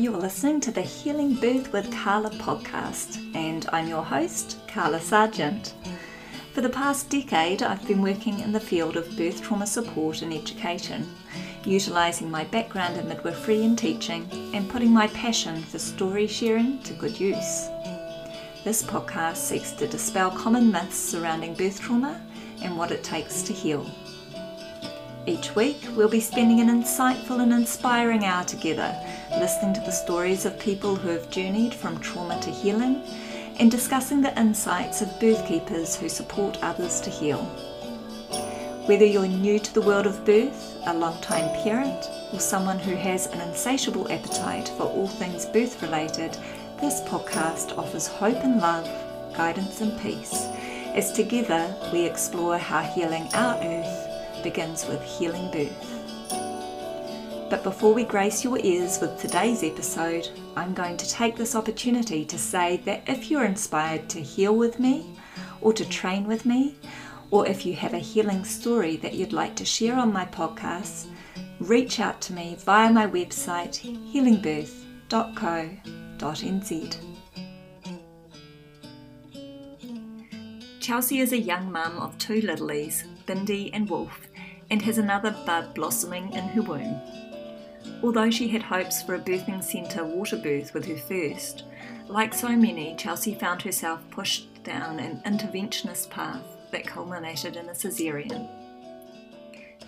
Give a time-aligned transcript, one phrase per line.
[0.00, 5.74] You're listening to the Healing Birth with Carla podcast, and I'm your host, Carla Sargent.
[6.54, 10.32] For the past decade, I've been working in the field of birth trauma support and
[10.32, 11.06] education,
[11.66, 16.94] utilising my background in midwifery and teaching, and putting my passion for story sharing to
[16.94, 17.68] good use.
[18.64, 22.22] This podcast seeks to dispel common myths surrounding birth trauma
[22.62, 23.86] and what it takes to heal.
[25.26, 28.96] Each week, we'll be spending an insightful and inspiring hour together,
[29.38, 33.02] listening to the stories of people who have journeyed from trauma to healing
[33.58, 37.44] and discussing the insights of birth keepers who support others to heal.
[38.86, 43.28] Whether you're new to the world of birth, a long-time parent, or someone who has
[43.28, 46.36] an insatiable appetite for all things birth related,
[46.80, 48.88] this podcast offers hope and love,
[49.36, 50.46] guidance and peace,
[50.94, 55.89] as together we explore how healing our earth begins with healing birth.
[57.50, 62.24] But before we grace your ears with today's episode, I'm going to take this opportunity
[62.24, 65.16] to say that if you're inspired to heal with me,
[65.60, 66.76] or to train with me,
[67.32, 71.08] or if you have a healing story that you'd like to share on my podcast,
[71.58, 73.80] reach out to me via my website
[74.12, 76.96] healingbirth.co.nz.
[80.78, 84.28] Chelsea is a young mum of two littlies, Bindi and Wolf,
[84.70, 87.00] and has another bud blossoming in her womb.
[88.02, 91.64] Although she had hopes for a birthing centre water birth with her first,
[92.08, 97.74] like so many, Chelsea found herself pushed down an interventionist path that culminated in a
[97.74, 98.48] caesarean.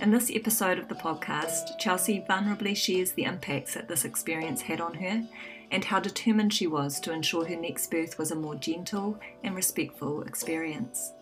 [0.00, 4.80] In this episode of the podcast, Chelsea vulnerably shares the impacts that this experience had
[4.80, 5.26] on her
[5.70, 9.54] and how determined she was to ensure her next birth was a more gentle and
[9.54, 11.12] respectful experience.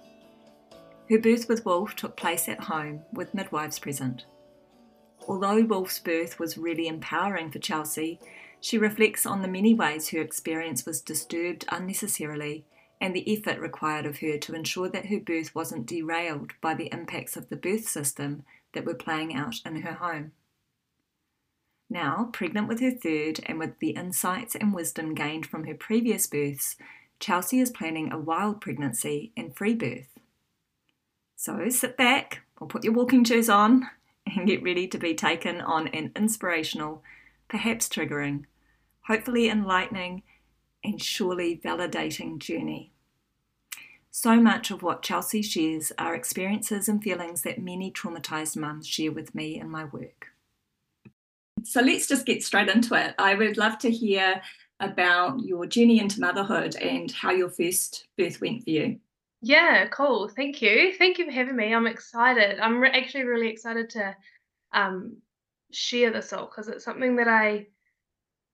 [1.09, 4.25] Her birth with Wolf took place at home with midwives present.
[5.31, 8.19] Although Wolf's birth was really empowering for Chelsea,
[8.61, 12.65] she reflects on the many ways her experience was disturbed unnecessarily
[13.01, 16.93] and the effort required of her to ensure that her birth wasn't derailed by the
[16.93, 18.43] impacts of the birth system
[18.73, 20.33] that were playing out in her home.
[21.89, 26.27] Now, pregnant with her third and with the insights and wisdom gained from her previous
[26.27, 26.75] births,
[27.21, 30.09] Chelsea is planning a wild pregnancy and free birth.
[31.37, 33.89] So sit back or put your walking shoes on
[34.37, 37.03] and get ready to be taken on an inspirational,
[37.49, 38.45] perhaps triggering,
[39.07, 40.23] hopefully enlightening,
[40.83, 42.93] and surely validating journey.
[44.11, 49.13] So much of what Chelsea shares are experiences and feelings that many traumatized mums share
[49.13, 50.29] with me in my work.
[51.63, 53.15] So let's just get straight into it.
[53.19, 54.43] I would love to hear
[54.81, 58.99] about your journey into motherhood and how your first birth went for you.
[59.43, 60.29] Yeah, cool.
[60.29, 60.93] Thank you.
[60.97, 61.75] Thank you for having me.
[61.75, 62.61] I'm excited.
[62.61, 64.17] I'm re- actually really excited to
[64.73, 65.19] um,
[65.73, 67.69] share this all because it's something that I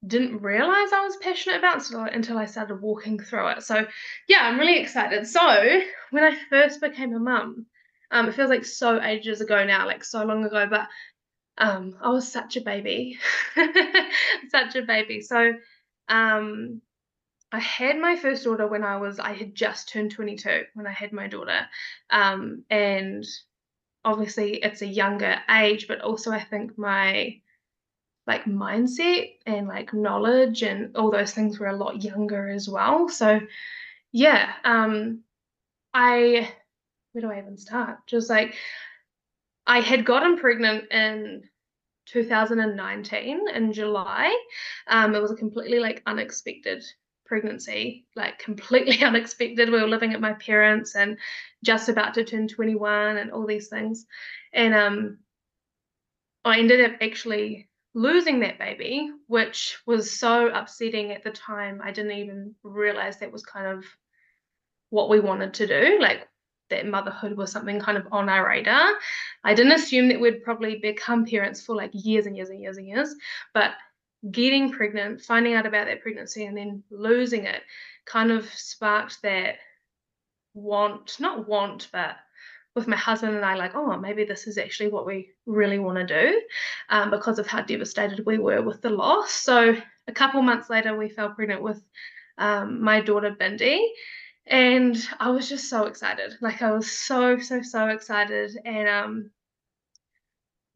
[0.07, 3.63] didn't realize I was passionate about until I started walking through it.
[3.63, 3.87] So,
[4.29, 5.27] yeah, I'm really excited.
[5.27, 5.81] So,
[6.11, 7.67] when I first became a mum,
[8.13, 10.89] um, it feels like so ages ago now, like so long ago, but
[11.59, 13.19] um, I was such a baby,
[14.51, 15.21] such a baby.
[15.23, 15.55] So,
[16.09, 16.83] um,
[17.53, 20.93] I had my first daughter when I was I had just turned 22 when I
[20.93, 21.67] had my daughter.
[22.11, 23.25] Um, and
[24.05, 27.41] obviously it's a younger age, but also I think my
[28.27, 33.09] like mindset and like knowledge and all those things were a lot younger as well.
[33.09, 33.41] So
[34.13, 35.23] yeah, um
[35.95, 36.53] I
[37.13, 37.99] where do I even start?
[38.07, 38.55] Just like
[39.67, 41.43] I had gotten pregnant in
[42.07, 44.37] 2019 in July.
[44.87, 46.85] Um, it was a completely like unexpected
[47.27, 49.71] pregnancy, like completely unexpected.
[49.71, 51.19] We were living at my parents and
[51.65, 54.07] just about to turn 21 and all these things.
[54.53, 55.19] And um,
[56.45, 61.81] I ended up actually losing that baby, which was so upsetting at the time.
[61.83, 63.85] I didn't even realize that was kind of
[64.91, 65.99] what we wanted to do.
[66.01, 66.29] Like
[66.71, 68.95] that motherhood was something kind of on our radar.
[69.45, 72.77] I didn't assume that we'd probably become parents for like years and years and years
[72.77, 73.15] and years,
[73.55, 73.73] but
[74.31, 77.63] getting pregnant, finding out about that pregnancy, and then losing it
[78.05, 79.57] kind of sparked that
[80.55, 82.17] want, not want, but
[82.75, 85.97] with my husband and I, like, oh, maybe this is actually what we really want
[85.99, 86.43] to do
[86.91, 89.33] um, because of how devastated we were with the loss.
[89.33, 89.77] So
[90.07, 91.83] a couple months later, we fell pregnant with
[92.39, 93.81] um, my daughter Bindi.
[94.47, 96.35] And I was just so excited.
[96.41, 98.57] Like I was so, so, so excited.
[98.65, 99.31] And um,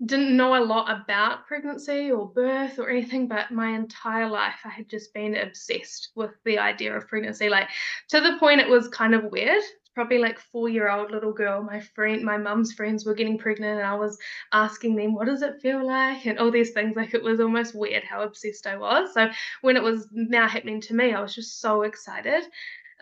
[0.04, 4.70] didn't know a lot about pregnancy or birth or anything, but my entire life I
[4.70, 7.68] had just been obsessed with the idea of pregnancy, like
[8.08, 9.62] to the point it was kind of weird.
[9.94, 11.62] Probably like four year old little girl.
[11.62, 14.16] My friend, my mum's friends were getting pregnant, and I was
[14.52, 16.94] asking them, "What does it feel like?" and all these things.
[16.96, 19.12] Like it was almost weird how obsessed I was.
[19.12, 19.28] So
[19.62, 22.44] when it was now happening to me, I was just so excited.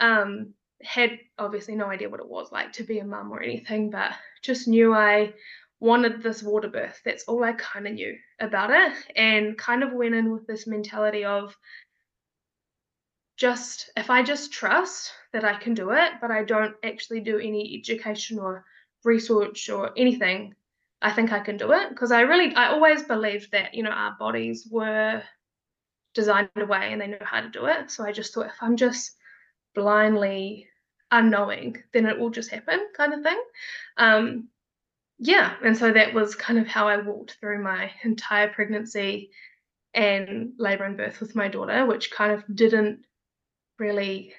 [0.00, 3.90] Um, had obviously no idea what it was like to be a mum or anything,
[3.90, 4.12] but
[4.42, 5.34] just knew I
[5.80, 7.00] wanted this water birth.
[7.04, 10.66] That's all I kind of knew about it, and kind of went in with this
[10.66, 11.56] mentality of
[13.36, 17.38] just if I just trust that I can do it, but I don't actually do
[17.38, 18.64] any education or
[19.04, 20.54] research or anything,
[21.00, 23.90] I think I can do it because I really I always believed that you know
[23.90, 25.22] our bodies were
[26.14, 27.90] designed a way and they know how to do it.
[27.90, 29.12] So I just thought if I'm just
[29.74, 30.66] blindly
[31.12, 33.40] unknowing, then it will just happen, kind of thing.
[33.96, 34.48] Um,
[35.18, 39.30] yeah, and so that was kind of how I walked through my entire pregnancy
[39.94, 43.04] and labor and birth with my daughter, which kind of didn't
[43.78, 44.32] really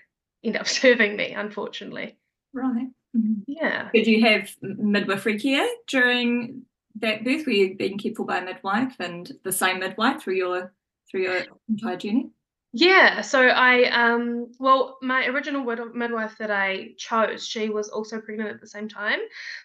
[0.44, 2.18] end up serving me, unfortunately.
[2.54, 2.88] Right.
[3.16, 3.42] Mm-hmm.
[3.48, 3.90] Yeah.
[3.94, 6.64] Did you have midwifery care during
[7.00, 7.46] that birth?
[7.46, 10.74] Were you being cared for by a midwife and the same midwife through your
[11.10, 12.30] through your entire journey?
[12.72, 15.64] Yeah, so I um well my original
[15.96, 19.18] midwife that I chose, she was also pregnant at the same time.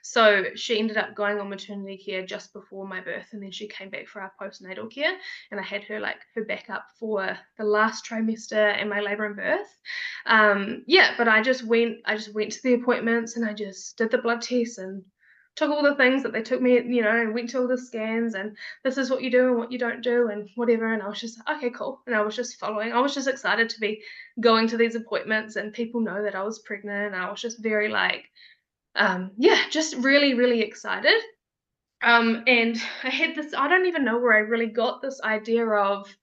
[0.02, 3.68] So she ended up going on maternity care just before my birth and then she
[3.68, 5.12] came back for our postnatal care
[5.50, 9.36] and I had her like her backup for the last trimester and my labor and
[9.36, 9.78] birth.
[10.24, 13.98] Um yeah, but I just went I just went to the appointments and I just
[13.98, 15.02] did the blood tests and
[15.56, 17.78] took all the things that they took me, you know, and went to all the
[17.78, 20.92] scans and this is what you do and what you don't do and whatever.
[20.92, 22.00] And I was just okay, cool.
[22.06, 22.92] And I was just following.
[22.92, 24.02] I was just excited to be
[24.40, 27.14] going to these appointments and people know that I was pregnant.
[27.14, 28.24] And I was just very like,
[28.96, 31.20] um, yeah, just really, really excited.
[32.02, 35.66] Um, and I had this, I don't even know where I really got this idea
[35.66, 36.14] of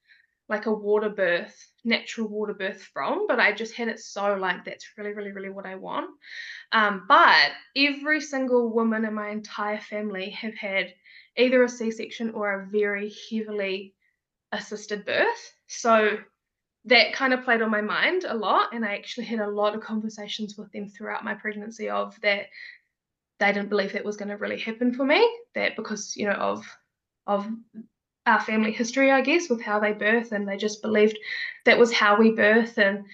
[0.48, 4.66] like a water birth, natural water birth from, but I just had it so like
[4.66, 6.10] that's really, really, really what I want.
[6.72, 10.94] Um, but every single woman in my entire family have had
[11.38, 13.94] either a C-section or a very heavily
[14.52, 15.54] assisted birth.
[15.68, 16.18] So
[16.86, 19.76] that kind of played on my mind a lot, and I actually had a lot
[19.76, 22.48] of conversations with them throughout my pregnancy of that
[23.40, 25.28] they didn't believe that was going to really happen for me.
[25.56, 26.66] That because you know of
[27.28, 27.48] of
[28.26, 31.18] our family history, I guess, with how they birth, and they just believed
[31.66, 33.06] that was how we birth, and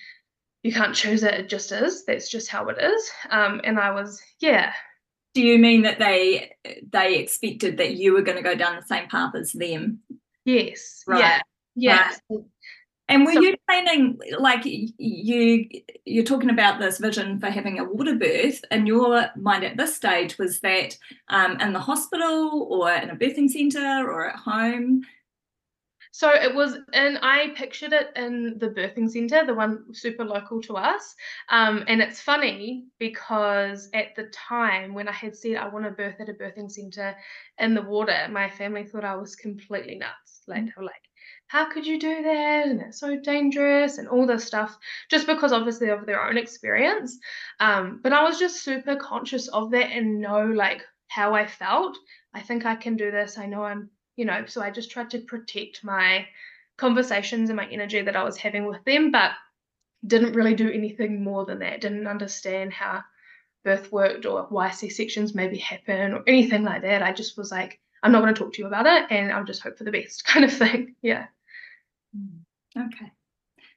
[0.63, 2.05] you can't choose it; it just is.
[2.05, 3.11] That's just how it is.
[3.29, 4.73] Um, and I was, yeah.
[5.33, 6.55] Do you mean that they
[6.91, 9.99] they expected that you were going to go down the same path as them?
[10.45, 11.03] Yes.
[11.05, 11.19] Right.
[11.19, 11.41] Yeah.
[11.75, 12.11] Yeah.
[12.29, 12.43] Right.
[13.09, 15.69] And were so, you planning like you
[16.05, 19.95] you're talking about this vision for having a water birth in your mind at this
[19.95, 20.97] stage was that
[21.29, 25.03] um, in the hospital or in a birthing centre or at home?
[26.11, 30.61] So it was and I pictured it in the birthing centre, the one super local
[30.63, 31.15] to us.
[31.49, 35.91] Um, and it's funny because at the time when I had said I want to
[35.91, 37.15] birth at a birthing centre
[37.59, 40.41] in the water, my family thought I was completely nuts.
[40.47, 41.06] Like they were like,
[41.47, 42.67] how could you do that?
[42.67, 44.77] And it's so dangerous and all this stuff,
[45.09, 47.17] just because obviously of their own experience.
[47.59, 51.97] Um, but I was just super conscious of that and know like how I felt.
[52.33, 53.37] I think I can do this.
[53.37, 56.27] I know I'm, you know, so I just tried to protect my
[56.77, 59.31] conversations and my energy that I was having with them, but
[60.05, 61.81] didn't really do anything more than that.
[61.81, 63.03] Didn't understand how
[63.63, 67.01] birth worked or why C sections maybe happen or anything like that.
[67.01, 69.43] I just was like, I'm not going to talk to you about it and I'll
[69.43, 70.95] just hope for the best kind of thing.
[71.01, 71.27] Yeah.
[72.15, 72.39] Mm,
[72.77, 73.11] okay.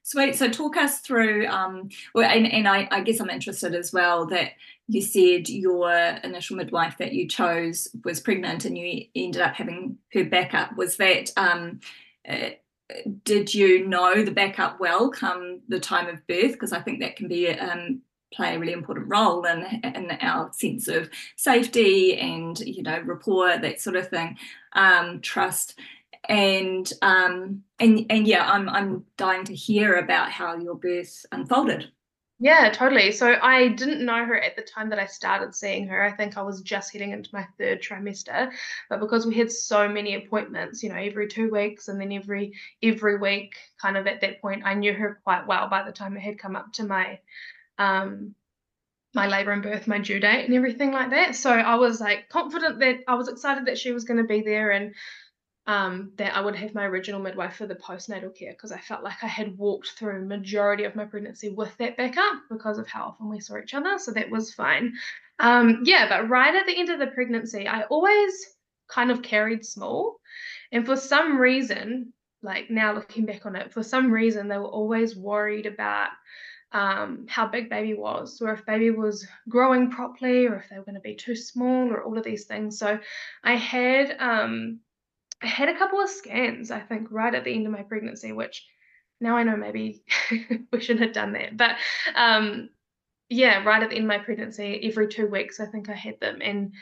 [0.02, 0.34] Sweet.
[0.34, 4.26] So talk us through, um, well, and, and I, I, guess I'm interested as well
[4.26, 4.52] that
[4.88, 5.92] you said your
[6.24, 10.74] initial midwife that you chose was pregnant and you ended up having her backup.
[10.76, 11.80] Was that, um,
[12.28, 12.50] uh,
[13.24, 16.52] did you know the backup well come the time of birth?
[16.52, 18.00] Because I think that can be um,
[18.32, 23.58] play a really important role in, in our sense of safety and, you know, rapport,
[23.58, 24.38] that sort of thing,
[24.72, 25.78] um, trust
[26.28, 31.90] and um, and and yeah, I'm I'm dying to hear about how your birth unfolded.
[32.42, 33.12] Yeah, totally.
[33.12, 36.02] So I didn't know her at the time that I started seeing her.
[36.02, 38.50] I think I was just heading into my third trimester,
[38.88, 42.54] but because we had so many appointments, you know, every two weeks and then every
[42.82, 46.16] every week, kind of at that point, I knew her quite well by the time
[46.16, 47.18] it had come up to my
[47.78, 48.34] um
[49.12, 51.34] my labor and birth, my due date, and everything like that.
[51.34, 54.40] So I was like confident that I was excited that she was going to be
[54.40, 54.94] there and
[55.70, 59.04] um, that I would have my original midwife for the postnatal care because I felt
[59.04, 63.04] like I had walked through majority of my pregnancy with that backup because of how
[63.04, 63.96] often we saw each other.
[63.96, 64.94] So that was fine.
[65.38, 68.32] Um, yeah, but right at the end of the pregnancy, I always
[68.88, 70.16] kind of carried small.
[70.72, 74.64] And for some reason, like now looking back on it, for some reason, they were
[74.64, 76.08] always worried about
[76.72, 80.84] um, how big baby was, or if baby was growing properly, or if they were
[80.84, 82.76] going to be too small, or all of these things.
[82.76, 82.98] So
[83.44, 84.80] I had um,
[85.42, 88.32] I had a couple of scans, I think, right at the end of my pregnancy,
[88.32, 88.66] which
[89.20, 90.02] now I know maybe
[90.72, 91.56] we shouldn't have done that.
[91.56, 91.76] But
[92.14, 92.70] um,
[93.28, 96.20] yeah, right at the end of my pregnancy, every two weeks, I think I had
[96.20, 96.72] them, and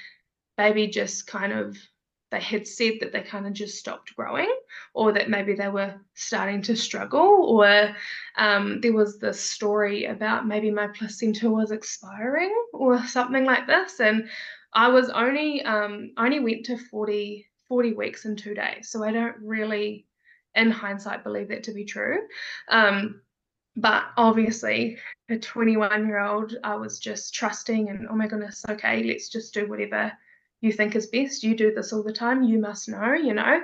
[0.56, 1.76] baby just kind of
[2.30, 4.52] they had said that they kind of just stopped growing
[4.92, 7.96] or that maybe they were starting to struggle or
[8.36, 14.00] um, there was this story about maybe my placenta was expiring or something like this
[14.00, 14.28] and
[14.74, 19.12] i was only um, only went to 40 40 weeks in two days so i
[19.12, 20.06] don't really
[20.54, 22.18] in hindsight believe that to be true
[22.68, 23.20] um,
[23.76, 24.98] but obviously
[25.28, 29.54] a 21 year old i was just trusting and oh my goodness okay let's just
[29.54, 30.12] do whatever
[30.60, 31.42] you think is best.
[31.42, 32.42] You do this all the time.
[32.42, 33.60] You must know, you know.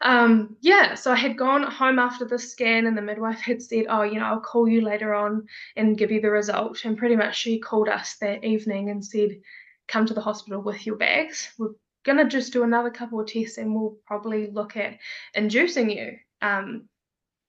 [0.00, 3.86] Um, yeah, so I had gone home after the scan, and the midwife had said,
[3.88, 5.46] Oh, you know, I'll call you later on
[5.76, 6.84] and give you the result.
[6.84, 9.40] And pretty much she called us that evening and said,
[9.86, 11.52] Come to the hospital with your bags.
[11.58, 11.70] We're
[12.04, 14.98] going to just do another couple of tests and we'll probably look at
[15.34, 16.18] inducing you.
[16.42, 16.88] Um,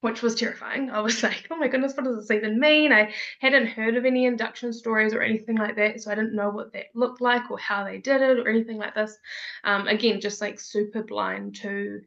[0.06, 0.92] which was terrifying.
[0.92, 2.94] I was like, oh my goodness, what does this even mean?
[2.94, 6.50] I hadn't heard of any induction stories or anything like that, so I didn't know
[6.52, 9.18] what that looked like or how they did it or anything like this.
[9.64, 12.02] Um, again, just like super blind to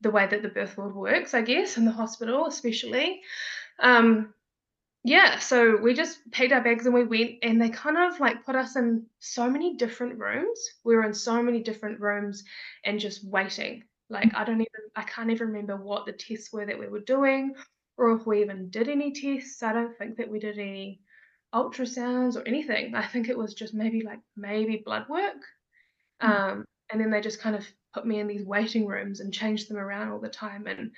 [0.00, 3.20] the way that the birth world works, I guess, in the hospital, especially.
[3.78, 4.32] Um,
[5.04, 8.44] yeah, so we just packed our bags and we went, and they kind of like
[8.44, 10.60] put us in so many different rooms.
[10.84, 12.44] We were in so many different rooms
[12.84, 16.66] and just waiting like I don't even I can't even remember what the tests were
[16.66, 17.54] that we were doing
[17.96, 19.62] or if we even did any tests.
[19.62, 21.00] I don't think that we did any
[21.54, 22.94] ultrasounds or anything.
[22.94, 25.42] I think it was just maybe like maybe blood work.
[26.22, 26.28] Mm.
[26.28, 29.68] Um, and then they just kind of put me in these waiting rooms and changed
[29.68, 30.66] them around all the time.
[30.66, 30.92] And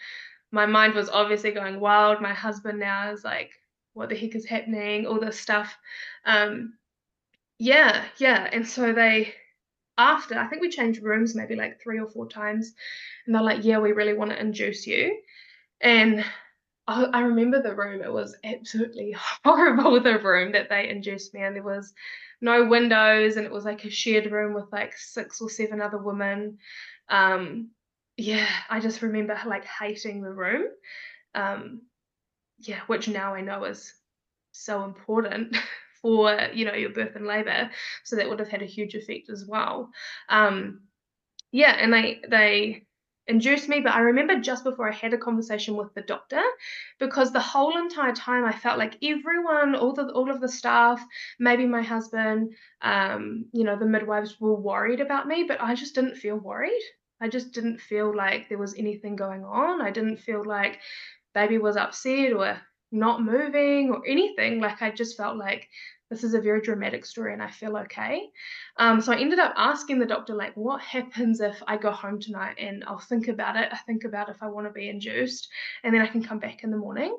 [0.50, 2.20] my mind was obviously going wild.
[2.20, 3.52] My husband now is like,
[3.94, 5.06] what the heck is happening?
[5.06, 5.76] All this stuff.
[6.24, 6.74] Um,
[7.58, 8.48] yeah, yeah.
[8.52, 9.34] And so they
[9.96, 12.74] after I think we changed rooms maybe like three or four times,
[13.26, 15.20] and they're like, "Yeah, we really want to induce you,"
[15.80, 16.24] and
[16.86, 18.02] I, I remember the room.
[18.02, 20.00] It was absolutely horrible.
[20.00, 21.54] The room that they induced me in.
[21.54, 21.94] There was
[22.40, 25.98] no windows, and it was like a shared room with like six or seven other
[25.98, 26.58] women.
[27.08, 27.70] Um,
[28.16, 30.66] yeah, I just remember like hating the room.
[31.34, 31.82] Um,
[32.58, 33.94] yeah, which now I know is
[34.52, 35.56] so important
[36.02, 37.70] for you know your birth and labor.
[38.04, 39.90] So that would have had a huge effect as well.
[40.28, 40.82] Um
[41.52, 42.87] yeah and they they
[43.26, 46.42] induced me but i remember just before i had a conversation with the doctor
[46.99, 51.02] because the whole entire time i felt like everyone all the all of the staff
[51.38, 55.94] maybe my husband um you know the midwives were worried about me but i just
[55.94, 56.82] didn't feel worried.
[57.20, 59.80] I just didn't feel like there was anything going on.
[59.80, 60.80] I didn't feel like
[61.34, 62.56] baby was upset or
[62.92, 65.68] not moving or anything like i just felt like
[66.10, 68.28] this is a very dramatic story and I feel okay.
[68.76, 72.20] Um, so I ended up asking the doctor, like, what happens if I go home
[72.20, 73.68] tonight and I'll think about it.
[73.72, 75.48] I think about if I want to be induced
[75.82, 77.16] and then I can come back in the morning.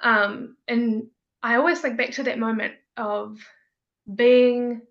[0.00, 1.04] Um, and
[1.42, 3.38] I always think back to that moment of
[4.12, 4.82] being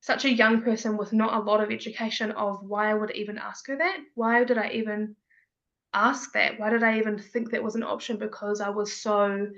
[0.00, 3.38] such a young person with not a lot of education of why I would even
[3.38, 3.98] ask her that.
[4.14, 5.14] Why did I even
[5.94, 6.58] ask that?
[6.58, 8.16] Why did I even think that was an option?
[8.16, 9.48] Because I was so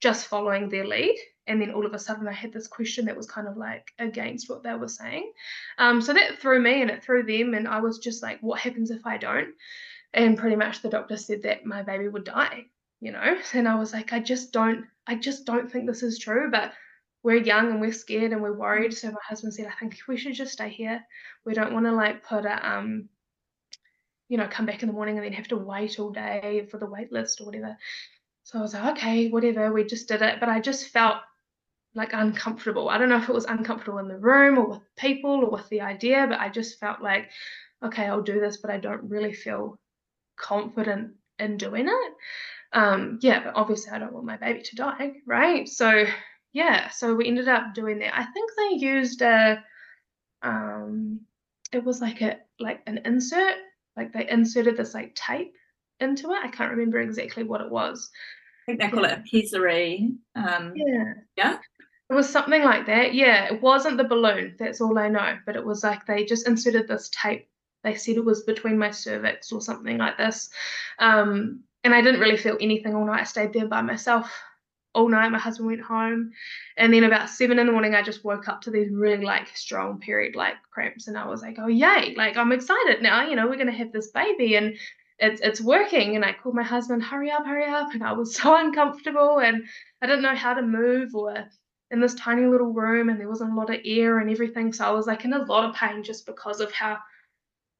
[0.00, 3.16] just following their lead and then all of a sudden I had this question that
[3.16, 5.32] was kind of like against what they were saying.
[5.78, 8.60] Um, so that threw me and it threw them, and I was just like, what
[8.60, 9.54] happens if I don't?
[10.12, 12.64] And pretty much the doctor said that my baby would die,
[13.00, 13.38] you know.
[13.52, 16.72] And I was like, I just don't, I just don't think this is true, but.
[17.22, 18.92] We're young and we're scared and we're worried.
[18.92, 21.02] So my husband said, I think we should just stay here.
[21.46, 23.08] We don't want to like put a um
[24.28, 26.78] you know, come back in the morning and then have to wait all day for
[26.78, 27.76] the wait list or whatever.
[28.44, 30.40] So I was like, okay, whatever, we just did it.
[30.40, 31.16] But I just felt
[31.94, 32.88] like uncomfortable.
[32.88, 35.68] I don't know if it was uncomfortable in the room or with people or with
[35.68, 37.30] the idea, but I just felt like,
[37.82, 39.78] okay, I'll do this, but I don't really feel
[40.36, 42.12] confident in doing it.
[42.72, 45.68] Um, yeah, but obviously I don't want my baby to die, right?
[45.68, 46.06] So
[46.52, 48.16] yeah, so we ended up doing that.
[48.16, 49.62] I think they used a
[50.42, 51.20] um
[51.72, 53.56] it was like a like an insert,
[53.96, 55.54] like they inserted this like tape
[56.00, 56.38] into it.
[56.42, 58.10] I can't remember exactly what it was.
[58.62, 59.12] I think they call yeah.
[59.12, 60.12] it a pessary.
[60.34, 61.14] Um, yeah.
[61.36, 61.58] Yeah.
[62.10, 63.14] It was something like that.
[63.14, 64.56] Yeah, it wasn't the balloon.
[64.58, 65.38] That's all I know.
[65.46, 67.48] But it was like they just inserted this tape.
[67.82, 70.50] They said it was between my cervix or something like this.
[70.98, 73.20] Um, and I didn't really feel anything all night.
[73.20, 74.30] I stayed there by myself
[74.94, 75.30] all night.
[75.30, 76.32] My husband went home.
[76.76, 79.56] And then about seven in the morning, I just woke up to these really like
[79.56, 81.08] strong period like cramps.
[81.08, 82.14] And I was like, oh, yay.
[82.16, 83.26] Like, I'm excited now.
[83.26, 84.56] You know, we're going to have this baby.
[84.56, 84.76] And
[85.18, 86.16] it's it's working.
[86.16, 87.92] And I called my husband, hurry up, hurry up.
[87.92, 89.64] And I was so uncomfortable and
[90.02, 91.48] I didn't know how to move or
[91.90, 94.72] in this tiny little room and there wasn't a lot of air and everything.
[94.72, 96.98] So I was like in a lot of pain just because of how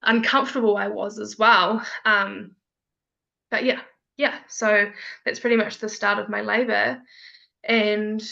[0.02, 1.84] uncomfortable I was as well.
[2.04, 2.52] Um,
[3.50, 3.80] but yeah,
[4.16, 4.38] yeah.
[4.48, 4.90] So
[5.24, 7.00] that's pretty much the start of my labor.
[7.64, 8.22] And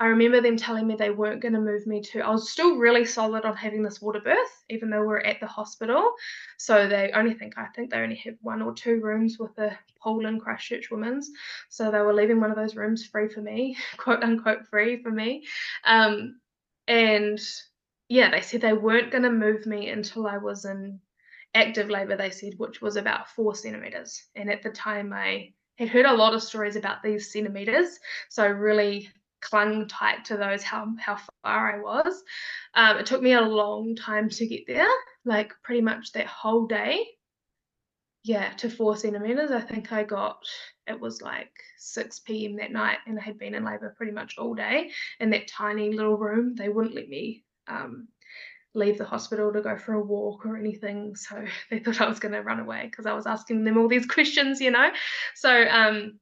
[0.00, 2.20] I remember them telling me they weren't going to move me to.
[2.20, 5.40] I was still really solid on having this water birth, even though we are at
[5.40, 6.12] the hospital.
[6.56, 9.76] So they only think I think they only have one or two rooms with a
[10.00, 11.30] pool in Christchurch Women's.
[11.68, 15.10] So they were leaving one of those rooms free for me, quote unquote free for
[15.10, 15.44] me.
[15.84, 16.40] Um,
[16.86, 17.40] and
[18.08, 21.00] yeah, they said they weren't going to move me until I was in
[21.58, 22.16] active labour.
[22.16, 24.24] They said, which was about four centimeters.
[24.34, 27.98] And at the time, I had heard a lot of stories about these centimeters.
[28.28, 29.10] So I really
[29.40, 32.22] clung tight to those how how far I was.
[32.74, 34.88] Um, it took me a long time to get there,
[35.24, 37.04] like pretty much that whole day.
[38.24, 39.50] Yeah, to four centimeters.
[39.50, 40.44] I think I got
[40.86, 42.56] it was like 6 p.m.
[42.56, 45.92] that night, and I had been in labour pretty much all day in that tiny
[45.92, 46.54] little room.
[46.54, 48.08] They wouldn't let me um,
[48.78, 51.16] leave the hospital to go for a walk or anything.
[51.16, 53.88] So they thought I was going to run away because I was asking them all
[53.88, 54.90] these questions, you know.
[55.34, 56.18] So um,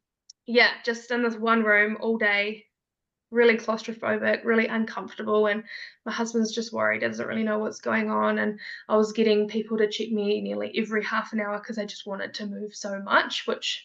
[0.47, 2.65] yeah, just in this one room all day,
[3.31, 5.47] really claustrophobic, really uncomfortable.
[5.47, 5.65] And
[6.05, 8.39] my husband's just worried, He doesn't really know what's going on.
[8.39, 11.85] And I was getting people to check me nearly every half an hour because I
[11.85, 13.85] just wanted to move so much, which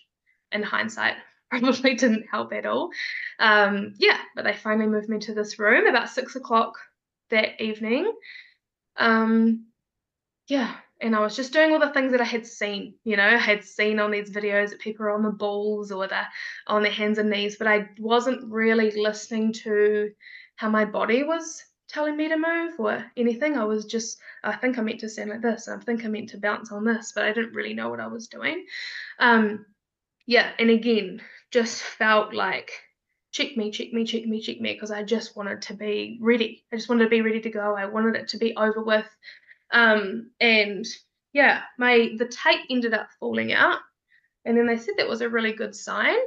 [0.51, 1.15] in hindsight
[1.49, 2.91] probably didn't help at all.
[3.39, 6.75] Um, yeah, but they finally moved me to this room about six o'clock
[7.29, 8.11] that evening.
[9.01, 9.65] Um,
[10.47, 13.25] yeah, and I was just doing all the things that I had seen, you know,
[13.25, 16.27] I had seen on these videos that people are on the balls or they're
[16.67, 20.11] on their hands and knees, but I wasn't really listening to
[20.55, 23.57] how my body was telling me to move or anything.
[23.57, 26.29] I was just, I think I meant to stand like this, I think I meant
[26.29, 28.65] to bounce on this, but I didn't really know what I was doing.
[29.17, 29.65] Um,
[30.27, 32.71] yeah, and again, just felt like
[33.31, 36.63] check me, check me, check me, check me, because I just wanted to be ready.
[36.71, 37.75] I just wanted to be ready to go.
[37.75, 39.07] I wanted it to be over with.
[39.71, 40.85] Um, and
[41.33, 43.79] yeah, my the tape ended up falling out,
[44.45, 46.17] and then they said that was a really good sign.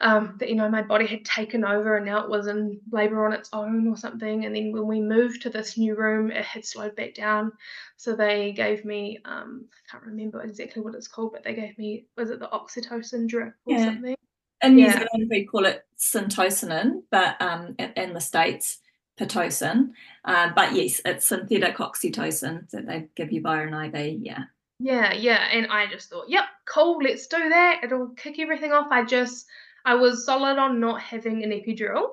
[0.00, 3.24] Um, that you know my body had taken over and now it was in labor
[3.24, 4.44] on its own or something.
[4.44, 7.52] And then when we moved to this new room, it had slowed back down.
[7.98, 11.78] So they gave me um, I can't remember exactly what it's called, but they gave
[11.78, 13.84] me was it the oxytocin drip or yeah.
[13.84, 14.16] something?
[14.62, 14.90] In New.
[14.90, 18.78] Zealand, we call it syntocinon, but um, in, in the States,
[19.18, 19.90] pitocin.
[20.24, 24.20] Uh, but yes, it's synthetic oxytocin that they give you via an IV.
[24.22, 24.44] Yeah.
[24.78, 25.48] Yeah, yeah.
[25.52, 27.82] And I just thought, yep, cool, let's do that.
[27.84, 28.88] It'll kick everything off.
[28.90, 29.46] I just,
[29.84, 32.08] I was solid on not having an epidural.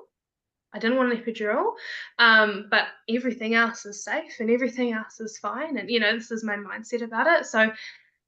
[0.72, 1.72] I didn't want an epidural,
[2.20, 5.78] um, but everything else is safe and everything else is fine.
[5.78, 7.46] And, you know, this is my mindset about it.
[7.46, 7.72] So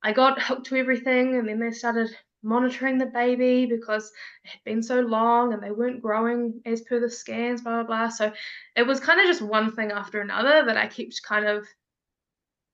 [0.03, 2.11] I got hooked to everything and then they started
[2.43, 4.11] monitoring the baby because
[4.45, 7.85] it had been so long and they weren't growing as per the scans, blah, blah,
[7.85, 8.09] blah.
[8.09, 8.33] So
[8.77, 11.67] it was kind of just one thing after another that I kept kind of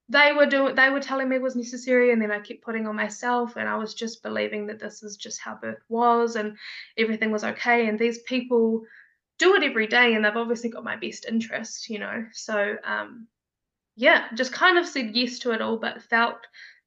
[0.08, 2.96] they were doing they were telling me was necessary and then I kept putting on
[2.96, 6.56] myself and I was just believing that this is just how birth was and
[6.96, 8.82] everything was okay and these people
[9.38, 12.24] do it every day and they've obviously got my best interest, you know.
[12.32, 13.28] So um
[13.96, 16.38] yeah, just kind of said yes to it all but felt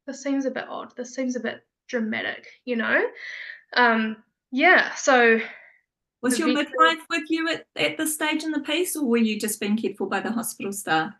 [0.07, 0.95] this seems a bit odd.
[0.95, 2.99] This seems a bit dramatic, you know?
[3.73, 4.17] Um,
[4.51, 5.39] yeah, so.
[6.23, 9.39] Was your midwife with you at, at this stage in the piece, or were you
[9.39, 11.13] just being cared for by the hospital staff?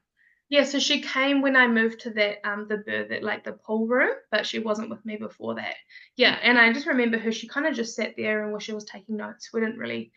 [0.50, 3.88] Yeah, so she came when I moved to that um the birth like the pool
[3.88, 5.76] room, but she wasn't with me before that.
[6.18, 7.32] Yeah, and I just remember her.
[7.32, 9.50] She kind of just sat there and she was taking notes.
[9.54, 10.12] We didn't really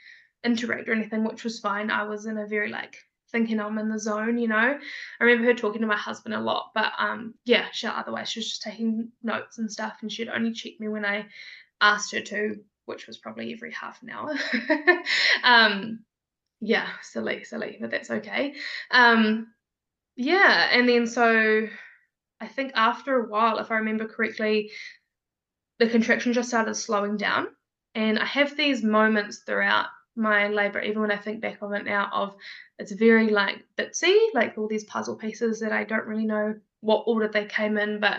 [0.44, 1.88] interact or anything, which was fine.
[1.88, 2.96] I was in a very like
[3.34, 4.78] thinking I'm in the zone, you know.
[5.20, 8.38] I remember her talking to my husband a lot, but um, yeah, she otherwise she
[8.38, 11.26] was just taking notes and stuff, and she'd only check me when I
[11.80, 14.34] asked her to, which was probably every half an hour.
[15.42, 16.04] um,
[16.60, 18.54] yeah, silly, silly, but that's okay.
[18.92, 19.48] Um,
[20.14, 21.66] yeah, and then so
[22.40, 24.70] I think after a while, if I remember correctly,
[25.80, 27.48] the contraction just started slowing down,
[27.96, 31.84] and I have these moments throughout my labor, even when I think back on it
[31.84, 32.34] now, of
[32.78, 37.04] it's very like bitsy, like all these puzzle pieces that I don't really know what
[37.06, 38.00] order they came in.
[38.00, 38.18] But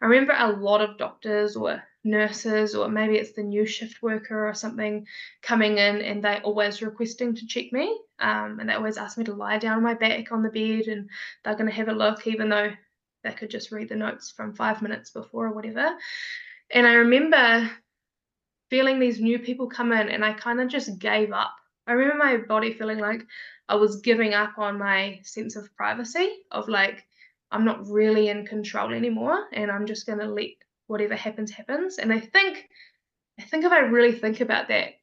[0.00, 4.48] I remember a lot of doctors or nurses, or maybe it's the new shift worker
[4.48, 5.06] or something
[5.42, 7.98] coming in, and they always requesting to check me.
[8.18, 10.86] Um, and they always ask me to lie down on my back on the bed,
[10.88, 11.08] and
[11.44, 12.70] they're going to have a look, even though
[13.22, 15.94] they could just read the notes from five minutes before or whatever.
[16.70, 17.70] And I remember
[18.70, 21.54] feeling these new people come in and I kind of just gave up.
[21.86, 23.22] I remember my body feeling like
[23.68, 27.04] I was giving up on my sense of privacy, of like,
[27.50, 30.50] I'm not really in control anymore and I'm just going to let
[30.86, 31.98] whatever happens, happens.
[31.98, 32.68] And I think,
[33.38, 34.94] I think if I really think about that,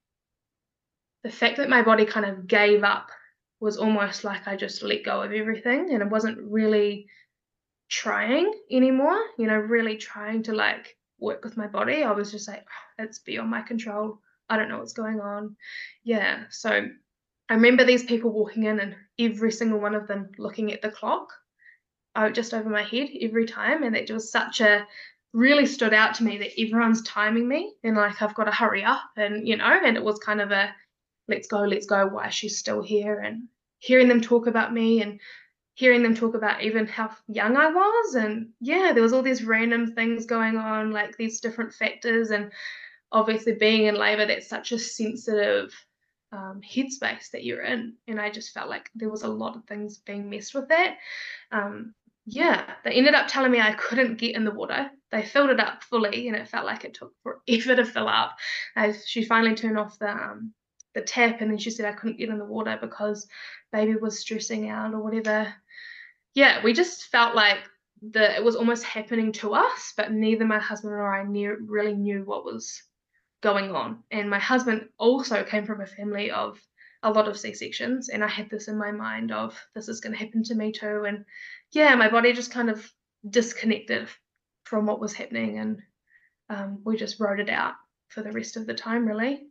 [1.24, 3.12] the fact that my body kind of gave up
[3.60, 7.08] was almost like I just let go of everything and it wasn't really
[7.90, 12.04] trying anymore, you know, really trying to like work with my body.
[12.04, 14.20] I was just like, oh, it's beyond my control.
[14.50, 15.56] I don't know what's going on.
[16.04, 16.44] Yeah.
[16.50, 16.88] So
[17.50, 20.90] I remember these people walking in and every single one of them looking at the
[20.90, 21.30] clock
[22.16, 23.84] uh, just over my head every time.
[23.84, 24.86] And it was such a
[25.34, 28.84] really stood out to me that everyone's timing me and like I've got to hurry
[28.84, 30.76] up and you know, and it was kind of a
[31.30, 33.44] let's go, let's go, why she's still here and
[33.80, 35.20] hearing them talk about me and
[35.74, 39.44] hearing them talk about even how young I was and yeah, there was all these
[39.44, 42.52] random things going on, like these different factors and
[43.12, 45.74] obviously being in labor that's such a sensitive
[46.32, 49.66] um, headspace that you're in and I just felt like there was a lot of
[49.66, 50.98] things being messed with that.
[51.52, 51.94] Um,
[52.26, 54.92] yeah, they ended up telling me I couldn't get in the water.
[55.12, 58.38] They filled it up fully, and it felt like it took forever to fill up.
[58.76, 60.54] As she finally turned off the um,
[60.94, 63.28] the tap, and then she said I couldn't get in the water because
[63.72, 65.54] baby was stressing out or whatever.
[66.34, 67.60] Yeah, we just felt like
[68.02, 71.94] the it was almost happening to us, but neither my husband or I knew really
[71.94, 72.82] knew what was
[73.42, 74.04] going on.
[74.12, 76.60] And my husband also came from a family of
[77.04, 80.02] a lot of C sections, and I had this in my mind of this is
[80.02, 81.26] going to happen to me too, and
[81.72, 82.92] yeah, my body just kind of
[83.28, 84.08] disconnected
[84.66, 85.82] from what was happening, and
[86.50, 87.74] um, we just wrote it out
[88.10, 89.51] for the rest of the time, really.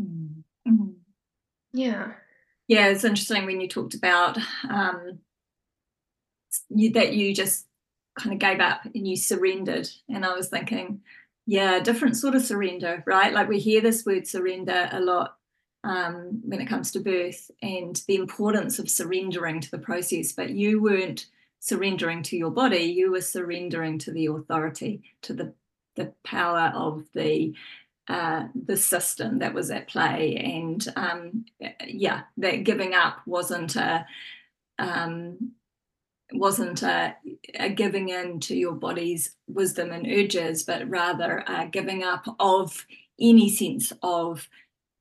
[0.00, 0.42] Mm.
[1.72, 2.12] Yeah.
[2.68, 5.18] Yeah, it's interesting when you talked about um,
[6.68, 7.66] you, that you just
[8.18, 9.88] kind of gave up and you surrendered.
[10.08, 11.00] And I was thinking,
[11.46, 13.32] yeah, different sort of surrender, right?
[13.32, 15.36] Like we hear this word surrender a lot
[15.82, 20.50] um, when it comes to birth and the importance of surrendering to the process, but
[20.50, 21.26] you weren't
[21.58, 25.54] surrendering to your body, you were surrendering to the authority, to the
[25.96, 27.52] the power of the
[28.10, 31.44] uh, the system that was at play, and um,
[31.86, 34.04] yeah, that giving up wasn't a
[34.80, 35.52] um,
[36.32, 37.14] wasn't a,
[37.54, 42.84] a, giving in to your body's wisdom and urges, but rather a giving up of
[43.20, 44.48] any sense of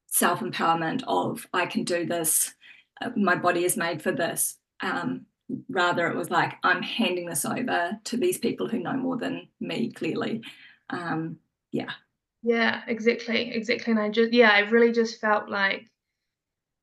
[0.06, 2.54] self empowerment of I can do this,
[3.02, 4.58] uh, my body is made for this.
[4.82, 5.26] Um,
[5.67, 9.48] rather, it was like I'm handing this over to these people who know more than
[9.60, 10.43] me, clearly.
[10.91, 11.38] Um,
[11.72, 11.89] yeah.
[12.41, 13.91] Yeah, exactly, exactly.
[13.91, 15.89] And I just, yeah, I really just felt like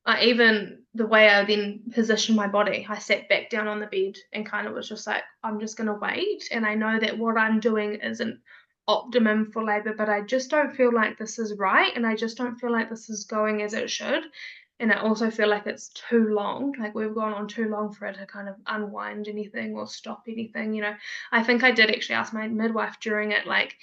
[0.05, 3.87] I even the way I then positioned my body, I sat back down on the
[3.87, 6.47] bed and kind of was just like, I'm just going to wait.
[6.51, 8.39] And I know that what I'm doing isn't
[8.87, 11.91] optimum for Labour, but I just don't feel like this is right.
[11.95, 14.23] And I just don't feel like this is going as it should.
[14.79, 16.73] And I also feel like it's too long.
[16.79, 20.23] Like we've gone on too long for it to kind of unwind anything or stop
[20.27, 20.73] anything.
[20.73, 20.95] You know,
[21.31, 23.75] I think I did actually ask my midwife during it, like,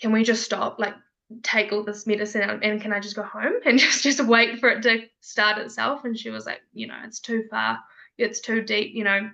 [0.00, 0.78] can we just stop?
[0.78, 0.94] Like,
[1.42, 4.58] take all this medicine out and can I just go home and just just wait
[4.58, 6.04] for it to start itself?
[6.04, 7.78] And she was like, you know, it's too far,
[8.18, 9.30] it's too deep, you know.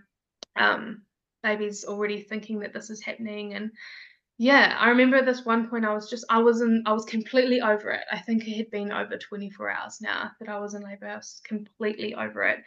[0.57, 1.03] Um,
[1.43, 3.71] baby's already thinking that this is happening and
[4.39, 7.63] yeah, I remember at this one point I was just I wasn't I was completely
[7.63, 8.05] over it.
[8.13, 11.09] I think it had been over 24 hours now that I was in labor.
[11.09, 12.59] I was completely over it.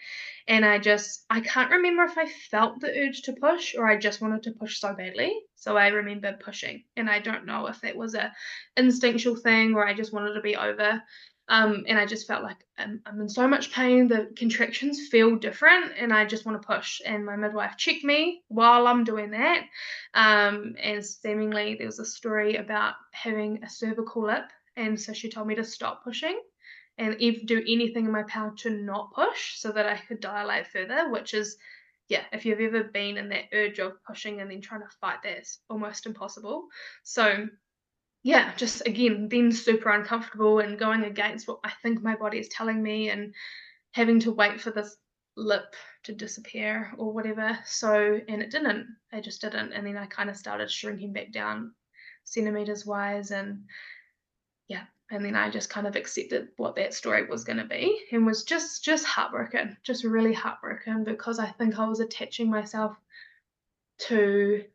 [0.47, 3.97] And I just I can't remember if I felt the urge to push or I
[3.97, 5.31] just wanted to push so badly.
[5.55, 6.85] So I remember pushing.
[6.95, 8.33] And I don't know if that was a
[8.75, 11.03] instinctual thing or I just wanted to be over.
[11.49, 14.07] Um, and I just felt like I'm, I'm, in so much pain.
[14.07, 17.01] The contractions feel different, and I just want to push.
[17.05, 19.63] And my midwife checked me while I'm doing that.
[20.13, 24.45] Um, and seemingly, there was a story about having a cervical lip,
[24.77, 26.39] and so she told me to stop pushing
[26.99, 30.67] and if, do anything in my power to not push so that I could dilate
[30.67, 31.57] further, which is
[32.09, 35.21] yeah, if you've ever been in that urge of pushing and then trying to fight
[35.23, 36.65] that, it's almost impossible.
[37.03, 37.47] So
[38.23, 42.49] yeah, just again, being super uncomfortable and going against what I think my body is
[42.49, 43.33] telling me and
[43.91, 44.97] having to wait for this
[45.37, 47.57] lip to disappear or whatever.
[47.65, 49.71] So, and it didn't, I just didn't.
[49.71, 51.73] And then I kind of started shrinking back down
[52.25, 53.31] centimeters wise.
[53.31, 53.63] And
[54.67, 58.01] yeah, and then I just kind of accepted what that story was going to be
[58.11, 62.97] and was just, just heartbroken, just really heartbroken because I think I was attaching myself
[63.99, 64.65] to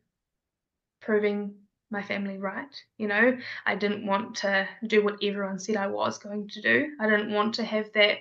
[1.01, 1.55] proving
[1.91, 2.73] my family right.
[2.97, 6.87] You know, I didn't want to do what everyone said I was going to do.
[6.99, 8.17] I didn't want to have that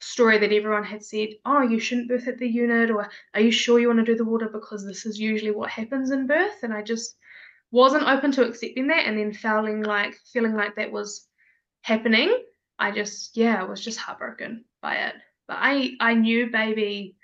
[0.00, 3.50] story that everyone had said, oh, you shouldn't birth at the unit, or are you
[3.50, 6.62] sure you want to do the water because this is usually what happens in birth?
[6.62, 7.16] And I just
[7.70, 11.26] wasn't open to accepting that and then feeling like feeling like that was
[11.82, 12.36] happening.
[12.78, 15.14] I just yeah, I was just heartbroken by it.
[15.48, 17.16] But I I knew baby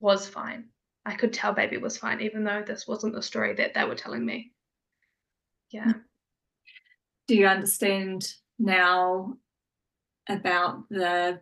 [0.00, 0.66] was fine.
[1.04, 3.94] I could tell baby was fine, even though this wasn't the story that they were
[3.94, 4.52] telling me.
[5.70, 5.92] Yeah.
[7.28, 9.36] Do you understand now
[10.28, 11.40] about the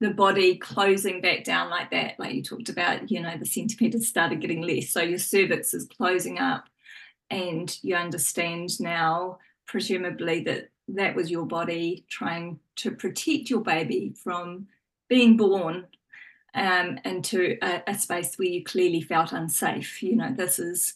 [0.00, 2.18] the body closing back down like that?
[2.18, 4.90] Like you talked about, you know, the centimeters started getting less.
[4.90, 6.64] So your cervix is closing up,
[7.30, 14.14] and you understand now, presumably, that that was your body trying to protect your baby
[14.22, 14.66] from
[15.08, 15.86] being born
[16.54, 20.02] um, into a, a, space where you clearly felt unsafe.
[20.02, 20.94] You know, this is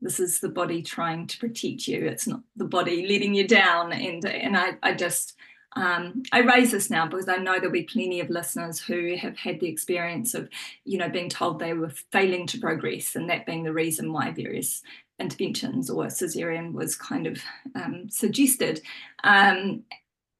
[0.00, 2.06] this is the body trying to protect you.
[2.06, 3.92] It's not the body letting you down.
[3.92, 5.34] And and I, I just
[5.74, 9.36] um, I raise this now because I know there'll be plenty of listeners who have
[9.36, 10.48] had the experience of,
[10.84, 14.30] you know, being told they were failing to progress, and that being the reason why
[14.30, 14.82] various
[15.18, 17.42] interventions or cesarean was kind of
[17.74, 18.80] um, suggested,
[19.24, 19.82] um,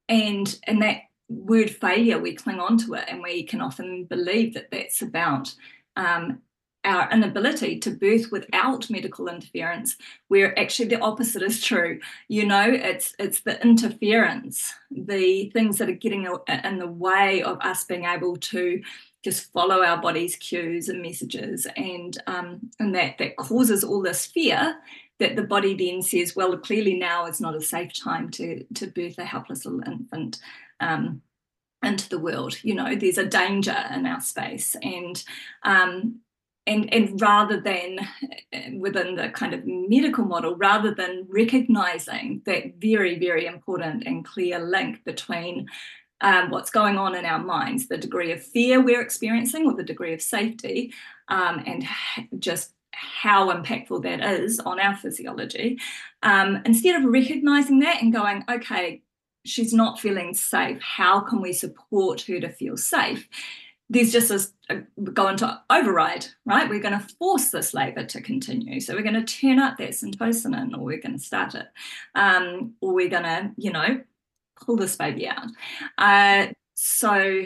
[0.09, 4.53] and and that word failure, we cling on to it and we can often believe
[4.53, 5.53] that that's about
[5.95, 6.41] um,
[6.87, 9.97] our inability to birth without medical interference,
[10.29, 11.99] where actually the opposite is true.
[12.29, 16.25] You know, it's it's the interference, the things that are getting
[16.63, 18.81] in the way of us being able to
[19.23, 24.25] just follow our body's cues and messages, and um, and that that causes all this
[24.25, 24.77] fear
[25.19, 28.87] that the body then says, well, clearly now is not a safe time to to
[28.87, 30.39] birth a helpless little infant
[30.79, 31.21] um,
[31.83, 32.63] into the world.
[32.63, 35.21] You know, there's a danger in our space, and
[35.63, 36.21] um,
[36.67, 37.99] and and rather than
[38.79, 44.59] within the kind of medical model, rather than recognizing that very very important and clear
[44.59, 45.67] link between
[46.21, 49.83] um, what's going on in our minds, the degree of fear we're experiencing, or the
[49.83, 50.93] degree of safety,
[51.27, 51.85] um, and
[52.39, 55.79] just how impactful that is on our physiology.
[56.23, 59.03] Um, instead of recognizing that and going, okay,
[59.45, 60.81] she's not feeling safe.
[60.81, 63.29] How can we support her to feel safe?
[63.89, 64.81] There's just this uh,
[65.13, 66.69] going to override, right?
[66.69, 68.79] We're going to force this labour to continue.
[68.81, 71.67] So we're going to turn up that syntocinon, or we're going to start it,
[72.13, 74.01] um, or we're going to, you know,
[74.59, 75.47] pull this baby out.
[75.97, 77.45] Uh, so,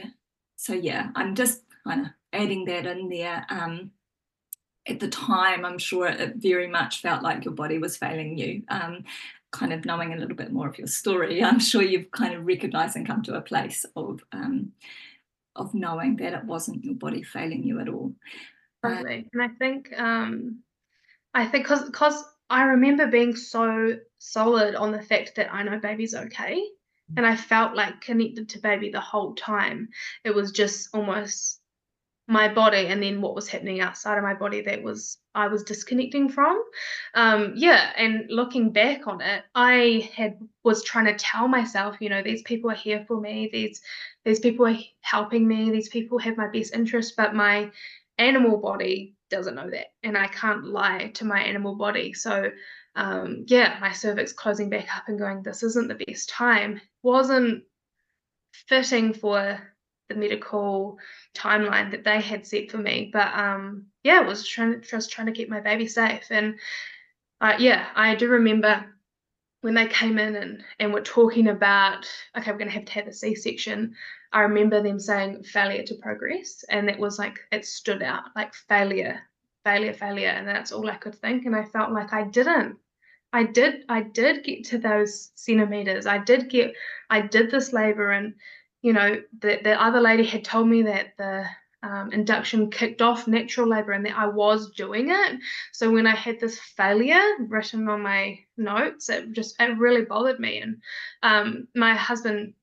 [0.55, 3.45] so yeah, I'm just kind of adding that in there.
[3.49, 3.91] Um,
[4.87, 8.63] at the time, I'm sure it very much felt like your body was failing you.
[8.67, 9.03] Um,
[9.51, 12.45] kind of knowing a little bit more of your story, I'm sure you've kind of
[12.45, 14.71] recognized and come to a place of um,
[15.55, 18.13] of knowing that it wasn't your body failing you at all.
[18.83, 19.19] Totally.
[19.19, 20.59] Uh, and I think um,
[21.33, 25.79] I think because because I remember being so solid on the fact that I know
[25.79, 26.61] baby's okay.
[27.17, 29.89] And I felt like connected to baby the whole time.
[30.23, 31.59] It was just almost
[32.27, 35.63] my body and then what was happening outside of my body that was I was
[35.63, 36.63] disconnecting from.
[37.13, 42.09] Um, yeah, and looking back on it, I had was trying to tell myself, you
[42.09, 43.49] know, these people are here for me.
[43.51, 43.81] These
[44.25, 45.71] these people are helping me.
[45.71, 47.71] These people have my best interest, but my
[48.17, 52.13] animal body doesn't know that, and I can't lie to my animal body.
[52.13, 52.51] So,
[52.95, 56.81] um, yeah, my cervix closing back up and going, this isn't the best time.
[57.03, 57.63] wasn't
[58.67, 59.59] fitting for
[60.09, 60.97] the medical
[61.33, 63.09] timeline that they had set for me.
[63.11, 66.27] But um, yeah, it was trying to, just trying to keep my baby safe.
[66.29, 66.59] And
[67.39, 68.85] uh, yeah, I do remember
[69.61, 72.93] when they came in and, and were talking about, okay, we're going to have to
[72.93, 73.95] have a C section.
[74.33, 76.63] I remember them saying failure to progress.
[76.69, 79.21] And it was like, it stood out like failure,
[79.63, 80.29] failure, failure.
[80.29, 81.45] And that's all I could think.
[81.45, 82.77] And I felt like I didn't.
[83.33, 86.05] I did I did get to those centimeters.
[86.05, 86.73] I did get
[87.09, 88.33] I did this labor and
[88.81, 91.45] you know, the, the other lady had told me that the
[91.83, 95.39] um, induction kicked off natural labor and that I was doing it.
[95.71, 100.39] So when I had this failure written on my notes, it just it really bothered
[100.39, 100.59] me.
[100.59, 100.81] And
[101.23, 102.53] um, my husband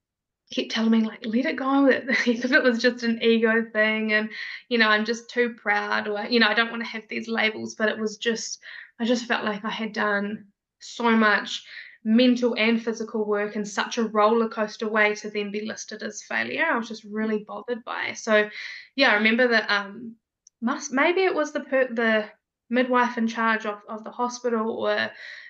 [0.53, 4.31] kept telling me like let it go if it was just an ego thing and
[4.71, 7.29] you know i'm just too proud or you know i don't want to have these
[7.29, 8.59] labels but it was just
[8.99, 10.47] i just felt like i had done
[10.81, 11.65] so much
[12.09, 16.23] mental and physical work in such a roller coaster way to then be listed as
[16.23, 16.65] failure.
[16.65, 18.15] I was just really bothered by.
[18.15, 18.49] So,
[18.97, 20.17] yeah, I remember that um,
[20.63, 22.25] must maybe it was the per, the
[22.71, 24.95] midwife in charge of, of the hospital or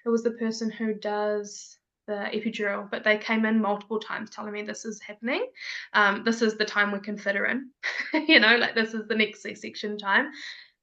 [0.05, 1.77] it was the person who does
[2.09, 5.47] the epidural, but they came in multiple times telling me this is happening.
[5.93, 7.71] Um, this is the time we can fit her in.
[8.27, 10.33] you know, like this is the next C section time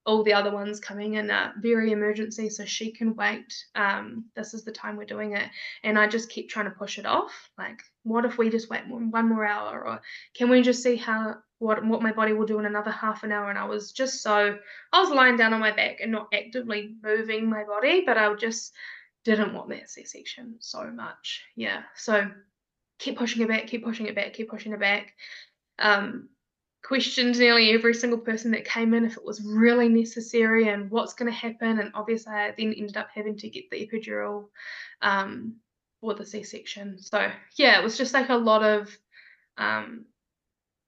[0.05, 3.53] all the other ones coming in a very emergency so she can wait.
[3.73, 5.49] Um, this is the time we're doing it.
[5.83, 7.49] And i just keep trying to push it off.
[7.57, 9.83] Like what if we just wait one more hour?
[9.85, 10.01] Or
[10.35, 13.31] can we just see how what what my body will do in another half an
[13.31, 13.49] hour?
[13.49, 14.57] And i was just so
[14.93, 18.31] i was lying down on my back and not actively moving my body but i
[18.35, 18.73] just
[19.23, 21.43] didn't want that c-section so much.
[21.55, 22.29] Yeah so
[22.99, 25.13] keep pushing it back keep pushing it back keep pushing it back.
[25.79, 26.29] Um
[26.85, 31.13] questioned nearly every single person that came in if it was really necessary and what's
[31.15, 31.79] going to happen.
[31.79, 34.49] And obviously, I then ended up having to get the epidural
[35.01, 35.55] um,
[35.99, 36.99] for the C section.
[36.99, 38.95] So, yeah, it was just like a lot of,
[39.57, 40.05] um,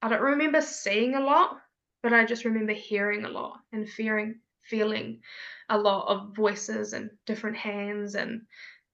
[0.01, 1.57] I don't remember seeing a lot,
[2.03, 5.21] but I just remember hearing a lot and fearing, feeling
[5.69, 8.41] a lot of voices and different hands and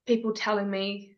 [0.07, 1.12] people telling me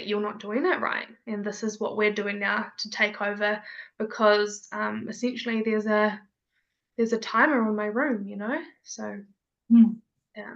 [0.00, 1.06] that you're not doing that right.
[1.26, 3.62] And this is what we're doing now to take over
[3.98, 6.18] because um, essentially there's a
[6.96, 8.58] there's a timer on my room you know?
[8.82, 9.20] So
[9.70, 9.96] mm.
[10.34, 10.54] yeah.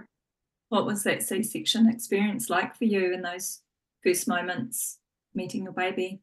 [0.69, 3.59] What was that c-section experience like for you in those
[4.03, 4.97] first moments
[5.35, 6.21] meeting your baby?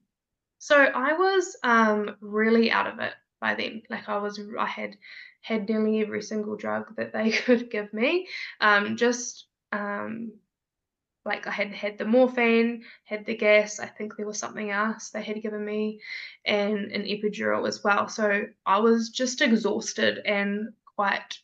[0.58, 3.82] So i was um, really out of it by then.
[3.88, 4.96] Like i was i had
[5.42, 8.26] had nearly every single drug that they could give me.
[8.60, 10.32] Um, just um,
[11.24, 13.78] like I had had the morphine, had the gas.
[13.78, 16.00] I think there was something else they had given me,
[16.44, 18.08] and an epidural as well.
[18.08, 21.38] So I was just exhausted and quite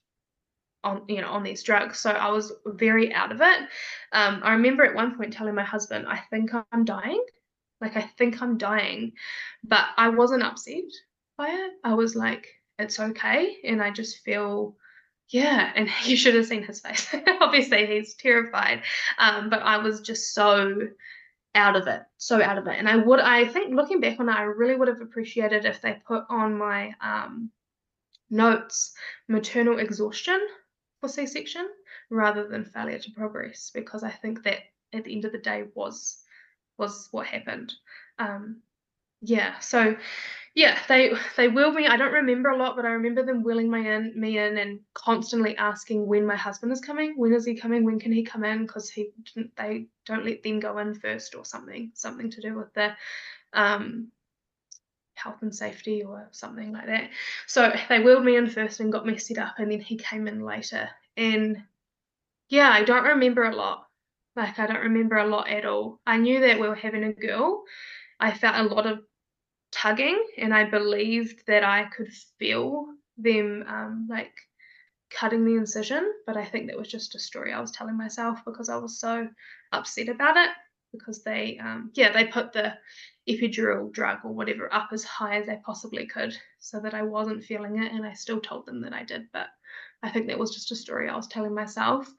[0.85, 1.99] on you know on these drugs.
[1.99, 3.61] So I was very out of it.
[4.13, 7.25] Um, I remember at one point telling my husband, "I think I'm dying."
[7.81, 9.13] Like I think I'm dying,
[9.63, 10.91] but I wasn't upset
[11.37, 11.73] by it.
[11.85, 14.77] I was like, "It's okay," and I just feel
[15.31, 17.15] yeah, and you should have seen his face.
[17.41, 18.83] Obviously, he's terrified.
[19.19, 20.89] Um, but I was just so
[21.55, 22.77] out of it, so out of it.
[22.79, 25.81] And I would, I think, looking back on it, I really would have appreciated if
[25.81, 27.51] they put on my um,
[28.31, 28.93] notes
[29.29, 30.41] maternal exhaustion
[31.01, 31.69] for C-section
[32.11, 34.59] rather than failure to progress, because I think that
[34.93, 36.19] at the end of the day was
[36.79, 37.73] was what happened.
[38.21, 38.63] Um,
[39.21, 39.97] yeah, so
[40.55, 41.87] yeah, they they wheeled me.
[41.87, 44.81] I don't remember a lot, but I remember them wheeling my in me in and
[44.95, 47.15] constantly asking when my husband is coming.
[47.17, 47.85] When is he coming?
[47.85, 48.67] When can he come in?
[48.67, 49.57] Because he didn't.
[49.57, 51.93] They don't let them go in first or something.
[51.95, 52.93] Something to do with the
[53.53, 54.11] um,
[55.15, 57.11] health and safety or something like that.
[57.47, 60.27] So they wheeled me in first and got me set up, and then he came
[60.29, 60.89] in later.
[61.17, 61.59] And
[62.49, 63.87] yeah, I don't remember a lot.
[64.37, 66.01] Like I don't remember a lot at all.
[66.07, 67.65] I knew that we were having a girl.
[68.21, 69.01] I felt a lot of
[69.71, 74.33] tugging, and I believed that I could feel them um, like
[75.11, 76.13] cutting the incision.
[76.27, 79.01] But I think that was just a story I was telling myself because I was
[79.01, 79.29] so
[79.73, 80.51] upset about it.
[80.91, 82.73] Because they, um, yeah, they put the
[83.29, 87.45] epidural drug or whatever up as high as they possibly could so that I wasn't
[87.45, 87.93] feeling it.
[87.93, 89.27] And I still told them that I did.
[89.31, 89.49] But
[90.03, 92.11] I think that was just a story I was telling myself.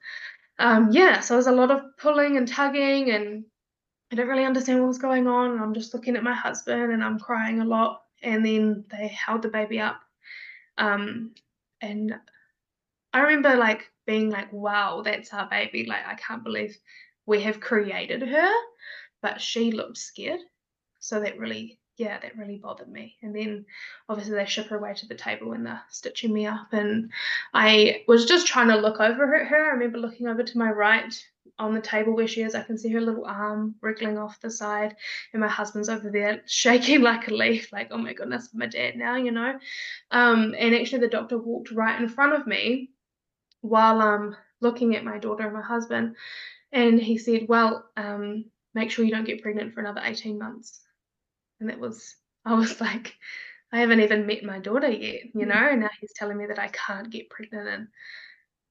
[0.60, 3.44] Um, yeah, so there's a lot of pulling and tugging and
[4.12, 5.60] I don't really understand what was going on.
[5.60, 8.02] I'm just looking at my husband and I'm crying a lot.
[8.22, 10.00] And then they held the baby up.
[10.78, 11.32] Um,
[11.80, 12.14] and
[13.12, 15.86] I remember like being like, wow, that's our baby.
[15.86, 16.76] Like, I can't believe
[17.26, 18.52] we have created her.
[19.22, 20.40] But she looked scared.
[20.98, 23.16] So that really, yeah, that really bothered me.
[23.22, 23.64] And then
[24.08, 26.72] obviously they ship her away to the table and they're stitching me up.
[26.72, 27.10] And
[27.54, 29.70] I was just trying to look over at her.
[29.70, 31.14] I remember looking over to my right
[31.60, 32.54] on the table where she is.
[32.54, 34.96] I can see her little arm wriggling off the side,
[35.32, 38.96] and my husband's over there shaking like a leaf, like, oh my goodness, my dad
[38.96, 39.58] now, you know.
[40.10, 42.90] Um, and actually, the doctor walked right in front of me
[43.60, 46.16] while um looking at my daughter and my husband,
[46.72, 48.44] and he said, well, um,
[48.74, 50.80] make sure you don't get pregnant for another 18 months.
[51.60, 53.14] And that was, I was like,
[53.72, 55.48] I haven't even met my daughter yet, you mm.
[55.48, 57.88] know, and now he's telling me that I can't get pregnant and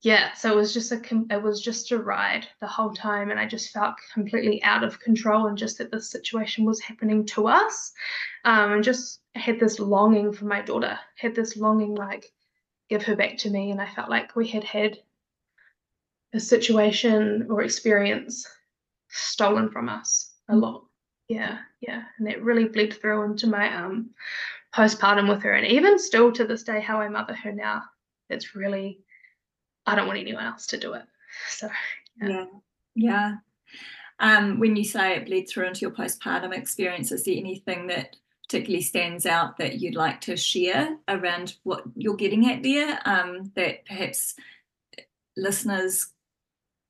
[0.01, 3.39] yeah so it was just a it was just a ride the whole time and
[3.39, 7.47] i just felt completely out of control and just that this situation was happening to
[7.47, 7.91] us
[8.45, 12.31] um, and just had this longing for my daughter had this longing like
[12.89, 14.97] give her back to me and i felt like we had had
[16.33, 18.47] a situation or experience
[19.09, 20.61] stolen from us a mm.
[20.61, 20.83] lot
[21.27, 24.09] yeah yeah and it really bled through into my um
[24.73, 27.81] postpartum with her and even still to this day how i mother her now
[28.29, 28.99] it's really
[29.89, 31.03] I don't want anyone else to do it.
[31.49, 31.69] So
[32.21, 32.27] yeah.
[32.27, 32.45] Yeah.
[32.95, 33.35] yeah.
[34.19, 38.17] Um, when you say it bled through into your postpartum experience, is there anything that
[38.43, 43.51] particularly stands out that you'd like to share around what you're getting at there um,
[43.55, 44.35] that perhaps
[45.37, 46.07] listeners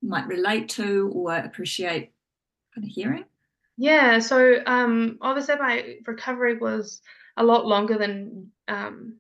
[0.02, 2.12] might relate to or appreciate
[2.74, 3.26] kind of hearing?
[3.78, 7.02] Yeah, so um, obviously my recovery was
[7.38, 9.18] a lot longer than um,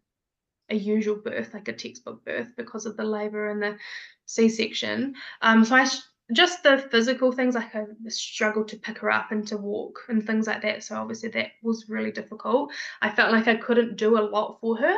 [0.69, 3.77] a usual birth, like a textbook birth, because of the labour and the
[4.25, 5.15] C-section.
[5.41, 5.87] Um, so I
[6.31, 10.25] just the physical things, like I struggled to pick her up and to walk and
[10.25, 10.83] things like that.
[10.83, 12.71] So obviously that was really difficult.
[13.01, 14.95] I felt like I couldn't do a lot for her.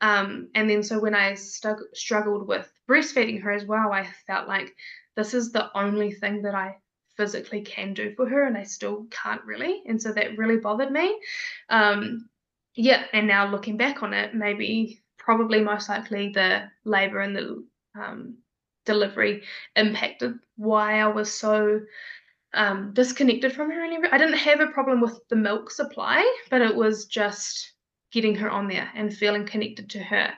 [0.00, 4.48] Um, and then so when I stu- struggled with breastfeeding her as well, I felt
[4.48, 4.74] like
[5.16, 6.76] this is the only thing that I
[7.16, 9.82] physically can do for her, and I still can't really.
[9.86, 11.18] And so that really bothered me.
[11.70, 12.28] Um,
[12.76, 17.64] yeah, and now looking back on it, maybe probably most likely the labor and the
[17.98, 18.36] um,
[18.84, 19.42] delivery
[19.74, 21.80] impacted why I was so
[22.54, 23.82] um, disconnected from her.
[23.82, 27.72] I didn't have a problem with the milk supply, but it was just
[28.12, 30.32] getting her on there and feeling connected to her.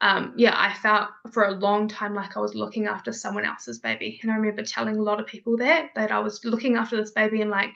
[0.00, 3.78] Um, yeah, I felt for a long time like I was looking after someone else's
[3.80, 4.18] baby.
[4.22, 7.10] And I remember telling a lot of people that, that I was looking after this
[7.10, 7.70] baby and like,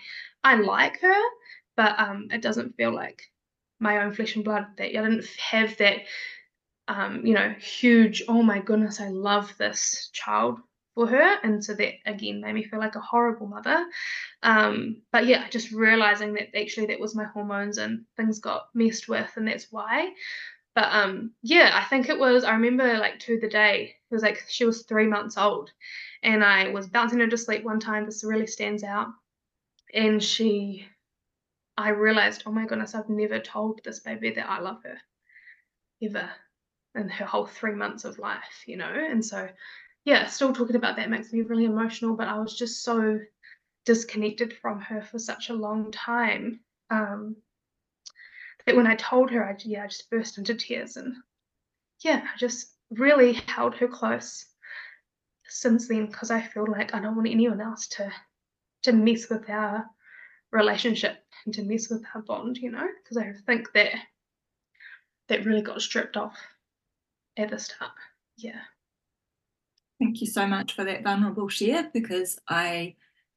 [0.45, 1.23] I like her,
[1.77, 3.23] but um, it doesn't feel like
[3.79, 4.67] my own flesh and blood.
[4.77, 5.99] That I didn't have that,
[6.89, 10.61] um, you know, huge, oh my goodness, I love this child
[10.95, 11.39] for her.
[11.43, 13.85] And so that again made me feel like a horrible mother.
[14.43, 19.09] Um, but yeah just realizing that actually that was my hormones and things got messed
[19.09, 20.13] with and that's why.
[20.75, 24.23] But um yeah i think it was i remember like to the day it was
[24.23, 25.71] like she was three months old
[26.25, 29.07] and i was bouncing her to sleep one time this really stands out.
[29.93, 30.87] And she
[31.77, 34.97] i realized oh my goodness i've never told this baby that i love her
[36.03, 36.29] ever
[36.95, 39.49] in her whole three months of life you know and so
[40.05, 43.21] yeah, still talking about that makes me really emotional, but I was just so
[43.87, 46.61] disconnected from her for such a long time.
[46.91, 47.37] Um,
[48.67, 51.15] that when I told her, I yeah, I just burst into tears and
[52.03, 54.47] yeah, I just really held her close
[55.49, 58.13] since then because I feel like I don't want anyone else to
[58.83, 59.87] to mess with our
[60.55, 63.91] relationship and to mess with our bond, you know, because I think that
[65.29, 66.37] that really got stripped off
[67.37, 67.91] at the start.
[68.37, 68.61] Yeah.
[70.01, 72.95] Thank you so much for that vulnerable share because I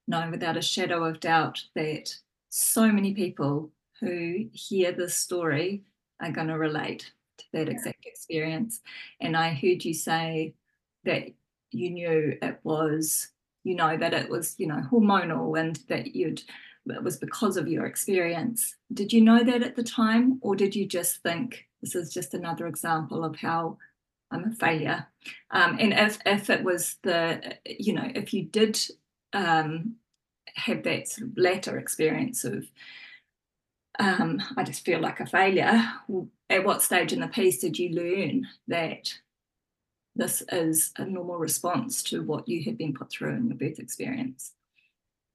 [0.07, 2.13] know without a shadow of doubt that
[2.49, 5.83] so many people who hear this story
[6.21, 8.81] are going to relate to that exact experience.
[9.19, 10.53] And I heard you say
[11.05, 11.29] that
[11.71, 13.29] you knew it was,
[13.63, 16.41] you know, that it was, you know, hormonal and that you'd,
[16.89, 18.75] it was because of your experience.
[18.93, 22.33] Did you know that at the time, or did you just think this is just
[22.33, 23.77] another example of how
[24.31, 25.07] I'm a failure.
[25.51, 28.79] Um, and if if it was the, you know, if you did
[29.33, 29.95] um,
[30.55, 32.65] have that sort of latter experience of,
[33.99, 35.81] um, I just feel like a failure.
[36.49, 39.13] At what stage in the piece did you learn that
[40.15, 43.79] this is a normal response to what you had been put through in your birth
[43.79, 44.53] experience?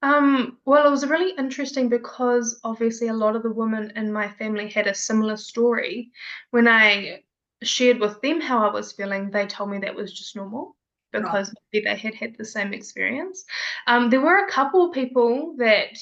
[0.03, 4.29] Um, well, it was really interesting because obviously a lot of the women in my
[4.29, 6.11] family had a similar story.
[6.51, 7.23] When I
[7.63, 10.77] shared with them how I was feeling, they told me that was just normal
[11.13, 11.57] because right.
[11.73, 13.45] maybe they had had the same experience.
[13.87, 15.99] Um, there were a couple of people that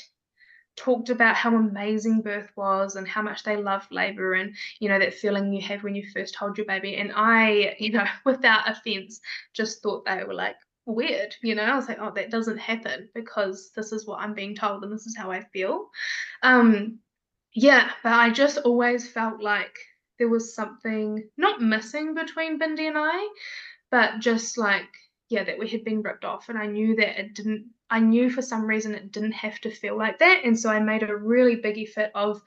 [0.77, 4.99] talked about how amazing birth was and how much they loved labor and you know
[4.99, 8.71] that feeling you have when you first hold your baby and i you know without
[8.71, 9.21] offense
[9.53, 13.09] just thought they were like weird you know i was like oh that doesn't happen
[13.14, 15.89] because this is what i'm being told and this is how i feel
[16.43, 16.99] um
[17.55, 19.76] yeah but i just always felt like
[20.20, 23.26] there was something not missing between Bindi and I,
[23.91, 24.87] but just like,
[25.31, 26.51] yeah, that we had been ripped off.
[26.51, 29.70] And I knew that it didn't, I knew for some reason it didn't have to
[29.70, 30.43] feel like that.
[30.45, 32.43] And so I made a really big effort of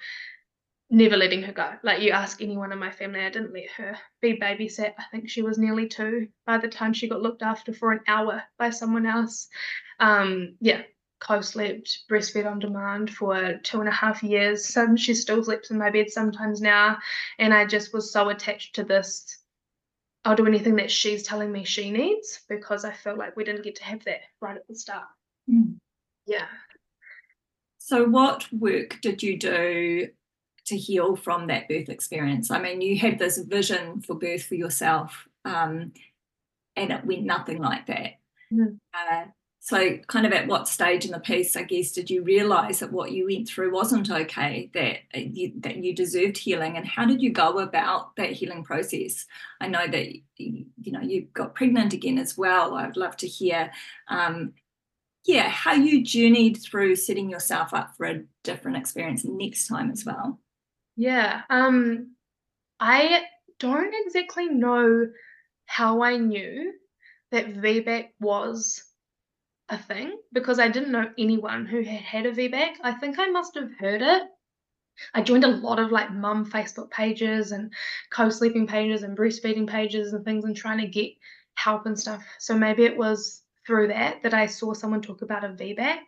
[0.94, 1.74] never letting her go.
[1.82, 4.94] Like you ask anyone in my family, I didn't let her be babysat.
[4.98, 8.02] I think she was nearly two by the time she got looked after for an
[8.08, 9.48] hour by someone else.
[10.00, 10.84] Um, yeah,
[11.20, 14.72] co-slept, breastfed on demand for two and a half years.
[14.72, 17.00] Some she still sleeps in my bed sometimes now,
[17.40, 19.40] and I just was so attached to this.
[20.26, 23.64] I'll do anything that she's telling me she needs because I felt like we didn't
[23.64, 25.08] get to have that right at the start.
[25.52, 25.76] Mm.
[26.28, 26.46] Yeah.
[27.80, 30.08] So, what work did you do
[30.66, 32.52] to heal from that birth experience?
[32.52, 35.94] I mean, you had this vision for birth for yourself, um,
[36.76, 38.20] and it went nothing like that.
[38.52, 38.80] Mm.
[38.94, 39.26] Uh,
[39.66, 42.92] so, kind of at what stage in the piece, I guess, did you realise that
[42.92, 47.06] what you went through wasn't okay, that uh, you, that you deserved healing, and how
[47.06, 49.26] did you go about that healing process?
[49.62, 52.76] I know that you know you got pregnant again as well.
[52.76, 53.72] I'd love to hear,
[54.10, 54.52] um,
[55.26, 60.04] yeah, how you journeyed through setting yourself up for a different experience next time as
[60.04, 60.42] well.
[60.96, 62.16] Yeah, um,
[62.80, 63.26] I
[63.60, 65.08] don't exactly know
[65.66, 66.74] how I knew
[67.32, 68.84] that VBAC was
[69.70, 72.76] a thing because I didn't know anyone who had had a VBAC.
[72.84, 74.24] I think I must have heard it.
[75.14, 77.74] I joined a lot of like mum Facebook pages and
[78.12, 81.12] co-sleeping pages and breastfeeding pages and things and trying to get
[81.56, 82.24] help and stuff.
[82.40, 86.00] So maybe it was through that that I saw someone talk about a VBAC.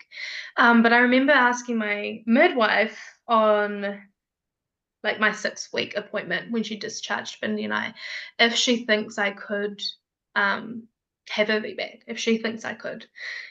[0.58, 4.02] Um, but I remember asking my midwife on
[5.06, 7.94] like my six week appointment when she discharged Bindi and I
[8.38, 9.82] if she thinks I could
[10.36, 10.90] um,
[11.30, 13.06] have a VBAC if she thinks I could.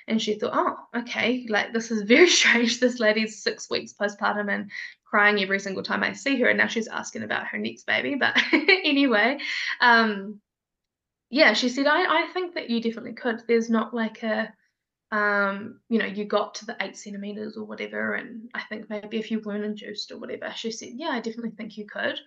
[0.06, 2.80] And she thought, oh, okay, like this is very strange.
[2.80, 4.70] This lady's six weeks postpartum and
[5.04, 8.16] crying every single time I see her, and now she's asking about her next baby.
[8.16, 9.38] But anyway,
[9.80, 10.40] um,
[11.30, 13.42] yeah, she said, I, I think that you definitely could.
[13.46, 14.52] There's not like a,
[15.14, 19.18] um, you know, you got to the eight centimeters or whatever, and I think maybe
[19.18, 22.18] if you weren't induced or whatever, she said, yeah, I definitely think you could.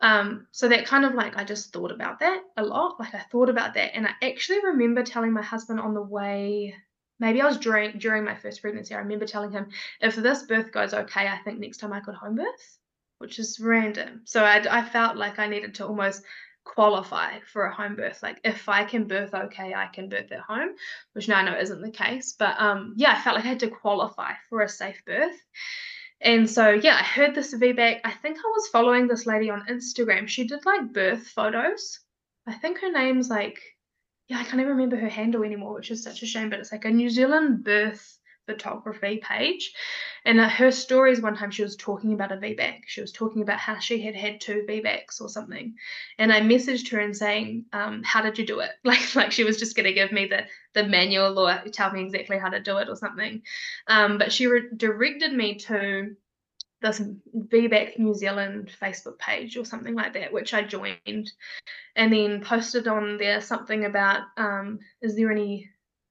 [0.00, 2.98] Um, so that kind of like I just thought about that a lot.
[2.98, 6.74] Like I thought about that, and I actually remember telling my husband on the way
[7.20, 8.94] maybe I was during during my first pregnancy.
[8.94, 9.68] I remember telling him,
[10.00, 12.78] if this birth goes okay, I think next time I could home birth,
[13.18, 14.22] which is random.
[14.24, 16.22] So I, I felt like I needed to almost
[16.64, 18.22] qualify for a home birth.
[18.22, 20.70] Like if I can birth okay, I can birth at home,
[21.12, 22.34] which now I know isn't the case.
[22.38, 25.36] But um, yeah, I felt like I had to qualify for a safe birth.
[26.20, 28.00] And so yeah, I heard this VBAC.
[28.04, 30.26] I think I was following this lady on Instagram.
[30.28, 32.00] She did like birth photos.
[32.46, 33.60] I think her name's like
[34.28, 36.48] yeah, I can't even remember her handle anymore, which is such a shame.
[36.48, 39.72] But it's like a New Zealand birth photography page.
[40.24, 42.82] And her stories one time she was talking about a VBAC.
[42.86, 45.74] She was talking about how she had had two VBACs or something.
[46.18, 49.44] And I messaged her and saying, um, "How did you do it?" Like like she
[49.44, 52.60] was just going to give me the the manual or tell me exactly how to
[52.60, 53.42] do it or something.
[53.86, 56.16] Um, but she re- directed me to
[56.84, 57.00] this
[57.34, 61.32] VBAC New Zealand Facebook page or something like that, which I joined,
[61.96, 65.70] and then posted on there something about, um, is there anything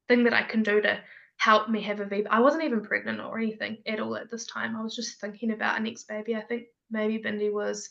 [0.10, 1.00] that I can do to
[1.44, 2.28] help me have a VBAC?
[2.30, 4.76] I wasn't even pregnant or anything at all at this time.
[4.76, 6.36] I was just thinking about a next baby.
[6.36, 7.90] I think maybe Bindi was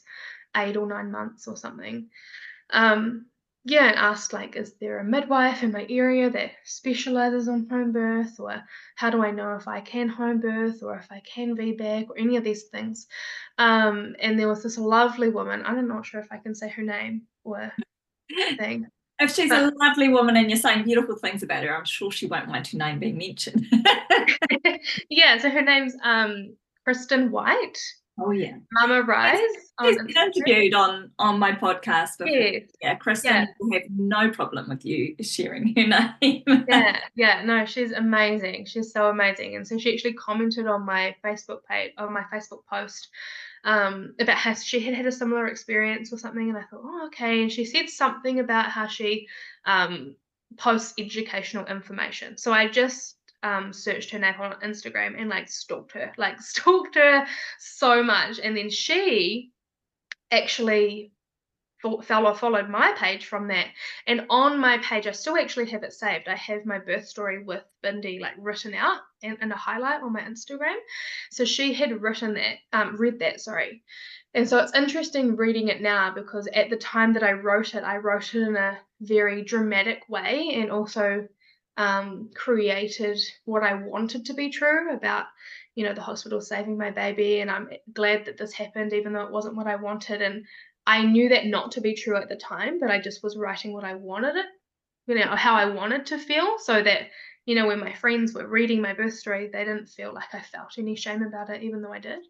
[0.56, 2.08] eight or nine months or something.
[2.70, 3.26] Um,
[3.64, 7.92] yeah, and asked like, is there a midwife in my area that specializes on home
[7.92, 8.64] birth, or
[8.96, 12.18] how do I know if I can home birth or if I can VBAC or
[12.18, 13.06] any of these things?
[13.58, 15.62] Um, and there was this lovely woman.
[15.64, 17.70] I'm not sure if I can say her name or
[18.56, 18.88] thing.
[19.18, 22.10] If she's but, a lovely woman and you're saying beautiful things about her, I'm sure
[22.10, 23.66] she won't mind her name being mentioned.
[25.08, 27.78] yeah, so her name's um, Kristen White.
[28.20, 29.40] Oh yeah, Mama Rise.
[29.82, 32.28] She's been interviewed on on my podcast before.
[32.28, 32.64] Yes.
[32.82, 33.46] Yeah, Kristen yeah.
[33.58, 36.44] will have no problem with you sharing her name.
[36.68, 38.66] yeah, yeah, no, she's amazing.
[38.66, 42.66] She's so amazing, and so she actually commented on my Facebook page, on my Facebook
[42.68, 43.08] post,
[43.64, 47.06] um, about how she had had a similar experience or something, and I thought, oh,
[47.06, 47.42] okay.
[47.42, 49.28] And she said something about how she
[49.64, 50.16] um,
[50.56, 52.36] posts educational information.
[52.36, 56.96] So I just um, searched her name on Instagram and like stalked her, like stalked
[56.96, 57.26] her
[57.58, 58.38] so much.
[58.42, 59.50] And then she
[60.30, 61.12] actually
[62.02, 63.66] follow followed my page from that.
[64.06, 66.28] And on my page, I still actually have it saved.
[66.28, 70.12] I have my birth story with Bindi like written out and in a highlight on
[70.12, 70.76] my Instagram.
[71.30, 73.82] So she had written that, um, read that, sorry.
[74.34, 77.84] And so it's interesting reading it now because at the time that I wrote it,
[77.84, 81.28] I wrote it in a very dramatic way and also
[81.76, 85.26] um, created what I wanted to be true about,
[85.74, 87.40] you know, the hospital saving my baby.
[87.40, 90.22] And I'm glad that this happened, even though it wasn't what I wanted.
[90.22, 90.44] And
[90.86, 93.72] I knew that not to be true at the time, but I just was writing
[93.72, 94.46] what I wanted it,
[95.06, 97.08] you know, how I wanted to feel so that,
[97.46, 100.40] you know, when my friends were reading my birth story, they didn't feel like I
[100.40, 102.20] felt any shame about it, even though I did.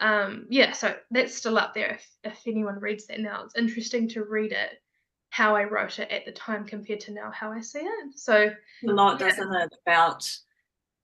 [0.00, 3.44] Um, yeah, so that's still up there if, if anyone reads that now.
[3.44, 4.80] It's interesting to read it
[5.30, 8.18] how I wrote it at the time compared to now how I see it.
[8.18, 8.52] So
[8.86, 9.28] a lot, yeah.
[9.28, 10.28] doesn't it, about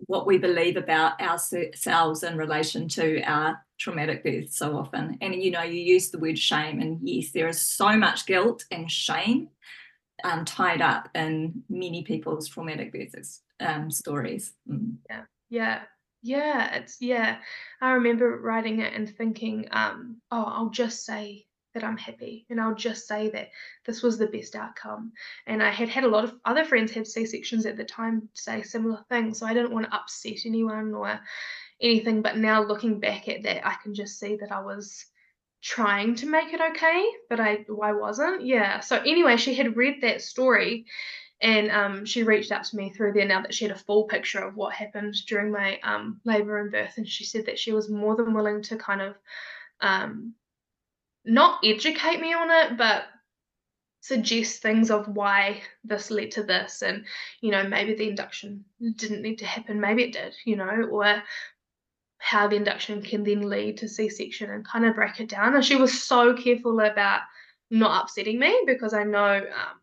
[0.07, 5.18] what we believe about ourselves in relation to our traumatic birth so often.
[5.20, 8.64] And you know, you use the word shame, and yes, there is so much guilt
[8.70, 9.49] and shame
[10.24, 14.53] um, tied up in many people's traumatic births um, stories.
[14.70, 14.96] Mm.
[15.09, 15.80] Yeah, yeah,
[16.22, 16.74] yeah.
[16.76, 17.38] It's yeah.
[17.80, 21.46] I remember writing it and thinking, um, oh, I'll just say
[21.79, 23.51] that I'm happy and I'll just say that
[23.87, 25.12] this was the best outcome.
[25.47, 28.29] And I had had a lot of other friends have C sections at the time
[28.35, 31.20] say similar things, so I didn't want to upset anyone or
[31.81, 32.22] anything.
[32.22, 35.07] But now looking back at that, I can just see that I was
[35.62, 38.45] trying to make it okay, but I why wasn't.
[38.45, 38.81] Yeah.
[38.81, 40.87] So anyway, she had read that story
[41.41, 44.05] and um, she reached out to me through there now that she had a full
[44.05, 47.72] picture of what happened during my um, labor and birth and she said that she
[47.72, 49.14] was more than willing to kind of
[49.81, 50.35] um,
[51.29, 53.05] not educate me on it, but
[54.01, 57.05] suggest things of why this led to this and
[57.41, 58.64] you know maybe the induction
[58.95, 61.20] didn't need to happen maybe it did you know or
[62.18, 65.55] how the induction can then lead to c-section and kind of break it down.
[65.55, 67.22] And she was so careful about
[67.70, 69.81] not upsetting me because i know um,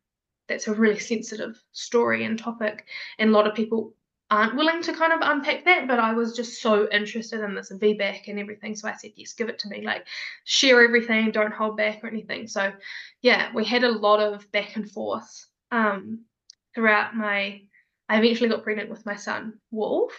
[0.48, 2.86] that's a really sensitive story and topic
[3.20, 3.94] and a lot of people
[4.32, 7.72] aren't willing to kind of unpack that, but I was just so interested in this
[7.72, 8.76] VBAC and everything.
[8.76, 9.82] So I said, yes, give it to me.
[9.82, 10.06] Like
[10.46, 12.48] share everything, don't hold back or anything.
[12.48, 12.74] So
[13.22, 16.26] yeah, we had a lot of back and forth um,
[16.74, 17.62] throughout my
[18.08, 20.14] I eventually got pregnant with my son, Wolf.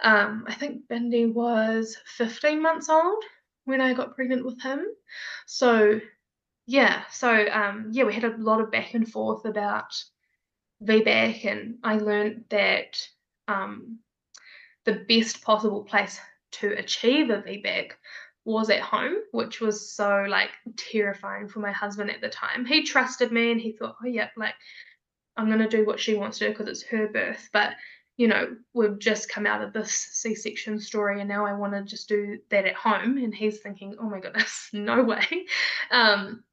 [0.00, 3.22] Um, I think Bindi was 15 months old
[3.64, 4.84] when I got pregnant with him.
[5.46, 6.00] So
[6.66, 9.94] yeah, so um, yeah, we had a lot of back and forth about
[10.82, 13.06] VBAC, and I learned that
[13.48, 13.98] um,
[14.84, 16.20] the best possible place
[16.52, 17.92] to achieve a VBAC
[18.44, 22.64] was at home, which was so like terrifying for my husband at the time.
[22.64, 24.54] He trusted me and he thought, oh, yeah, like
[25.36, 27.48] I'm going to do what she wants to do because it's her birth.
[27.52, 27.72] But,
[28.16, 31.72] you know, we've just come out of this C section story and now I want
[31.72, 33.18] to just do that at home.
[33.18, 35.26] And he's thinking, oh my goodness, no way.
[35.90, 36.44] Um,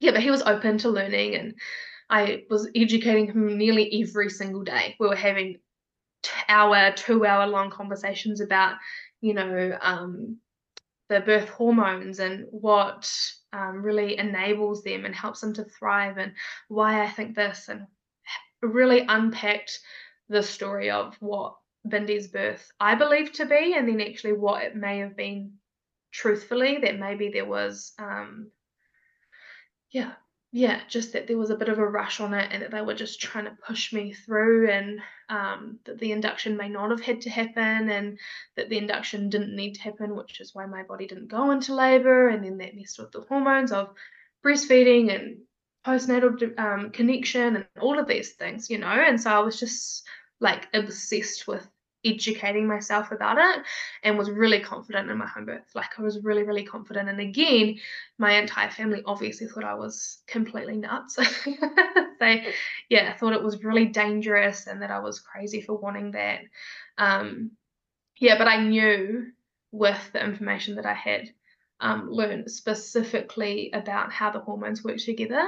[0.00, 1.54] yeah, but he was open to learning and
[2.08, 4.96] I was educating him nearly every single day.
[4.98, 5.58] We were having
[6.48, 8.76] hour, two hour long conversations about,
[9.20, 10.38] you know, um,
[11.08, 13.10] the birth hormones and what
[13.52, 16.32] um, really enables them and helps them to thrive and
[16.68, 17.86] why I think this and
[18.62, 19.78] really unpacked
[20.28, 21.54] the story of what
[21.86, 25.52] Bindi's birth I believe to be and then actually what it may have been
[26.10, 28.50] truthfully that maybe there was um
[29.92, 30.12] yeah
[30.56, 32.80] yeah, just that there was a bit of a rush on it and that they
[32.80, 37.02] were just trying to push me through and um, that the induction may not have
[37.02, 38.18] had to happen and
[38.56, 41.74] that the induction didn't need to happen, which is why my body didn't go into
[41.74, 42.28] labor.
[42.28, 43.92] And then that messed with the hormones of
[44.42, 45.36] breastfeeding and
[45.86, 48.86] postnatal um, connection and all of these things, you know.
[48.86, 50.08] And so I was just
[50.40, 51.68] like obsessed with
[52.06, 53.64] educating myself about it
[54.02, 55.70] and was really confident in my home birth.
[55.74, 57.08] Like I was really, really confident.
[57.08, 57.78] And again,
[58.18, 61.18] my entire family obviously thought I was completely nuts.
[62.20, 62.52] they,
[62.88, 66.40] yeah, thought it was really dangerous and that I was crazy for wanting that.
[66.98, 67.52] Um,
[68.18, 69.26] yeah, but I knew
[69.72, 71.30] with the information that I had
[71.80, 75.46] um, learned specifically about how the hormones work together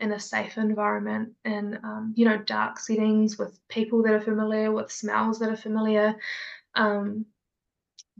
[0.00, 4.70] in a safe environment in um, you know dark settings with people that are familiar
[4.70, 6.14] with smells that are familiar
[6.74, 7.24] um,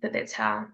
[0.01, 0.67] that that's how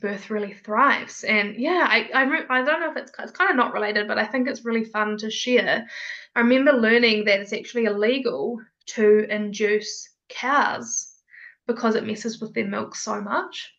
[0.00, 1.22] birth really thrives.
[1.22, 4.18] And yeah i I, I don't know if it's, it's kind of not related but
[4.18, 5.86] i think it's really fun to share.
[6.34, 11.08] I remember learning that it's actually illegal to induce cows
[11.66, 13.72] because it messes with their milk so much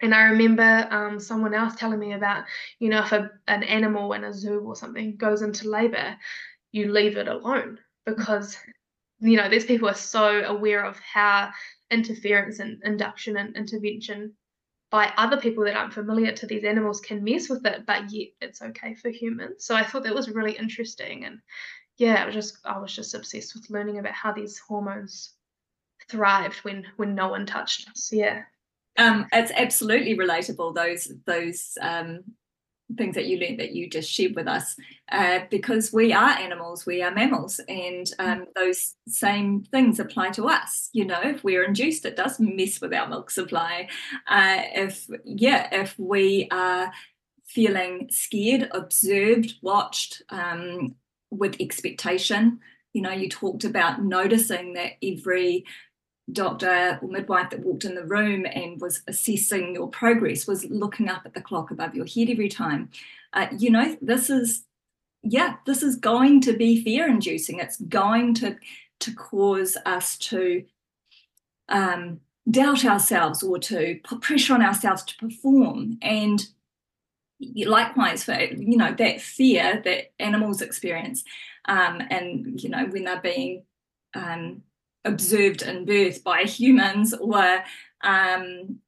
[0.00, 2.44] and I remember um, someone else telling me about,
[2.78, 6.16] you know, if a, an animal in a zoo or something goes into labor,
[6.72, 8.56] you leave it alone because,
[9.20, 11.50] you know, these people are so aware of how
[11.90, 14.32] interference and induction and intervention
[14.90, 18.28] by other people that aren't familiar to these animals can mess with it, but yet
[18.40, 19.64] it's okay for humans.
[19.64, 21.24] So I thought that was really interesting.
[21.24, 21.38] And
[21.96, 25.34] yeah, I was just I was just obsessed with learning about how these hormones
[26.08, 28.10] thrived when when no one touched us.
[28.12, 28.42] Yeah
[28.98, 32.20] um, it's absolutely relatable those those um,
[32.96, 34.76] things that you learned that you just shared with us.
[35.10, 40.48] Uh, because we are animals we are mammals and um, those same things apply to
[40.48, 40.90] us.
[40.92, 43.88] You know if we're induced it does mess with our milk supply.
[44.28, 46.92] Uh, if yeah if we are
[47.46, 50.94] feeling scared observed watched um,
[51.30, 52.60] with expectation
[52.92, 55.64] you know you talked about noticing that every
[56.32, 61.08] doctor or midwife that walked in the room and was assessing your progress was looking
[61.08, 62.88] up at the clock above your head every time.
[63.32, 64.64] Uh, you know this is
[65.22, 67.58] yeah this is going to be fear inducing.
[67.58, 68.56] It's going to
[69.00, 70.64] to cause us to
[71.68, 72.20] um,
[72.50, 75.98] doubt ourselves or to put pressure on ourselves to perform.
[76.00, 76.46] And
[77.40, 81.24] likewise for you know that fear that animals experience
[81.66, 83.64] um, and you know when they're being
[84.14, 84.62] um,
[85.04, 87.64] observed in birth by humans or
[88.02, 88.80] um,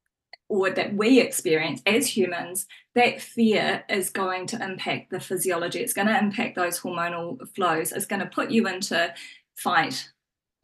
[0.48, 5.80] or that we experience as humans, that fear is going to impact the physiology.
[5.80, 7.90] It's going to impact those hormonal flows.
[7.90, 9.12] It's going to put you into
[9.56, 10.08] fight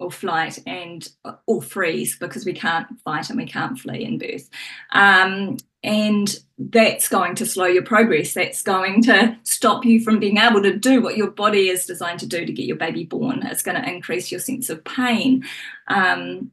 [0.03, 1.09] or flight and
[1.47, 4.51] or freeze because we can't fight and we can't flee in birth.
[4.91, 8.35] Um, and that's going to slow your progress.
[8.35, 12.21] That's going to stop you from being able to do what your body is designed
[12.21, 13.45] to do to get your baby born.
[13.45, 15.45] It's going to increase your sense of pain.
[15.89, 16.51] Um,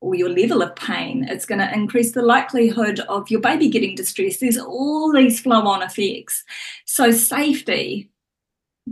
[0.00, 3.96] or your level of pain, it's going to increase the likelihood of your baby getting
[3.96, 4.38] distressed.
[4.38, 6.44] There's all these flow on effects.
[6.84, 8.08] So, safety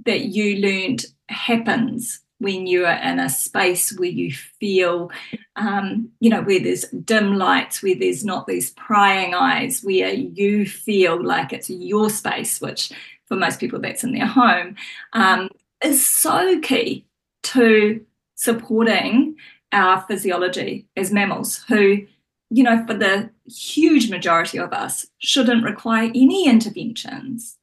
[0.05, 5.11] that you learned happens when you are in a space where you feel,
[5.57, 10.67] um, you know, where there's dim lights, where there's not these prying eyes, where you
[10.67, 12.93] feel like it's your space, which
[13.27, 14.77] for most people that's in their home,
[15.15, 15.49] um,
[15.83, 17.07] is so key
[17.43, 19.37] to supporting
[19.73, 22.07] our physiology as mammals who
[22.51, 27.57] you know for the huge majority of us shouldn't require any interventions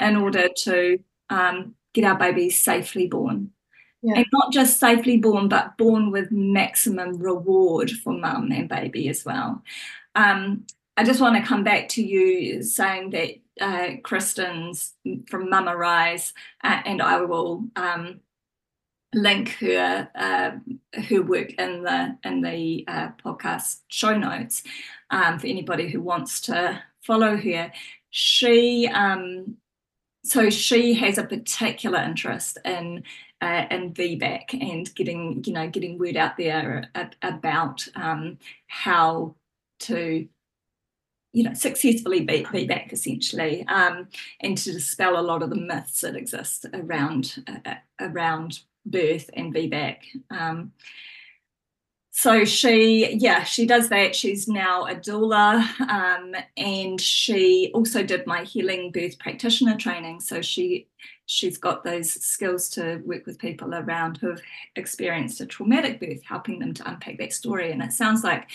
[0.00, 0.98] in order to
[1.30, 3.50] um, get our babies safely born
[4.02, 4.14] yeah.
[4.16, 9.24] and not just safely born, but born with maximum reward for mum and baby as
[9.24, 9.62] well.
[10.14, 13.30] Um, I just want to come back to you saying that
[13.60, 14.94] uh, Kristen's
[15.28, 16.32] from Mama Rise,
[16.62, 18.20] uh, and I will um,
[19.14, 20.50] link her uh,
[21.00, 24.62] her work in the in the uh, podcast show notes
[25.10, 27.72] um, for anybody who wants to follow her.
[28.10, 29.56] She um,
[30.24, 33.04] so she has a particular interest in
[33.40, 36.90] uh, in VBAC and getting you know getting word out there
[37.22, 39.34] about um, how
[39.80, 40.28] to
[41.32, 44.08] you know successfully beat VBAC essentially um,
[44.40, 49.54] and to dispel a lot of the myths that exist around uh, around birth and
[49.54, 49.98] VBAC.
[50.30, 50.72] Um,
[52.10, 54.16] so she, yeah, she does that.
[54.16, 60.18] She's now a doula, um, and she also did my healing birth practitioner training.
[60.18, 60.88] So she
[61.30, 64.40] she's got those skills to work with people around who have
[64.76, 67.70] experienced a traumatic birth, helping them to unpack that story.
[67.70, 68.48] And it sounds like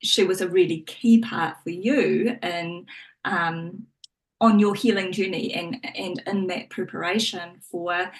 [0.00, 2.86] she was a really key part for you in
[3.24, 3.86] um,
[4.40, 8.10] on your healing journey and and in that preparation for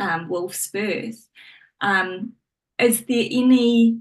[0.00, 1.28] um, Wolf's birth.
[1.80, 2.32] Um,
[2.80, 4.00] is there any,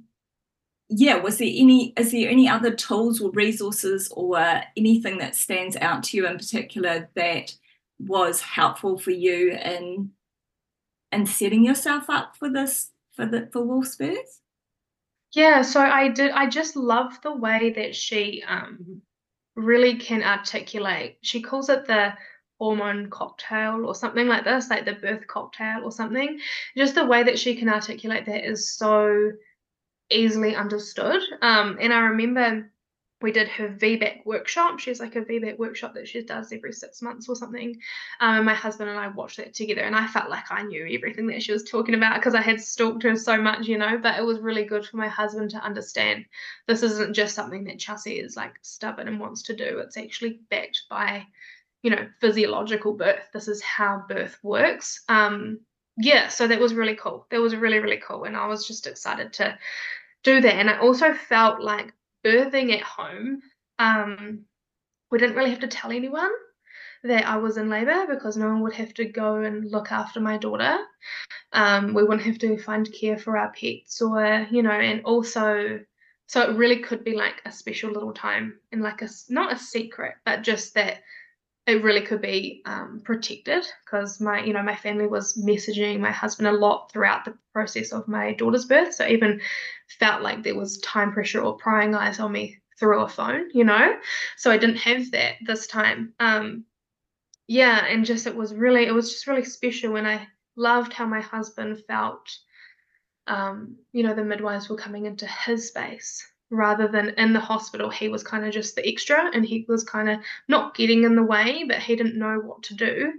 [0.89, 5.75] yeah, was there any, is there any other tools or resources or anything that stands
[5.75, 7.53] out to you in particular that
[7.99, 10.11] was helpful for you in
[11.11, 14.41] in setting yourself up for this for the for Wolf's birth?
[15.33, 19.01] Yeah, so I did I just love the way that she um
[19.55, 21.17] really can articulate.
[21.21, 22.13] She calls it the
[22.59, 26.39] hormone cocktail or something like this, like the birth cocktail or something.
[26.75, 29.31] Just the way that she can articulate that is so
[30.09, 31.21] easily understood.
[31.41, 32.71] Um, and I remember
[33.22, 34.80] we did her VBAC workshop.
[34.80, 37.76] She's like a VBAC workshop that she does every six months or something.
[38.20, 40.88] Um, and my husband and I watched that together, and I felt like I knew
[40.91, 43.97] everything that she was talking about because I had stalked her so much, you know.
[43.97, 46.26] But it was really good for my husband to understand
[46.67, 49.80] this isn't just something that Chelsea is like stubborn and wants to do.
[49.80, 51.26] It's actually backed by
[51.82, 53.30] you know, physiological birth.
[53.34, 55.03] This is how birth works.
[55.07, 55.59] Um,
[55.97, 57.26] yeah, so that was really cool.
[57.30, 58.26] That was really, really cool.
[58.26, 59.57] And I was just excited to
[60.24, 60.55] do that.
[60.55, 61.93] And I also felt like
[62.26, 63.41] birthing at home,
[63.78, 64.45] um,
[65.11, 66.32] we didn't really have to tell anyone
[67.03, 70.20] that I was in labor because no one would have to go and look after
[70.20, 70.78] my daughter.
[71.53, 75.80] Um, we wouldn't have to find care for our pets or, you know, and also,
[76.28, 79.57] so it really could be like a special little time and like a, not a
[79.57, 80.99] secret, but just that
[81.70, 86.11] it really could be um, protected because my you know my family was messaging my
[86.11, 89.39] husband a lot throughout the process of my daughter's birth so even
[89.99, 93.63] felt like there was time pressure or prying eyes on me through a phone you
[93.63, 93.93] know?
[94.38, 96.13] So i didn't have that this time.
[96.20, 96.65] Um
[97.47, 101.05] yeah and just it was really it was just really special and i loved how
[101.05, 102.30] my husband felt
[103.28, 107.89] um you know the midwives were coming into his space rather than in the hospital
[107.89, 111.15] he was kind of just the extra and he was kind of not getting in
[111.15, 113.13] the way but he didn't know what to do.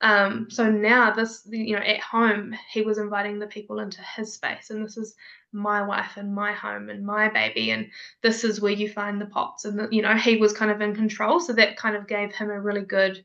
[0.00, 4.32] Um, so now this you know at home he was inviting the people into his
[4.32, 5.14] space and this is
[5.52, 7.90] my wife and my home and my baby and
[8.22, 10.80] this is where you find the pots and the, you know he was kind of
[10.80, 11.38] in control.
[11.40, 13.22] So that kind of gave him a really good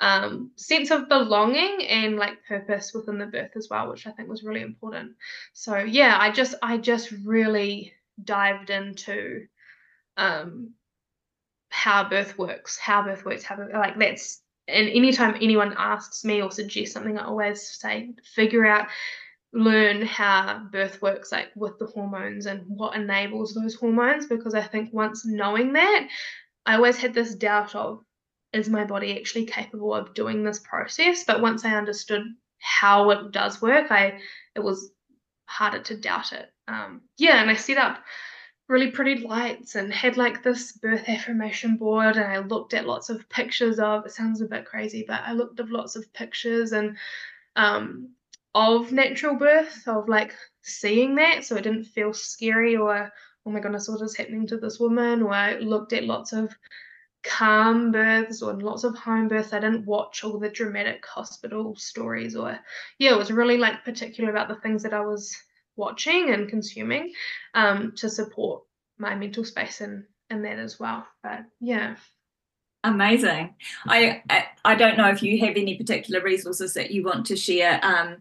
[0.00, 4.28] um, sense of belonging and like purpose within the birth as well which i think
[4.28, 5.12] was really important.
[5.52, 7.92] So yeah i just i just really
[8.22, 9.46] dived into
[10.16, 10.74] um,
[11.68, 16.50] how birth works, how birth works, how like that's and anytime anyone asks me or
[16.50, 18.88] suggests something, I always say figure out,
[19.52, 24.26] learn how birth works, like with the hormones and what enables those hormones.
[24.26, 26.08] Because I think once knowing that,
[26.64, 28.02] I always had this doubt of
[28.54, 31.24] is my body actually capable of doing this process?
[31.24, 32.22] But once I understood
[32.60, 34.20] how it does work, I
[34.54, 34.90] it was
[35.46, 36.53] harder to doubt it.
[36.68, 38.02] Um, yeah, and I set up
[38.68, 43.10] really pretty lights and had like this birth affirmation board and I looked at lots
[43.10, 46.72] of pictures of it sounds a bit crazy, but I looked at lots of pictures
[46.72, 46.96] and
[47.56, 48.10] um,
[48.54, 53.12] of natural birth, of like seeing that so it didn't feel scary or
[53.46, 55.22] oh my goodness, what is happening to this woman?
[55.22, 56.56] Or I looked at lots of
[57.22, 59.52] calm births or lots of home births.
[59.52, 62.58] I didn't watch all the dramatic hospital stories or
[62.98, 65.36] yeah, it was really like particular about the things that I was
[65.76, 67.12] watching and consuming
[67.54, 68.62] um, to support
[68.98, 71.06] my mental space and and that as well.
[71.22, 71.96] But yeah.
[72.82, 73.54] Amazing.
[73.88, 74.22] I,
[74.62, 78.18] I don't know if you have any particular resources that you want to share, um,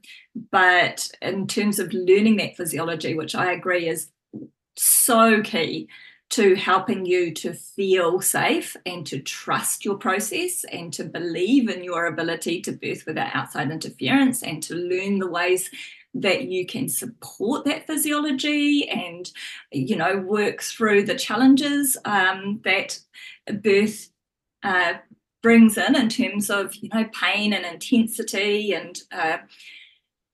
[0.51, 4.08] but in terms of learning that physiology, which I agree is
[4.78, 5.89] so key
[6.30, 11.84] to helping you to feel safe and to trust your process and to believe in
[11.84, 15.70] your ability to birth without outside interference and to learn the ways
[16.14, 19.32] that you can support that physiology and
[19.72, 22.99] you know work through the challenges um, that
[23.61, 24.09] birth
[24.64, 24.93] uh,
[25.41, 29.38] brings in in terms of you know pain and intensity and uh,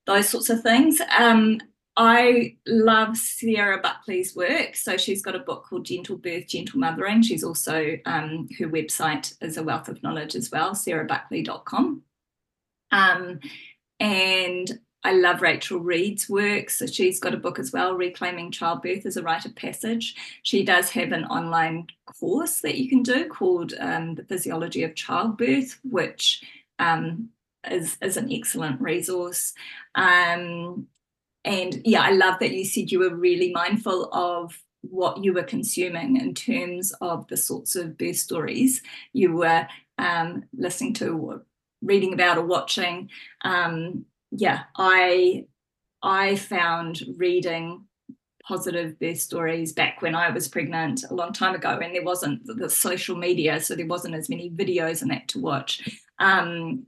[0.05, 1.01] those sorts of things.
[1.17, 1.59] Um,
[2.01, 4.75] I love Sarah Buckley's work.
[4.77, 7.21] So she's got a book called Gentle Birth, Gentle Mothering.
[7.21, 12.01] She's also, um, her website is a wealth of knowledge as well, sarahbuckley.com.
[12.91, 13.39] Um,
[13.99, 16.69] and I love Rachel Reed's work.
[16.69, 20.15] So she's got a book as well, Reclaiming Childbirth as a Rite of Passage.
[20.43, 24.95] She does have an online course that you can do called um, The Physiology of
[24.95, 26.43] Childbirth, which
[26.79, 27.29] um,
[27.69, 29.53] is, is an excellent resource.
[29.95, 30.87] Um,
[31.45, 35.43] and yeah, I love that you said you were really mindful of what you were
[35.43, 38.81] consuming in terms of the sorts of birth stories
[39.13, 41.45] you were um, listening to or
[41.81, 43.09] reading about or watching.
[43.43, 45.45] Um, yeah, I
[46.03, 47.85] I found reading
[48.43, 52.45] positive birth stories back when I was pregnant a long time ago, and there wasn't
[52.45, 55.87] the social media, so there wasn't as many videos and that to watch.
[56.19, 56.85] Um,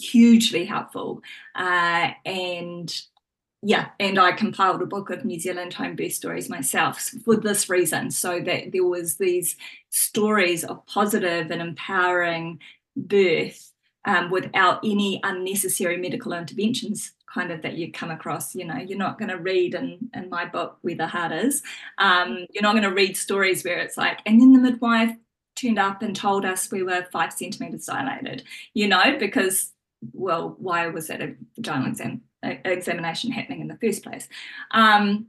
[0.00, 1.22] hugely helpful,
[1.56, 3.02] uh, and
[3.62, 7.68] yeah, and I compiled a book of New Zealand home birth stories myself for this
[7.70, 9.56] reason, so that there was these
[9.90, 12.60] stories of positive and empowering
[12.96, 13.71] birth
[14.04, 18.54] um, without any unnecessary medical interventions kind of that you come across.
[18.54, 21.62] You know you're not going to read in, in my book where the heart is.
[21.98, 25.16] Um, you're not going to read stories where it's like and then the midwife
[25.54, 28.42] turned up and told us we were five centimeters dilated
[28.72, 29.72] you know because
[30.14, 34.28] well why was that a vaginal exam, examination happening in the first place?
[34.70, 35.26] Um,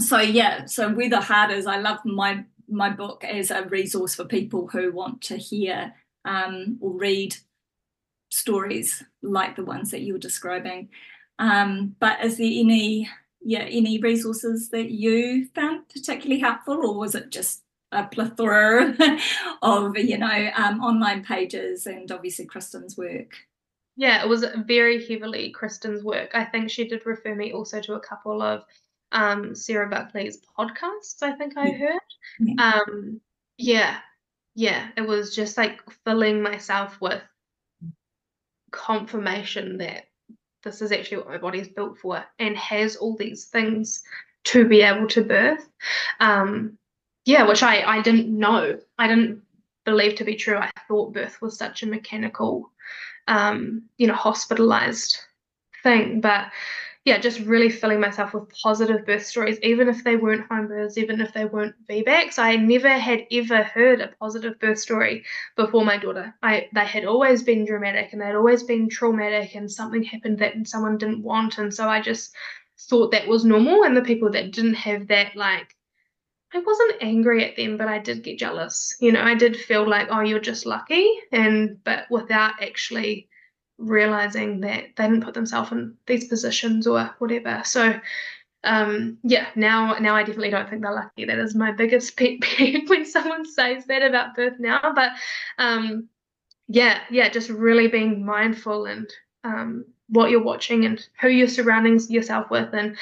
[0.00, 4.14] so yeah so where the heart is i love my my book as a resource
[4.14, 5.92] for people who want to hear
[6.24, 7.36] um, or read
[8.32, 10.88] stories like the ones that you were describing.
[11.38, 13.08] Um, but is there any
[13.44, 17.62] yeah any resources that you found particularly helpful, or was it just
[17.92, 18.96] a plethora
[19.62, 23.36] of you know um, online pages and obviously Kristen's work?
[23.96, 26.30] Yeah, it was very heavily Kristen's work.
[26.34, 28.64] I think she did refer me also to a couple of
[29.12, 31.22] um, Sarah Buckley's podcasts.
[31.22, 32.00] I think I heard.
[32.40, 32.72] Yeah.
[32.86, 33.20] Um,
[33.58, 33.98] yeah,
[34.54, 37.22] yeah, it was just like filling myself with
[38.72, 40.06] confirmation that
[40.62, 44.02] this is actually what my body is built for and has all these things
[44.44, 45.68] to be able to birth.
[46.20, 46.78] Um,
[47.24, 48.78] yeah, which I, I didn't know.
[48.98, 49.42] I didn't
[49.84, 50.56] believe to be true.
[50.56, 52.70] I thought birth was such a mechanical,
[53.28, 55.18] um, you know, hospitalized
[55.82, 56.20] thing.
[56.20, 56.46] But
[57.04, 60.96] yeah, just really filling myself with positive birth stories, even if they weren't home births,
[60.96, 62.38] even if they weren't VBACs.
[62.38, 65.24] I never had ever heard a positive birth story
[65.56, 66.32] before my daughter.
[66.44, 70.54] I they had always been dramatic and they'd always been traumatic and something happened that
[70.68, 71.58] someone didn't want.
[71.58, 72.34] And so I just
[72.88, 73.82] thought that was normal.
[73.82, 75.74] And the people that didn't have that, like
[76.54, 78.96] I wasn't angry at them, but I did get jealous.
[79.00, 81.10] You know, I did feel like, oh, you're just lucky.
[81.32, 83.28] And but without actually
[83.82, 87.62] realizing that they didn't put themselves in these positions or whatever.
[87.64, 88.00] So
[88.64, 91.24] um yeah now now i definitely don't think they're lucky.
[91.24, 94.92] That is my biggest pet peeve when someone says that about birth now.
[94.94, 95.12] But
[95.58, 96.08] um
[96.68, 99.08] yeah yeah just really being mindful and
[99.44, 102.72] um what you're watching and who you're surrounding yourself with.
[102.74, 102.96] And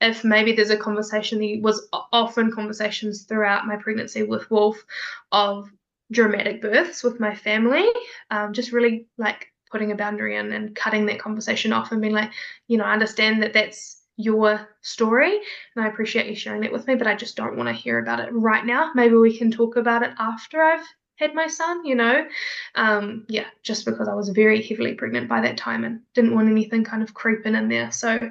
[0.00, 4.84] if maybe there's a conversation that was often conversations throughout my pregnancy with wolf
[5.32, 5.70] of
[6.12, 7.86] dramatic births with my family
[8.30, 12.14] um, just really like putting a boundary in and cutting that conversation off and being
[12.14, 12.30] like,
[12.68, 15.38] you know, I understand that that's your story
[15.74, 17.98] and I appreciate you sharing that with me, but I just don't want to hear
[17.98, 18.92] about it right now.
[18.94, 20.86] Maybe we can talk about it after I've
[21.16, 22.26] had my son, you know.
[22.74, 26.48] Um, yeah, just because I was very heavily pregnant by that time and didn't want
[26.48, 27.90] anything kind of creeping in there.
[27.90, 28.30] So,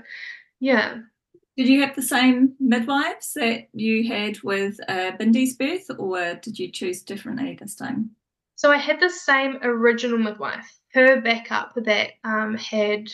[0.59, 0.99] yeah.
[1.57, 6.59] Did you have the same midwives that you had with uh, Bindi's birth, or did
[6.59, 8.11] you choose differently this time?
[8.55, 13.11] So I had the same original midwife her backup that um, had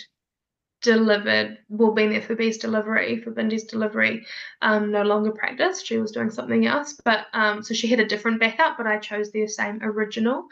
[0.82, 4.26] delivered, well, been there for B's delivery, for Bindi's delivery,
[4.62, 5.86] um, no longer practiced.
[5.86, 7.00] She was doing something else.
[7.04, 10.44] But um, so she had a different backup, but I chose the same original.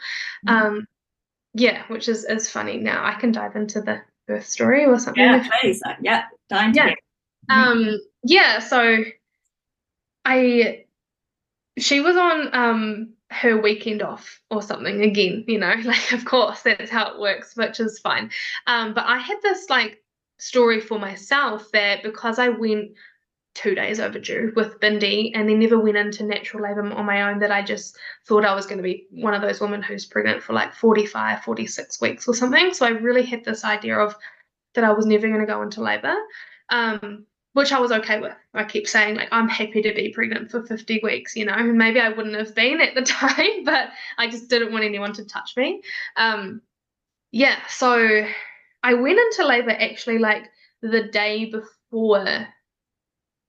[0.46, 0.66] Mm-hmm.
[0.66, 0.86] Um,
[1.54, 2.76] yeah, which is, is funny.
[2.76, 5.22] Now I can dive into the birth story or something.
[5.22, 5.80] Yeah, please.
[5.84, 6.94] Uh, yeah, dive yeah.
[7.48, 8.98] Um, yeah, so
[10.24, 10.84] I,
[11.78, 16.62] she was on um, her weekend off or something again you know like of course
[16.62, 18.30] that's how it works which is fine.
[18.66, 20.02] Um but i had this like
[20.38, 22.90] story for myself that because i went
[23.54, 27.38] two days overdue with bindi and then never went into natural labor on my own
[27.40, 30.42] that i just thought i was going to be one of those women who's pregnant
[30.42, 32.72] for like 45 46 weeks or something.
[32.72, 34.14] So i really had this idea of
[34.74, 36.14] that i was never going to go into labor.
[36.70, 38.34] Um, which I was okay with.
[38.54, 41.56] I keep saying like I'm happy to be pregnant for 50 weeks, you know.
[41.62, 45.24] Maybe I wouldn't have been at the time, but I just didn't want anyone to
[45.24, 45.82] touch me.
[46.16, 46.62] Um,
[47.32, 48.26] yeah, so
[48.82, 50.50] I went into labor actually like
[50.82, 52.46] the day before.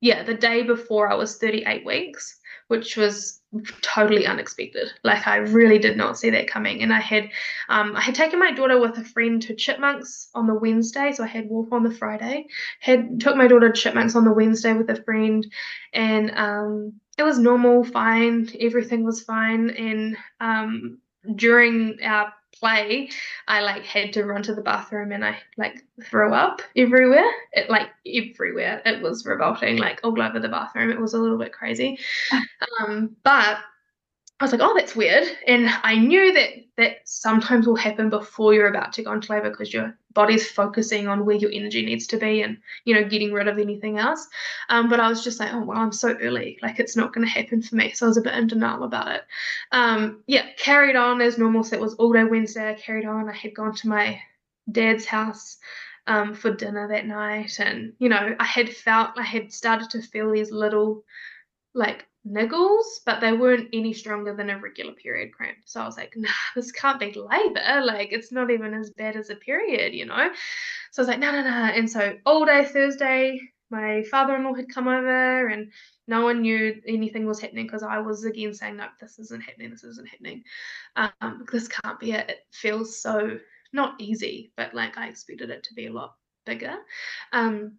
[0.04, 2.40] Yeah, the day before I was 38 weeks,
[2.72, 3.42] which was
[3.82, 4.88] totally unexpected.
[5.04, 6.82] Like I really did not see that coming.
[6.82, 7.30] And I had
[7.68, 11.26] um, I had taken my daughter with a friend to Chipmunks on the Wednesday, so
[11.26, 12.46] I had Wolf on the Friday.
[12.80, 15.46] Had took my daughter to Chipmunks on the Wednesday with a friend,
[15.92, 18.50] and um, it was normal, fine.
[18.58, 19.72] Everything was fine.
[19.72, 21.00] And um,
[21.36, 22.32] during our
[22.62, 23.10] play,
[23.48, 27.30] I like had to run to the bathroom and I like threw up everywhere.
[27.52, 28.82] It like everywhere.
[28.86, 30.92] It was revolting, like all over the bathroom.
[30.92, 32.00] It was a little bit crazy.
[32.80, 33.58] Um, but
[34.42, 35.28] I was like, oh, that's weird.
[35.46, 39.52] And I knew that that sometimes will happen before you're about to go into labor
[39.52, 43.32] because your body's focusing on where your energy needs to be and, you know, getting
[43.34, 44.28] rid of anything else.
[44.70, 46.58] Um, but I was just like, oh, well, I'm so early.
[46.64, 47.92] Like, it's not going to happen for me.
[47.92, 49.22] So I was a bit in denial about it.
[49.72, 51.64] Um, yeah, carried on as normal.
[51.64, 52.68] So it was all day Wednesday.
[52.68, 53.30] I carried on.
[53.30, 54.20] I had gone to my
[54.72, 55.58] dad's house
[56.08, 57.60] um, for dinner that night.
[57.60, 61.04] And, you know, I had felt, I had started to feel these little,
[61.76, 65.58] like, niggles, but they weren't any stronger than a regular period cramp.
[65.66, 67.82] So I was like, nah, this can't be labor.
[67.84, 70.30] Like, it's not even as bad as a period, you know?
[70.92, 71.50] So I was like, no, no, no.
[71.50, 75.72] And so all day Thursday, my father in law had come over and
[76.08, 79.72] no one knew anything was happening because I was again saying, no, this isn't happening.
[79.72, 80.44] This isn't happening.
[80.98, 82.30] Um, this can't be it.
[82.30, 83.40] It feels so
[83.74, 86.16] not easy, but like I expected it to be a lot
[86.46, 86.76] bigger.
[87.32, 87.78] Um,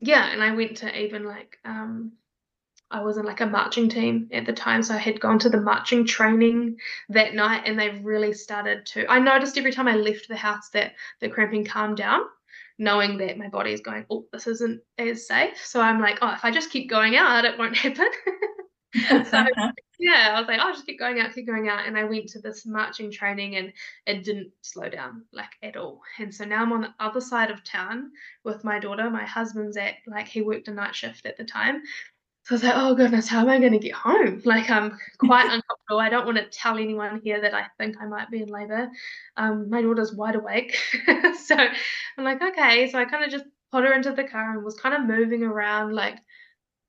[0.00, 2.12] yeah, and I went to even like um,
[2.90, 5.48] I was in like a marching team at the time, so I had gone to
[5.48, 6.76] the marching training
[7.08, 9.06] that night, and they really started to.
[9.08, 12.22] I noticed every time I left the house that the cramping calmed down,
[12.78, 15.64] knowing that my body is going, oh, this isn't as safe.
[15.64, 18.08] So I'm like, oh, if I just keep going out, it won't happen.
[19.26, 19.44] so
[20.00, 21.86] yeah, I was like, I'll oh, just keep going out, keep going out.
[21.86, 23.72] And I went to this marching training and
[24.06, 26.00] it didn't slow down like at all.
[26.18, 28.10] And so now I'm on the other side of town
[28.42, 29.10] with my daughter.
[29.10, 31.82] My husband's at like he worked a night shift at the time.
[32.50, 34.42] So I was like, oh goodness, how am I going to get home?
[34.44, 36.00] Like, I'm quite uncomfortable.
[36.00, 38.90] I don't want to tell anyone here that I think I might be in labor.
[39.36, 40.76] Um, my daughter's wide awake.
[41.44, 42.90] so I'm like, okay.
[42.90, 45.44] So I kind of just put her into the car and was kind of moving
[45.44, 46.18] around, like,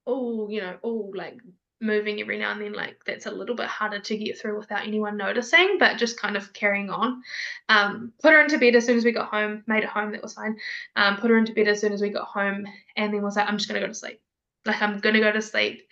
[0.08, 1.38] oh, you know, oh, like
[1.80, 2.74] moving every now and then.
[2.74, 6.38] Like, that's a little bit harder to get through without anyone noticing, but just kind
[6.38, 7.22] of carrying on.
[7.70, 10.24] Um, put her into bed as soon as we got home, made it home, that
[10.24, 10.58] was fine.
[10.96, 13.48] Um, put her into bed as soon as we got home, and then was like,
[13.48, 14.20] I'm just going to go to sleep
[14.66, 15.88] like I'm gonna go to sleep.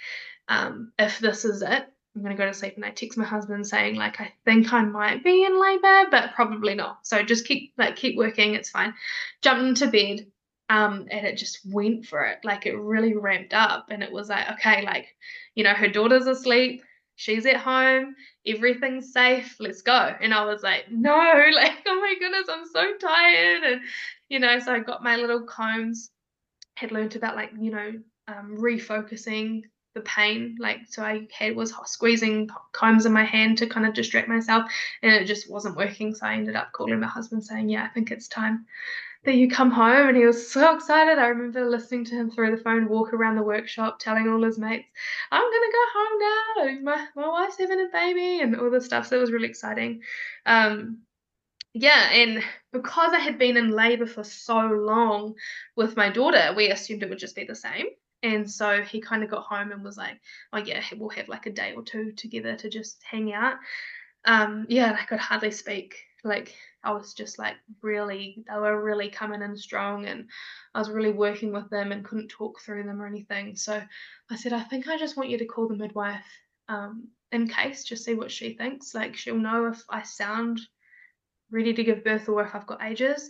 [0.48, 2.76] Um, if this is it, I'm gonna go to sleep.
[2.76, 6.34] And I text my husband saying like I think I might be in labor, but
[6.34, 7.06] probably not.
[7.06, 8.56] So just keep like keep working.
[8.56, 8.94] It's fine.
[9.42, 10.28] Jumped into bed.
[10.72, 12.40] Um, and it just went for it.
[12.44, 15.08] Like it really ramped up, and it was like, okay, like,
[15.56, 16.84] you know, her daughter's asleep,
[17.20, 18.16] she's at home,
[18.48, 20.16] everything's safe, let's go.
[20.22, 21.12] And I was like, no,
[21.54, 23.64] like, oh my goodness, I'm so tired.
[23.64, 23.82] And,
[24.30, 26.12] you know, so I got my little combs,
[26.76, 27.92] had learned about like, you know,
[28.30, 29.64] um, refocusing
[29.96, 30.56] the pain.
[30.60, 34.72] Like, so I had was squeezing combs in my hand to kind of distract myself,
[35.02, 36.14] and it just wasn't working.
[36.14, 38.66] So I ended up calling my husband saying, "Yeah, I think it's time."
[39.26, 41.18] that you come home and he was so excited.
[41.18, 44.58] I remember listening to him through the phone walk around the workshop telling all his
[44.58, 44.88] mates,
[45.32, 46.92] I'm gonna go home now.
[46.92, 49.08] My my wife's having a baby and all this stuff.
[49.08, 50.02] So it was really exciting.
[50.46, 51.00] Um
[51.74, 55.36] yeah, and because I had been in labor for so long
[55.76, 57.88] with my daughter, we assumed it would just be the same.
[58.22, 60.20] And so he kind of got home and was like,
[60.54, 63.58] "Oh yeah, we'll have like a day or two together to just hang out."
[64.26, 65.96] Um, yeah, I could hardly speak.
[66.24, 70.30] Like I was just like really, they were really coming in strong, and
[70.76, 73.56] I was really working with them and couldn't talk through them or anything.
[73.56, 73.82] So
[74.30, 76.28] I said, "I think I just want you to call the midwife."
[76.68, 78.94] Um, in case, just see what she thinks.
[78.94, 80.60] Like she'll know if I sound
[81.52, 83.30] ready to give birth or if I've got ages.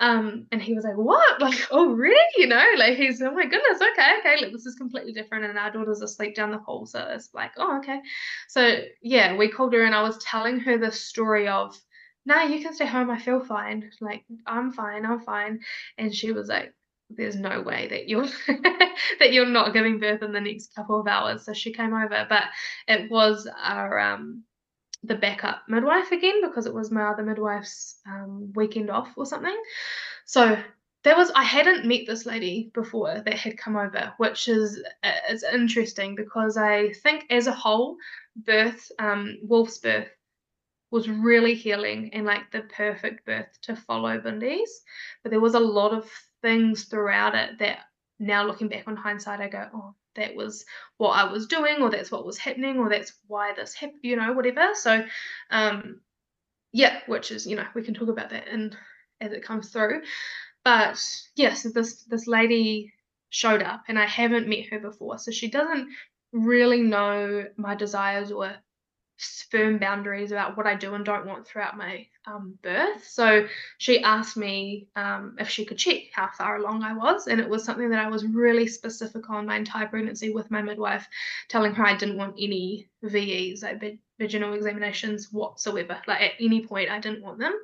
[0.00, 1.40] Um, and he was like, What?
[1.40, 2.16] Like, oh, really?
[2.36, 5.44] You know, like he's, oh my goodness, okay, okay, like this is completely different.
[5.44, 6.86] And our daughter's asleep down the hall.
[6.86, 8.00] So it's like, oh, okay.
[8.48, 11.76] So yeah, we called her and I was telling her the story of,
[12.26, 13.10] No, you can stay home.
[13.10, 13.90] I feel fine.
[14.00, 15.06] Like, I'm fine.
[15.06, 15.60] I'm fine.
[15.98, 16.74] And she was like,
[17.10, 18.26] there's no way that you're
[19.18, 21.44] that you're not giving birth in the next couple of hours.
[21.44, 22.44] So she came over, but
[22.88, 24.44] it was our um
[25.06, 29.56] the backup midwife again because it was my other midwife's um, weekend off or something.
[30.24, 30.56] So
[31.04, 34.82] that was I hadn't met this lady before that had come over, which is
[35.30, 37.96] is interesting because I think as a whole,
[38.36, 40.08] birth, um, Wolf's birth
[40.90, 44.82] was really healing and like the perfect birth to follow Bindi's.
[45.22, 47.80] But there was a lot of things throughout it that
[48.18, 50.64] now looking back on hindsight, I go, oh, that was
[50.98, 54.16] what I was doing, or that's what was happening, or that's why this happened, you
[54.16, 54.74] know, whatever.
[54.74, 55.04] So,
[55.50, 56.00] um,
[56.72, 58.76] yeah, which is, you know, we can talk about that and
[59.20, 60.02] as it comes through.
[60.64, 62.92] But yes, yeah, so this this lady
[63.30, 65.88] showed up, and I haven't met her before, so she doesn't
[66.32, 68.54] really know my desires or
[69.50, 73.06] firm boundaries about what I do and don't want throughout my um, birth.
[73.06, 73.46] So
[73.78, 77.48] she asked me um, if she could check how far along I was, and it
[77.48, 81.06] was something that I was really specific on my entire pregnancy with my midwife,
[81.48, 86.00] telling her I didn't want any VEs, like vaginal examinations whatsoever.
[86.06, 87.54] Like at any point, I didn't want them.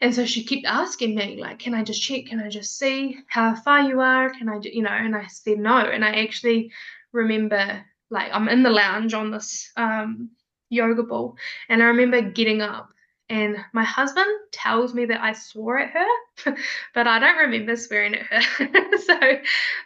[0.00, 2.26] And so she kept asking me, like, can I just check?
[2.26, 4.30] Can I just see how far you are?
[4.30, 4.90] Can I, do, you know?
[4.90, 5.76] And I said no.
[5.76, 6.70] And I actually
[7.10, 10.30] remember, like, I'm in the lounge on this um,
[10.68, 11.36] yoga ball.
[11.68, 12.90] And I remember getting up
[13.30, 16.56] and my husband tells me that I swore at her,
[16.94, 18.40] but I don't remember swearing at her.
[18.98, 19.18] so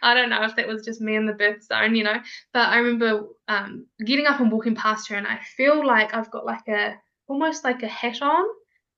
[0.01, 2.17] I don't know if that was just me in the birth zone, you know.
[2.53, 6.31] But I remember um, getting up and walking past her, and I feel like I've
[6.31, 6.95] got like a
[7.27, 8.45] almost like a hat on,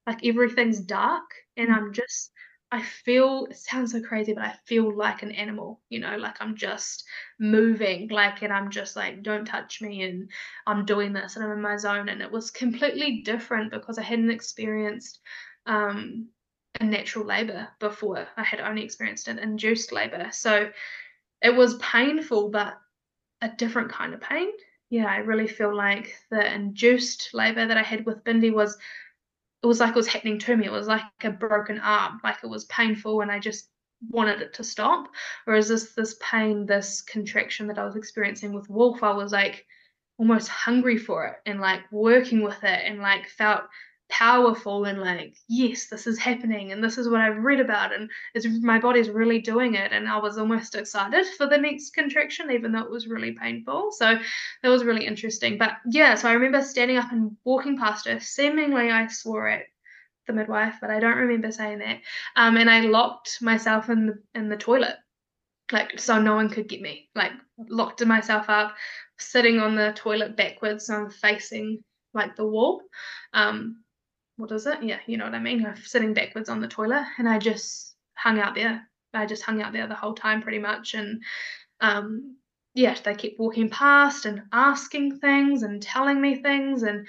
[0.05, 1.25] like everything's dark,
[1.57, 1.75] and mm.
[1.75, 2.31] I'm just
[2.75, 6.35] I feel it sounds so crazy, but I feel like an animal, you know, like
[6.41, 7.05] I'm just
[7.39, 10.29] moving, like, and I'm just like, don't touch me, and
[10.67, 12.09] I'm doing this, and I'm in my zone.
[12.09, 15.21] And it was completely different because I hadn't experienced
[15.65, 16.27] um,
[16.81, 18.27] a natural labor before.
[18.35, 20.27] I had only experienced an induced labor.
[20.33, 20.69] So
[21.41, 22.77] it was painful, but
[23.41, 24.49] a different kind of pain.
[24.89, 28.77] Yeah, I really feel like the induced labor that I had with Bindi was
[29.65, 30.65] it was like it was happening to me.
[30.67, 33.67] It was like a broken arm, like it was painful, and I just
[34.11, 35.07] wanted it to stop.
[35.45, 39.65] Whereas this this pain, this contraction that I was experiencing with Wolf, I was like
[40.19, 43.63] almost hungry for it and like working with it and like felt
[44.09, 48.09] powerful and like yes this is happening and this is what i've read about and
[48.35, 49.91] it's my body's really doing it.
[49.91, 53.91] And i was almost excited for the next contraction even though it was really painful.
[53.91, 54.17] So
[54.61, 55.57] that was really interesting.
[55.57, 59.63] But yeah so i remember standing up and walking past her seemingly i swore at
[60.27, 61.97] the midwife but i don't remember saying that.
[62.35, 64.97] Um, and i locked myself in the in the toilet
[65.71, 67.31] like so no one could get me like
[67.69, 68.75] locked myself up
[69.17, 71.83] sitting on the toilet backwards so i'm facing
[72.15, 72.81] like the wall.
[73.33, 73.83] Um
[74.37, 74.83] what is it?
[74.83, 75.65] Yeah, you know what I mean.
[75.65, 78.87] I'm sitting backwards on the toilet, and I just hung out there.
[79.13, 81.23] I just hung out there the whole time, pretty much, and
[81.79, 82.37] um,
[82.73, 87.07] yeah, they kept walking past and asking things and telling me things, and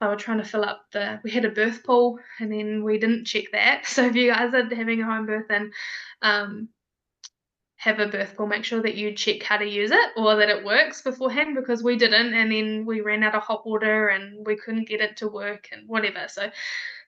[0.00, 1.20] they were trying to fill up the.
[1.24, 3.84] We had a birth pool, and then we didn't check that.
[3.86, 5.72] So if you guys are having a home birth and
[6.20, 6.68] um,
[7.86, 10.48] have a birth pool, make sure that you check how to use it or that
[10.48, 12.34] it works beforehand because we didn't.
[12.34, 15.68] And then we ran out of hot water and we couldn't get it to work
[15.70, 16.26] and whatever.
[16.28, 16.50] So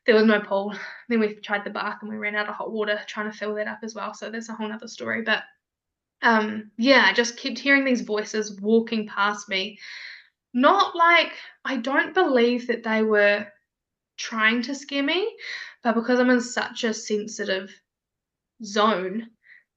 [0.07, 0.75] there was no pool.
[1.09, 3.57] Then we tried the bath and we ran out of hot water trying to fill
[3.57, 4.15] that up as well.
[4.15, 5.23] So that's a whole other story.
[5.23, 5.43] But
[6.23, 9.79] um, yeah, I just kept hearing these voices walking past me.
[10.55, 11.33] Not like
[11.65, 13.47] I don't believe that they were
[14.17, 15.37] trying to scare me,
[15.83, 17.71] but because I'm in such a sensitive
[18.65, 19.29] zone,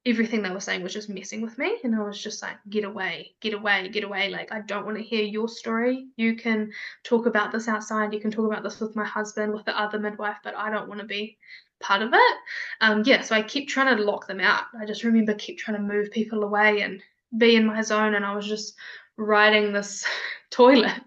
[0.06, 2.84] everything they were saying was just messing with me and i was just like get
[2.84, 6.08] away get away get away like i don't want to hear your story.
[6.16, 6.72] You can
[7.04, 10.00] talk about this outside you can talk about this with my husband with the other
[10.00, 11.38] midwife but i don't want to be
[11.80, 12.38] part of it.
[12.82, 14.64] Um yeah so i keep trying to lock them out.
[14.80, 17.02] I just remember keep trying to move people away and
[17.38, 18.76] be in my zone and i was just
[19.22, 20.06] riding this
[20.52, 21.02] toilet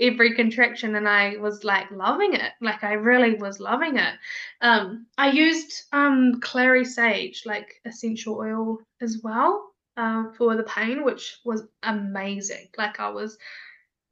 [0.00, 2.52] every contraction and I was like loving it.
[2.60, 4.14] Like I really was loving it.
[4.60, 11.04] Um, I used um, clary sage, like essential oil as well um, for the pain,
[11.04, 12.68] which was amazing.
[12.76, 13.38] Like I was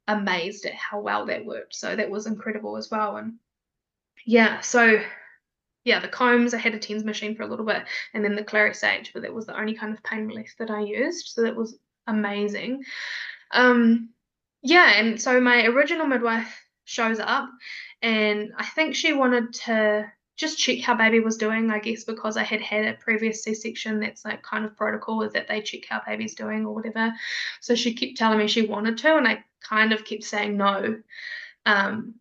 [0.07, 1.75] amazed at how well that worked.
[1.75, 3.17] So that was incredible as well.
[3.17, 3.33] And
[4.25, 5.01] yeah, so
[5.83, 8.43] yeah, the combs, I had a TENS machine for a little bit and then the
[8.43, 11.27] clary sage, but that was the only kind of pain relief that I used.
[11.27, 11.77] So that was
[12.07, 12.83] amazing.
[13.53, 14.09] Um,
[14.61, 17.49] yeah, and so my original midwife shows up,
[18.01, 22.35] and I think she wanted to just check how baby was doing, I guess, because
[22.37, 23.99] I had had a previous C section.
[23.99, 27.13] That's like kind of protocol is that they check how baby's doing or whatever.
[27.59, 31.01] So she kept telling me she wanted to, and I kind of kept saying no.
[31.65, 32.15] Um,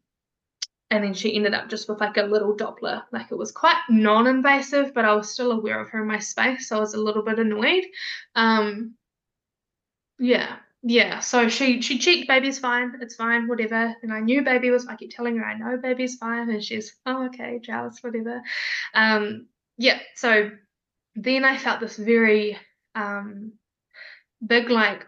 [0.90, 3.04] and then she ended up just with like a little Doppler.
[3.12, 6.18] Like it was quite non invasive, but I was still aware of her in my
[6.18, 6.68] space.
[6.68, 7.84] So I was a little bit annoyed.
[8.34, 8.96] Um,
[10.18, 13.94] yeah, yeah, so she she checked baby's fine, it's fine, whatever.
[14.02, 16.96] And I knew baby was I keep telling her I know baby's fine, and she's
[17.04, 18.42] oh okay, jealous, whatever.
[18.94, 20.50] Um, yeah, so
[21.16, 22.56] then I felt this very
[22.94, 23.52] um
[24.44, 25.06] big like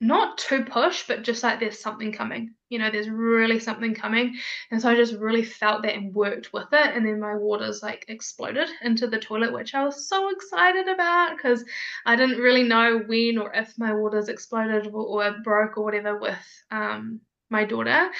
[0.00, 2.54] not to push, but just like there's something coming.
[2.68, 4.36] You know, there's really something coming.
[4.70, 6.96] And so I just really felt that and worked with it.
[6.96, 11.36] And then my waters like exploded into the toilet, which I was so excited about
[11.36, 11.64] because
[12.06, 16.18] I didn't really know when or if my waters exploded or, or broke or whatever
[16.18, 16.38] with
[16.70, 17.20] um
[17.50, 18.10] my daughter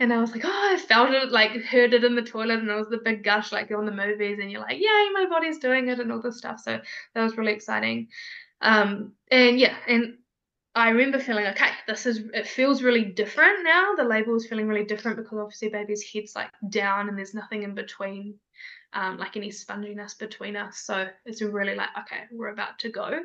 [0.00, 2.70] and I was like, oh, I felt it, like heard it in the toilet, and
[2.70, 5.58] it was the big gush like on the movies, and you're like, yay, my body's
[5.58, 6.60] doing it, and all this stuff.
[6.60, 6.80] So
[7.14, 8.08] that was really exciting.
[8.60, 10.16] Um, and yeah, and
[10.78, 13.94] I remember feeling okay, this is it feels really different now.
[13.96, 17.64] The label is feeling really different because obviously baby's head's like down and there's nothing
[17.64, 18.34] in between,
[18.92, 20.78] um, like any sponginess between us.
[20.78, 23.18] So it's really like, okay, we're about to go.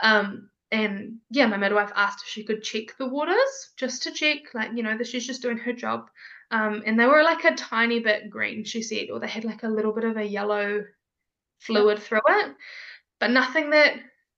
[0.00, 4.52] Um, and yeah, my midwife asked if she could check the waters just to check,
[4.52, 6.10] like, you know, that she's just doing her job.
[6.50, 9.62] Um, and they were like a tiny bit green, she said, or they had like
[9.62, 10.84] a little bit of a yellow
[11.60, 12.54] fluid through it,
[13.18, 13.94] but nothing that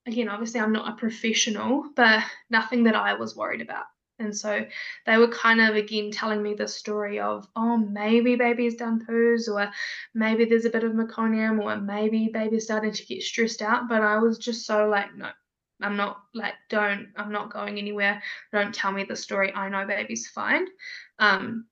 [0.07, 3.85] again, obviously I'm not a professional, but nothing that I was worried about.
[4.19, 4.65] And so
[5.07, 9.49] they were kind of again telling me the story of, oh, maybe baby's done poos,
[9.49, 9.71] or
[10.15, 13.89] maybe there's a bit of meconium, or maybe baby's starting to get stressed out.
[13.89, 15.31] But I was just so like, no,
[15.83, 18.23] I'm not like, don't, I'm not going anywhere.
[18.53, 19.53] Don't tell me the story.
[19.53, 20.67] I know baby's fine.
[21.19, 21.67] Um,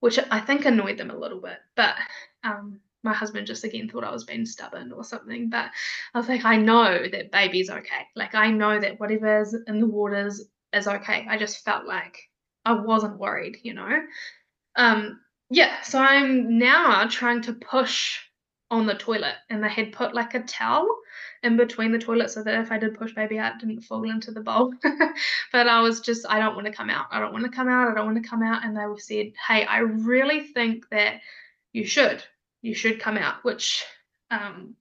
[0.00, 1.58] which I think annoyed them a little bit.
[1.76, 1.94] But
[2.42, 5.50] um, my husband just again thought I was being stubborn or something.
[5.50, 5.70] But
[6.14, 8.06] I was like, I know that baby's okay.
[8.16, 11.26] Like I know that whatever's in the waters is okay.
[11.28, 12.18] I just felt like
[12.64, 14.00] I wasn't worried, you know.
[14.76, 15.20] Um,
[15.50, 18.18] yeah, so I'm now trying to push
[18.70, 20.88] on the toilet, and they had put like a towel
[21.42, 24.32] in between the toilet so that if I did push baby out, didn't fall into
[24.32, 24.72] the bowl.
[25.52, 27.06] but I was just, I don't want to come out.
[27.12, 27.88] I don't want to come out.
[27.88, 28.64] I don't want to come out.
[28.64, 31.20] And they said, hey, I really think that
[31.72, 32.24] you should
[32.64, 33.84] you should come out, which
[34.30, 34.74] um,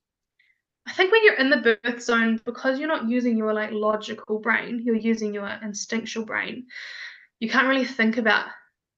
[0.87, 4.39] I think when you're in the birth zone, because you're not using your like logical
[4.39, 6.67] brain, you're using your instinctual brain,
[7.39, 8.47] you can't really think about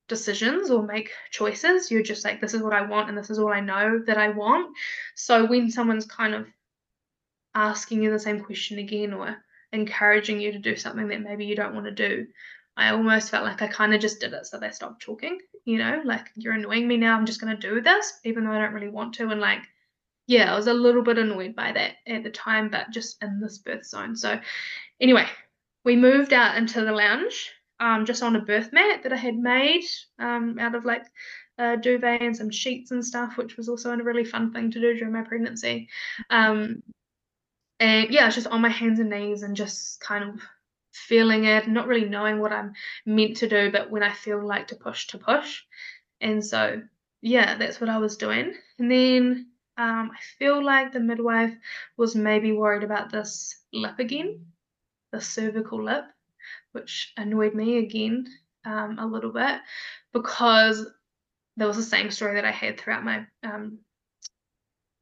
[0.07, 1.90] decisions or make choices.
[1.90, 4.20] You're just like, this is what I want and this is all I know that
[4.20, 4.78] I want.
[5.16, 6.45] So when someone's kind of
[7.56, 9.36] asking you the same question again or
[9.72, 12.28] encouraging you to do something that maybe you don't want to do,
[12.77, 15.77] I almost felt like I kind of just did it so they stopped talking, you
[15.77, 18.60] know, like you're annoying me now, I'm just going to do this, even though I
[18.60, 19.30] don't really want to.
[19.30, 19.61] And like,
[20.27, 23.39] yeah, I was a little bit annoyed by that at the time, but just in
[23.39, 24.15] this birth zone.
[24.15, 24.39] So,
[24.99, 25.26] anyway,
[25.84, 29.38] we moved out into the lounge, um, just on a birth mat that I had
[29.38, 29.84] made
[30.19, 31.06] um, out of like
[31.57, 34.81] a duvet and some sheets and stuff, which was also a really fun thing to
[34.81, 35.89] do during my pregnancy.
[36.30, 36.84] Um,
[37.80, 40.41] and yeah, I was just on my hands and knees and just kind of
[40.96, 42.74] feeling it, not really knowing what I'm
[43.06, 45.62] meant to do, but when I feel like to push, to push.
[46.22, 46.82] And so,
[47.22, 48.54] yeah, that's what I was doing.
[48.80, 49.48] And then
[49.78, 51.54] um, I feel like the midwife
[51.98, 54.46] was maybe worried about this lip again,
[55.12, 56.06] the cervical lip,
[56.72, 58.28] which annoyed me again
[58.66, 59.60] um, a little bit
[60.14, 60.88] because
[61.58, 63.80] there was the same story that I had throughout my um,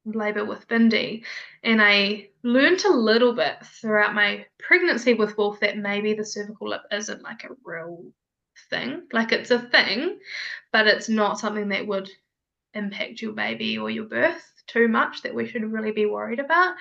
[0.04, 1.24] labor with Bindi.
[1.62, 6.68] And I learned a little bit throughout my pregnancy with Wolf that maybe the cervical
[6.68, 8.04] lip isn't like a real
[8.70, 9.02] thing.
[9.12, 10.18] Like it's a thing,
[10.72, 12.10] but it's not something that would
[12.74, 16.74] impact your baby or your birth too much that we should really be worried about.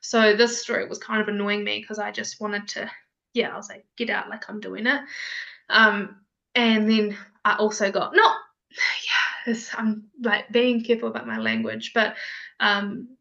[0.00, 2.90] So this story was kind of annoying me because I just wanted to,
[3.34, 5.00] yeah, I was like, get out like I'm doing it.
[5.68, 6.16] Um,
[6.54, 8.36] and then I also got not
[9.46, 12.16] yeah, I'm like being careful about my language, but
[12.60, 13.16] um,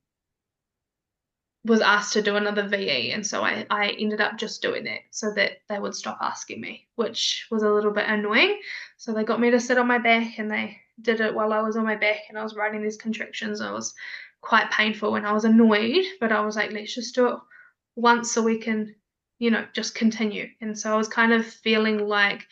[1.66, 5.00] was asked to do another VE, and so I, I ended up just doing that
[5.12, 8.60] so that they would stop asking me, which was a little bit annoying.
[8.98, 11.62] So they got me to sit on my back, and they did it while I
[11.62, 13.60] was on my back, and I was writing these contractions.
[13.62, 13.94] It was
[14.42, 17.40] quite painful, and I was annoyed, but I was like, let's just do it
[17.96, 18.96] once so we can,
[19.40, 20.48] you know, just continue.
[20.62, 22.46] And so I was kind of feeling like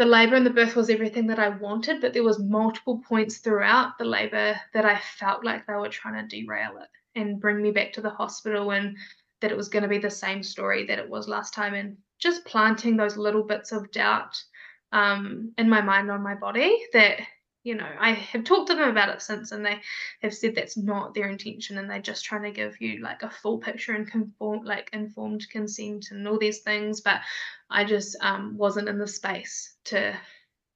[0.00, 3.36] the labor and the birth was everything that I wanted, but there was multiple points
[3.36, 6.88] throughout the labor that I felt like they were trying to derail it
[7.20, 8.96] and bring me back to the hospital and
[9.42, 11.98] that it was going to be the same story that it was last time and
[12.18, 14.42] just planting those little bits of doubt
[14.92, 17.18] um, in my mind on my body that
[17.62, 19.80] you know, I have talked to them about it since, and they
[20.22, 23.30] have said that's not their intention, and they're just trying to give you like a
[23.30, 27.00] full picture and conform, like informed consent and all these things.
[27.00, 27.20] But
[27.70, 30.16] I just um, wasn't in the space to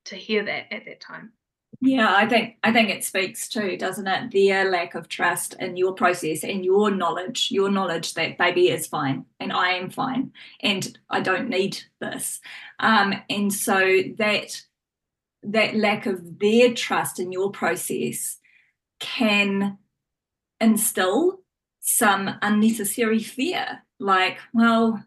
[0.07, 1.33] to hear that at that time.
[1.81, 5.77] Yeah, I think I think it speaks to, doesn't it, their lack of trust in
[5.77, 10.33] your process and your knowledge, your knowledge that baby is fine and I am fine
[10.61, 12.41] and I don't need this.
[12.79, 14.63] Um, and so that
[15.45, 18.39] that lack of their trust in your process
[19.01, 19.79] can
[20.61, 21.41] instill
[21.81, 25.05] some unnecessary fear like well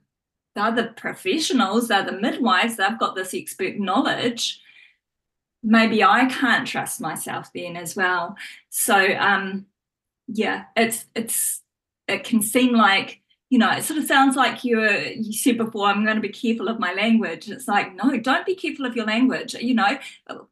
[0.58, 4.60] they're the professionals, they're the midwives, they've got this expert knowledge.
[5.62, 8.36] Maybe I can't trust myself then as well.
[8.70, 9.68] So um,
[10.28, 11.62] yeah, it's it's
[12.08, 15.88] it can seem like you know, it sort of sounds like you're, you said before,
[15.88, 17.50] I'm going to be careful of my language.
[17.50, 19.54] It's like, no, don't be careful of your language.
[19.54, 19.98] You know,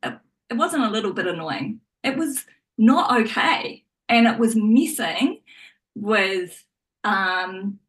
[0.04, 0.20] it,
[0.50, 1.82] it wasn't a little bit annoying.
[2.04, 2.46] It was
[2.78, 3.84] not okay.
[4.08, 5.42] And it was messing
[5.94, 6.64] with,
[7.04, 7.80] um,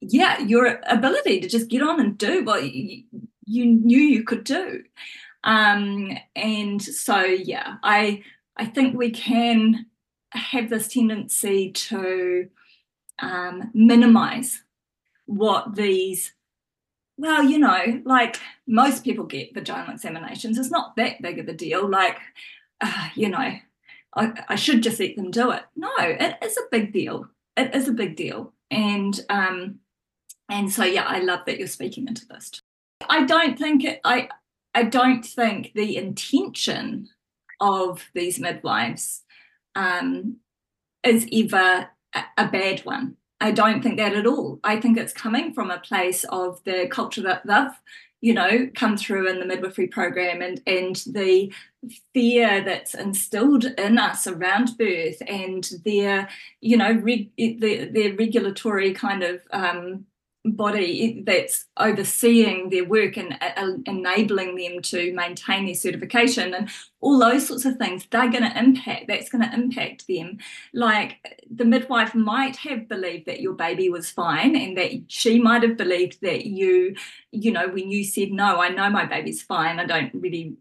[0.00, 3.04] yeah, your ability to just get on and do what you,
[3.46, 4.82] you knew you could do.
[5.44, 8.22] Um, and so, yeah, I,
[8.56, 9.86] I think we can
[10.32, 12.48] have this tendency to,
[13.22, 14.62] um, minimize
[15.26, 16.34] what these
[17.16, 21.54] well you know like most people get vaginal examinations it's not that big of a
[21.54, 21.88] deal.
[21.88, 22.18] Like
[22.80, 23.52] uh, you know
[24.14, 25.62] I, I, should just let them do it.
[25.74, 27.28] No it is a big deal.
[27.56, 28.52] It is a big deal.
[28.70, 29.78] And um
[30.48, 32.50] and so yeah i love that you're speaking into this.
[33.08, 34.28] I don't think it i
[34.74, 37.08] i don't think the intention
[37.60, 39.22] of these midwives
[39.76, 40.38] um
[41.04, 41.88] is ever
[42.36, 43.16] a bad one.
[43.40, 44.60] I don't think that at all.
[44.62, 47.76] I think it's coming from a place of the culture that they've,
[48.20, 51.52] you know, come through in the midwifery program and and the
[52.14, 56.28] fear that's instilled in us around birth and their,
[56.60, 60.06] you know, reg- the, their regulatory kind of um,
[60.44, 66.68] body that's overseeing their work and uh, enabling them to maintain their certification and
[67.00, 70.38] all those sorts of things they're going to impact that's going to impact them.
[70.72, 75.62] Like the midwife might have believed that your baby was fine and that she might
[75.62, 76.96] have believed that you
[77.30, 80.56] you know when you said no i know my baby's fine i don't really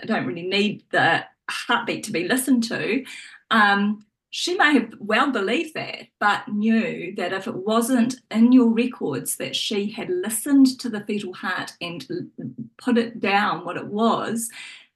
[0.00, 3.04] i don't really need the heartbeat to be listened to
[3.50, 8.70] um, she may have well believed that, but knew that if it wasn't in your
[8.70, 12.30] records that she had listened to the fetal heart and
[12.78, 14.48] put it down what it was,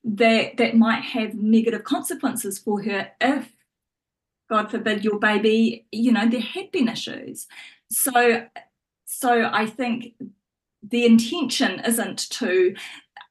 [0.04, 3.52] that that might have negative consequences for her if,
[4.48, 7.46] God forbid, your baby, you know, there had been issues.
[7.90, 8.46] So,
[9.04, 10.14] so I think
[10.82, 12.74] the intention isn't to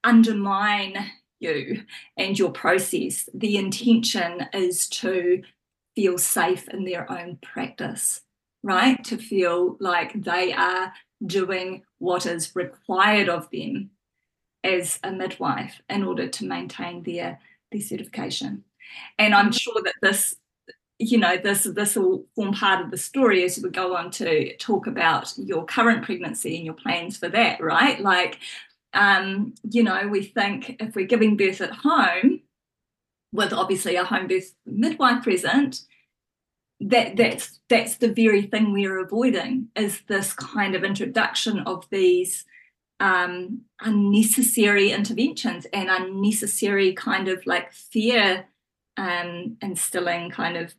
[0.03, 1.83] undermine you
[2.15, 3.27] and your process.
[3.33, 5.41] The intention is to
[5.95, 8.21] feel safe in their own practice,
[8.63, 9.03] right?
[9.05, 10.93] To feel like they are
[11.25, 13.91] doing what is required of them
[14.63, 17.39] as a midwife in order to maintain their,
[17.71, 18.63] their certification.
[19.17, 19.51] And I'm mm-hmm.
[19.51, 20.35] sure that this,
[20.97, 24.55] you know, this this will form part of the story as we go on to
[24.57, 27.99] talk about your current pregnancy and your plans for that, right?
[27.99, 28.39] Like,
[28.93, 32.41] um, you know, we think if we're giving birth at home,
[33.31, 35.81] with obviously a home birth midwife present,
[36.79, 42.45] that that's that's the very thing we're avoiding is this kind of introduction of these
[42.99, 48.45] um, unnecessary interventions and unnecessary kind of like fear
[48.97, 50.73] um, instilling kind of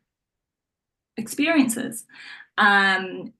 [1.16, 2.04] experiences.
[2.58, 3.32] Um,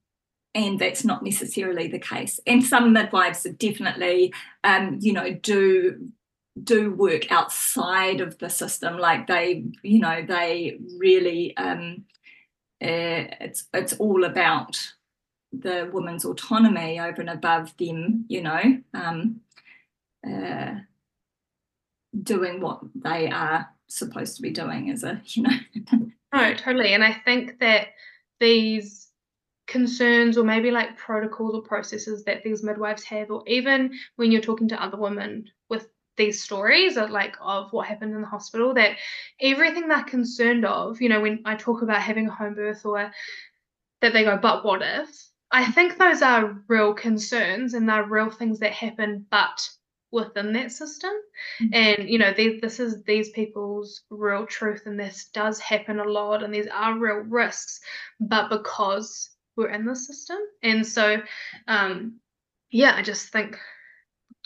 [0.55, 2.39] and that's not necessarily the case.
[2.47, 6.09] And some midwives definitely, um, you know, do
[6.63, 12.03] do work outside of the system like they you know they really um
[12.79, 14.77] uh, it's it's all about
[15.51, 18.61] the woman's autonomy over and above them you know
[18.93, 19.41] um,
[20.27, 20.75] uh,
[22.21, 25.57] doing what they are supposed to be doing as a you know.
[26.33, 27.87] No totally and i think that
[28.39, 29.07] these
[29.65, 34.41] concerns or maybe like protocols or processes that these midwives have or even when you're
[34.41, 35.49] talking to other women
[36.17, 38.97] these stories of like of what happened in the hospital that
[39.39, 43.11] everything they're concerned of you know when i talk about having a home birth or
[44.01, 45.09] that they go but what if?
[45.49, 49.67] I think those are real concerns and they're real things that happen but
[50.11, 51.11] within that system.
[51.61, 51.73] Mm-hmm.
[51.73, 56.03] and you know they, this is these people's real truth and this does happen a
[56.03, 57.79] lot and these are real risks
[58.19, 60.37] but because we're in the system.
[60.63, 61.21] And so
[61.67, 62.19] um
[62.69, 63.57] yeah i just think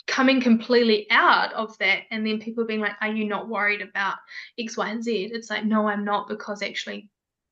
[0.06, 4.16] coming completely out of that and then people being like are you not worried about
[4.58, 5.30] x y and z?
[5.32, 7.08] It's like no i'm not because actually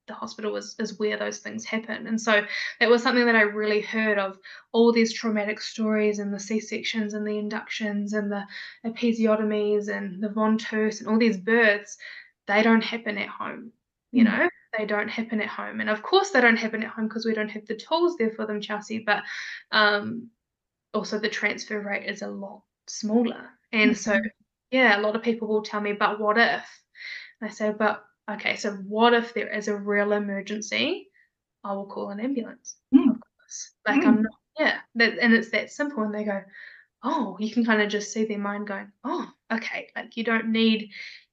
[0.08, 2.08] the hospital is, is where those things happen.
[2.08, 2.42] And so
[2.80, 4.38] that was something that i really heard of
[4.72, 8.44] all these traumatic stories and the c-sections and the inductions and the
[8.84, 11.96] episiotomies and the ventouse and all these births
[12.46, 13.72] they don't happen at home
[14.12, 14.38] you mm.
[14.38, 14.48] know?
[14.78, 15.80] They don't happen at home.
[15.80, 18.30] And of course they don't happen at home because we don't have the tools there
[18.30, 19.22] for them chelsea but
[19.72, 20.30] um
[20.94, 23.50] also the transfer rate is a lot smaller.
[23.72, 24.20] And mm-hmm.
[24.20, 24.20] so,
[24.70, 26.64] yeah, a lot of people will tell me, but what if?
[27.40, 31.08] And I say, but okay, so what if there is a real emergency?
[31.64, 32.76] I will call an ambulance.
[32.94, 33.18] Mm.
[33.46, 33.72] this.
[33.86, 34.06] Like mm.
[34.06, 34.78] I'm not, yeah.
[34.96, 36.02] That, and it's that simple.
[36.02, 36.42] And they go,
[37.02, 39.88] oh, you can kind of just see their mind going, oh, okay.
[39.96, 40.90] Like you don't need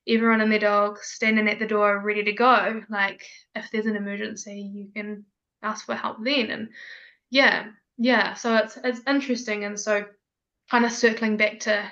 [0.08, 2.82] everyone and their dog standing at the door ready to go.
[2.90, 3.26] Like
[3.56, 5.26] if there's an emergency, you can
[5.62, 6.50] ask for help then.
[6.52, 6.70] And
[7.30, 7.68] yeah,
[7.98, 8.34] yeah.
[8.36, 9.66] So it's it's interesting.
[9.66, 10.06] And so
[10.70, 11.92] kind of circling back to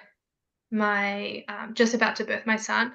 [0.72, 2.94] my um, just about to birth my son,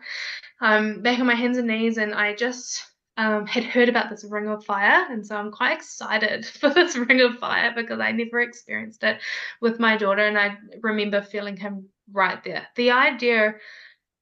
[0.61, 2.85] um, back on my hands and knees, and I just
[3.17, 6.97] um, had heard about this ring of fire, and so I'm quite excited for this
[6.97, 9.21] ring of fire because I never experienced it
[9.61, 12.67] with my daughter, and I remember feeling him right there.
[12.77, 13.55] The idea,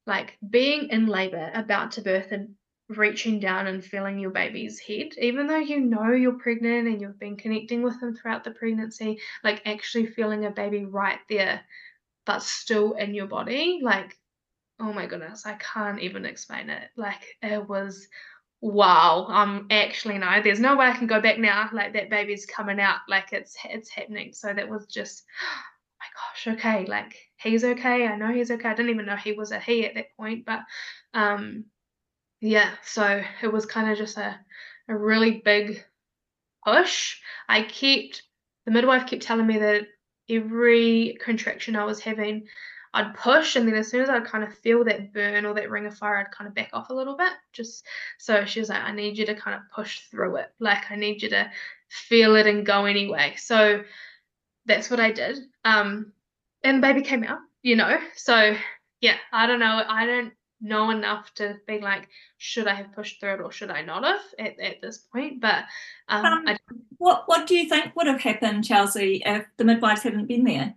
[0.07, 2.55] like being in labor, about to birth, and
[2.89, 7.19] reaching down and feeling your baby's head, even though you know you're pregnant and you've
[7.19, 11.61] been connecting with them throughout the pregnancy, like actually feeling a baby right there,
[12.25, 14.17] but still in your body, like,
[14.81, 16.89] oh my goodness, I can't even explain it.
[16.97, 18.09] Like, it was
[18.61, 22.45] wow i'm actually no there's no way i can go back now like that baby's
[22.45, 25.61] coming out like it's it's happening so that was just oh
[26.01, 29.33] my gosh okay like he's okay i know he's okay i didn't even know he
[29.33, 30.61] was a he at that point but
[31.15, 31.65] um
[32.41, 34.39] yeah so it was kind of just a,
[34.89, 35.85] a really big
[36.65, 38.23] push i kept
[38.65, 39.87] the midwife kept telling me that
[40.29, 42.47] every contraction i was having
[42.95, 45.71] I'd push, and then as soon as I'd kind of feel that burn or that
[45.71, 47.33] ring of fire, I'd kind of back off a little bit.
[47.53, 47.87] Just
[48.19, 50.49] so she was like, I need you to kind of push through it.
[50.59, 51.51] Like I need you to
[51.89, 53.35] feel it and go anyway.
[53.37, 53.83] So
[54.67, 55.39] that's what I did.
[55.65, 56.13] Um,
[56.65, 57.99] and the baby came out, you know.
[58.17, 58.57] So
[59.01, 59.83] yeah, I don't know.
[59.87, 63.71] I don't know enough to be like, should I have pushed through it or should
[63.71, 65.41] I not have at, at this point?
[65.41, 65.65] But
[66.09, 66.57] um, um,
[66.99, 70.75] what what do you think would have happened, Chelsea, if the midwives hadn't been there?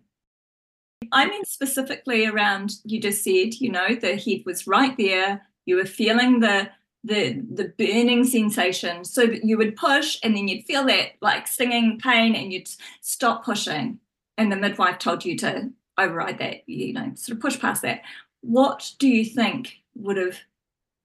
[1.11, 5.41] I mean, specifically around you just said, you know, the head was right there.
[5.65, 6.69] You were feeling the
[7.03, 11.47] the the burning sensation, so that you would push, and then you'd feel that like
[11.47, 12.69] stinging pain, and you'd
[13.01, 13.99] stop pushing,
[14.37, 18.01] and the midwife told you to override that, you know, sort of push past that.
[18.41, 20.37] What do you think would have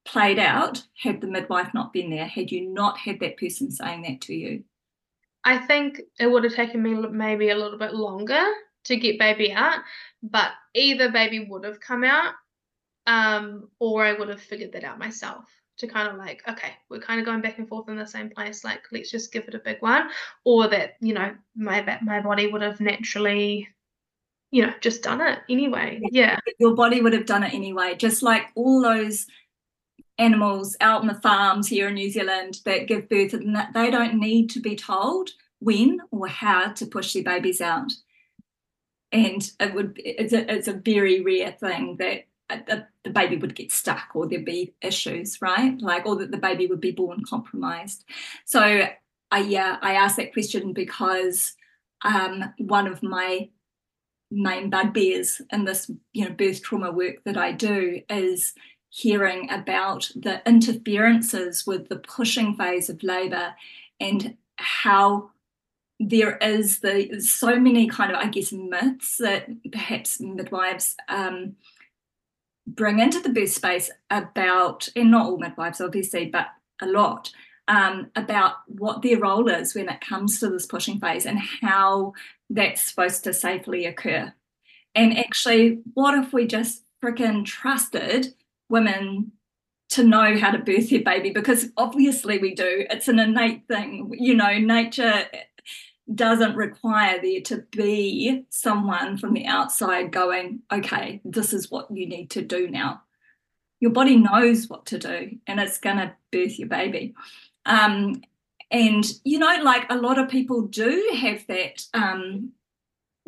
[0.04, 2.26] played out had the midwife not been there?
[2.26, 4.64] Had you not had that person saying that to you?
[5.44, 8.44] I think it would have taken me maybe a little bit longer
[8.84, 9.80] to get baby out,
[10.22, 12.34] but either baby would have come out
[13.06, 15.44] um, or I would have figured that out myself
[15.78, 18.30] to kind of like, okay, we're kind of going back and forth in the same
[18.30, 18.64] place.
[18.64, 20.08] Like, let's just give it a big one,
[20.44, 23.68] or that you know my my body would have naturally,
[24.50, 26.00] you know, just done it anyway.
[26.10, 29.26] Yeah, your body would have done it anyway, just like all those
[30.18, 33.90] animals out in the farms here in New Zealand that give birth, and that they
[33.90, 37.92] don't need to be told when or how to push their babies out.
[39.12, 43.54] And it would it's a, it's a very rare thing that the, the baby would
[43.54, 45.80] get stuck or there'd be issues right?
[45.80, 48.04] Like or that the baby would be born compromised.
[48.44, 48.88] So
[49.32, 51.56] i yeah i asked that question because
[52.04, 53.48] um, one of my
[54.30, 58.54] main bugbears in this you know birth trauma work that i do is
[58.88, 63.54] hearing about the interferences with the pushing phase of labor
[64.00, 65.30] and how
[65.98, 71.56] there is the so many kind of I guess myths that perhaps midwives um,
[72.66, 76.48] bring into the birth space about, and not all midwives obviously, but
[76.82, 77.30] a lot
[77.68, 82.12] um, about what their role is when it comes to this pushing phase and how
[82.48, 84.32] that's supposed to safely occur.
[84.94, 88.34] And actually, what if we just freaking trusted
[88.68, 89.32] women
[89.90, 91.30] to know how to birth their baby?
[91.30, 92.86] Because obviously we do.
[92.88, 94.12] It's an innate thing.
[94.18, 95.26] You know, nature
[96.14, 102.08] doesn't require there to be someone from the outside going, okay, this is what you
[102.08, 103.02] need to do now.
[103.80, 107.14] Your body knows what to do and it's going to birth your baby.
[107.66, 108.22] Um,
[108.70, 111.84] and, you know, like a lot of people do have that.
[111.94, 112.52] Um,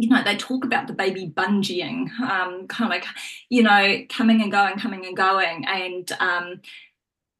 [0.00, 3.04] you know, they talk about the baby bungeeing, um, kind of like,
[3.48, 6.60] you know, coming and going, coming and going, and um,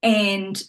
[0.02, 0.62] and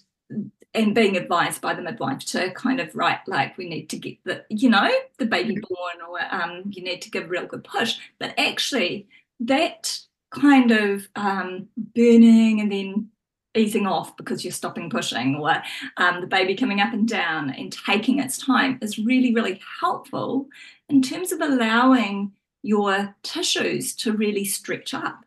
[0.73, 4.17] and being advised by the midwife to kind of write like we need to get
[4.23, 5.73] the you know the baby mm-hmm.
[5.73, 9.07] born or um, you need to give a real good push but actually
[9.39, 9.99] that
[10.31, 13.09] kind of um, burning and then
[13.55, 15.61] easing off because you're stopping pushing or
[15.97, 20.47] um, the baby coming up and down and taking its time is really really helpful
[20.87, 22.31] in terms of allowing
[22.61, 25.23] your tissues to really stretch up.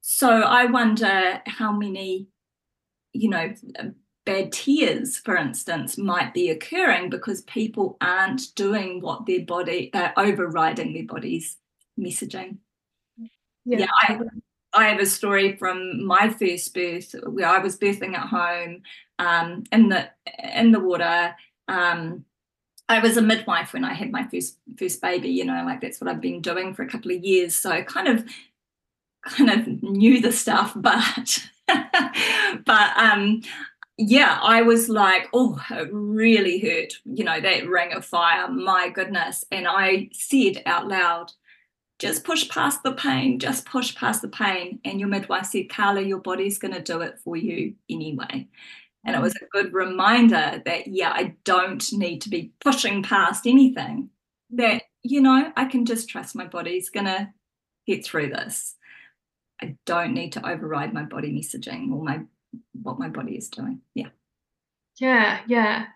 [0.00, 2.26] So i wonder how many
[3.12, 3.54] you know
[4.24, 10.12] bad tears, for instance, might be occurring because people aren't doing what their body, they're
[10.16, 11.56] overriding their body's
[11.98, 12.58] messaging.
[13.64, 14.20] Yeah, yeah I,
[14.72, 18.82] I have a story from my first birth where I was birthing at home
[19.18, 20.08] um, in the
[20.54, 21.34] in the water.
[21.68, 22.24] Um,
[22.88, 26.00] I was a midwife when I had my first first baby, you know, like that's
[26.00, 27.54] what I've been doing for a couple of years.
[27.54, 28.28] So I kind of
[29.24, 31.46] kind of knew the stuff, but
[32.64, 33.42] but um
[34.02, 38.88] yeah, I was like, oh, it really hurt, you know, that ring of fire, my
[38.88, 39.44] goodness.
[39.52, 41.32] And I said out loud,
[42.00, 44.80] just push past the pain, just push past the pain.
[44.84, 48.48] And your midwife said, Carla, your body's going to do it for you anyway.
[49.04, 53.46] And it was a good reminder that, yeah, I don't need to be pushing past
[53.46, 54.10] anything,
[54.50, 57.28] that, you know, I can just trust my body's going to
[57.86, 58.76] get through this.
[59.62, 62.20] I don't need to override my body messaging or my
[62.82, 63.80] what my body is doing.
[63.94, 64.08] Yeah.
[64.98, 65.86] Yeah, yeah.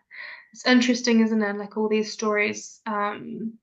[0.53, 1.57] It's interesting, isn't it?
[1.57, 3.55] Like all these stories um,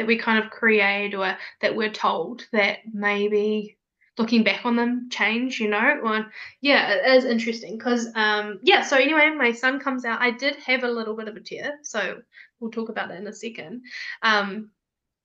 [0.00, 3.76] that we kind of create or that we're told that maybe
[4.16, 6.00] looking back on them change, you know?
[6.02, 6.26] Or
[6.62, 10.22] yeah, it is interesting because um yeah, so anyway, my son comes out.
[10.22, 12.22] I did have a little bit of a tear, so
[12.60, 13.82] we'll talk about that in a second.
[14.22, 14.70] Um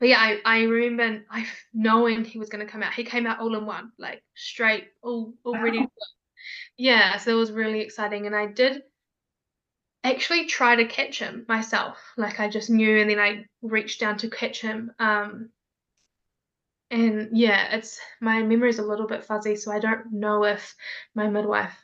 [0.01, 2.93] but yeah, I, I remember I knowing he was gonna come out.
[2.93, 5.63] He came out all in one, like straight, all all wow.
[5.63, 5.87] ready
[6.77, 8.25] yeah, so it was really exciting.
[8.25, 8.83] And I did
[10.11, 11.97] actually try to catch him myself.
[12.17, 14.91] Like I just knew and then I reached down to catch him.
[14.99, 15.49] Um
[16.91, 20.75] and yeah, it's my memory is a little bit fuzzy, so I don't know if
[21.15, 21.75] my midwife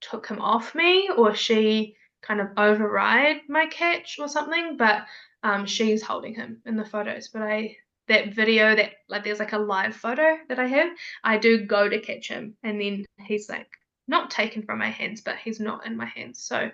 [0.00, 5.06] took him off me or she kind of override my catch or something, but
[5.42, 7.28] um she's holding him in the photos.
[7.28, 7.76] But I
[8.08, 10.90] that video that like there's like a live photo that I have,
[11.22, 13.68] I do go to catch him and then he's like
[14.08, 16.42] not taken from my hands, but he's not in my hands.
[16.42, 16.70] So,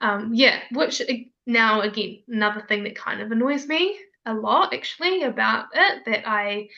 [0.00, 1.00] um, yeah, which
[1.46, 6.28] now again, another thing that kind of annoys me a lot actually about it that
[6.28, 6.68] I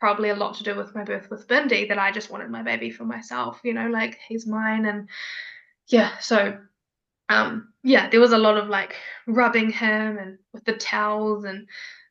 [0.00, 2.62] probably a lot to do with my birth with Bindi that I just wanted my
[2.62, 5.08] baby for myself, you know, like he's mine and
[5.88, 6.58] yeah, so
[7.28, 8.94] um yeah, there was a lot of like
[9.26, 11.68] rubbing him and with the towels and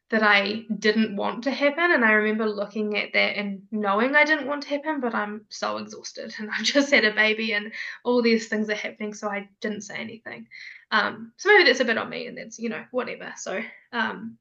[0.10, 1.92] that I didn't want to happen.
[1.92, 5.46] And I remember looking at that and knowing I didn't want to happen, but I'm
[5.50, 7.74] so exhausted and I've just had a baby and
[8.04, 9.14] all these things are happening.
[9.14, 10.48] So I didn't say anything.
[10.92, 13.34] Um, so maybe that's a bit on me and that's, you know, whatever.
[13.36, 13.62] So,
[13.92, 14.38] um,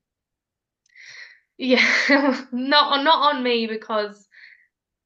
[1.58, 1.84] yeah,
[2.52, 4.28] not, not on me because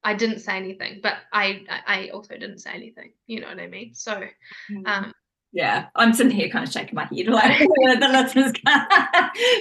[0.04, 3.66] I didn't say anything, but I, I also didn't say anything, you know what I
[3.66, 3.94] mean?
[3.94, 4.22] So,
[4.70, 4.86] mm.
[4.86, 5.12] um,
[5.52, 7.68] yeah, I'm sitting here kind of shaking my head like
[8.00, 8.52] the listeners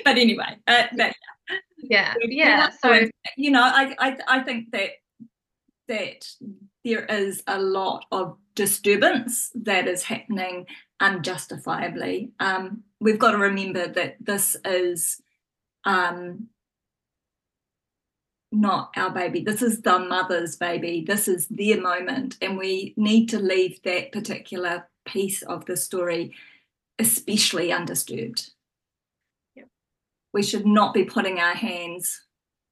[0.05, 1.15] but anyway, uh, but,
[1.77, 2.69] yeah, yeah.
[2.81, 3.07] So
[3.37, 4.91] you know, I, I I think that
[5.87, 6.25] that
[6.85, 10.65] there is a lot of disturbance that is happening
[10.99, 12.31] unjustifiably.
[12.39, 15.21] Um, we've got to remember that this is
[15.85, 16.47] um,
[18.51, 19.41] not our baby.
[19.41, 21.03] This is the mother's baby.
[21.07, 26.35] This is their moment, and we need to leave that particular piece of the story
[26.99, 28.51] especially undisturbed.
[29.55, 29.67] Yep.
[30.33, 32.25] We should not be putting our hands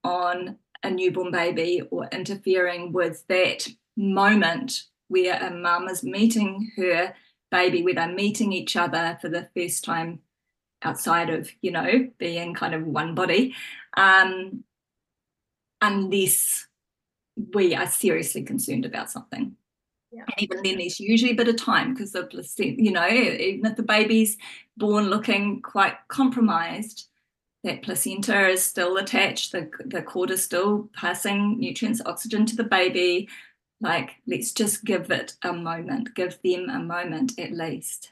[0.03, 7.13] on a newborn baby or interfering with that moment where a mum is meeting her
[7.49, 10.19] baby, where they're meeting each other for the first time
[10.83, 13.55] outside of, you know, being kind of one body,
[13.95, 14.63] um,
[15.81, 16.67] unless
[17.53, 19.55] we are seriously concerned about something.
[20.11, 20.23] Yeah.
[20.23, 23.65] And even then, there's usually a bit of time because the placenta, you know, even
[23.65, 24.37] if the baby's
[24.77, 27.09] born looking quite compromised,
[27.63, 32.63] that placenta is still attached, the, the cord is still passing nutrients, oxygen to the
[32.63, 33.27] baby.
[33.81, 38.11] Like, let's just give it a moment, give them a moment at least,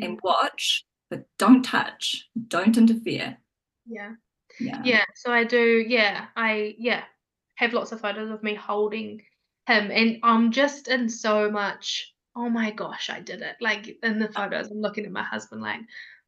[0.00, 3.36] and watch, but don't touch, don't interfere.
[3.86, 4.12] Yeah.
[4.58, 4.80] Yeah.
[4.84, 5.04] Yeah.
[5.14, 7.02] So I do, yeah, I, yeah,
[7.56, 9.22] have lots of photos of me holding
[9.66, 14.18] him and I'm just in so much oh my gosh I did it like in
[14.18, 15.80] the photos I'm looking at my husband like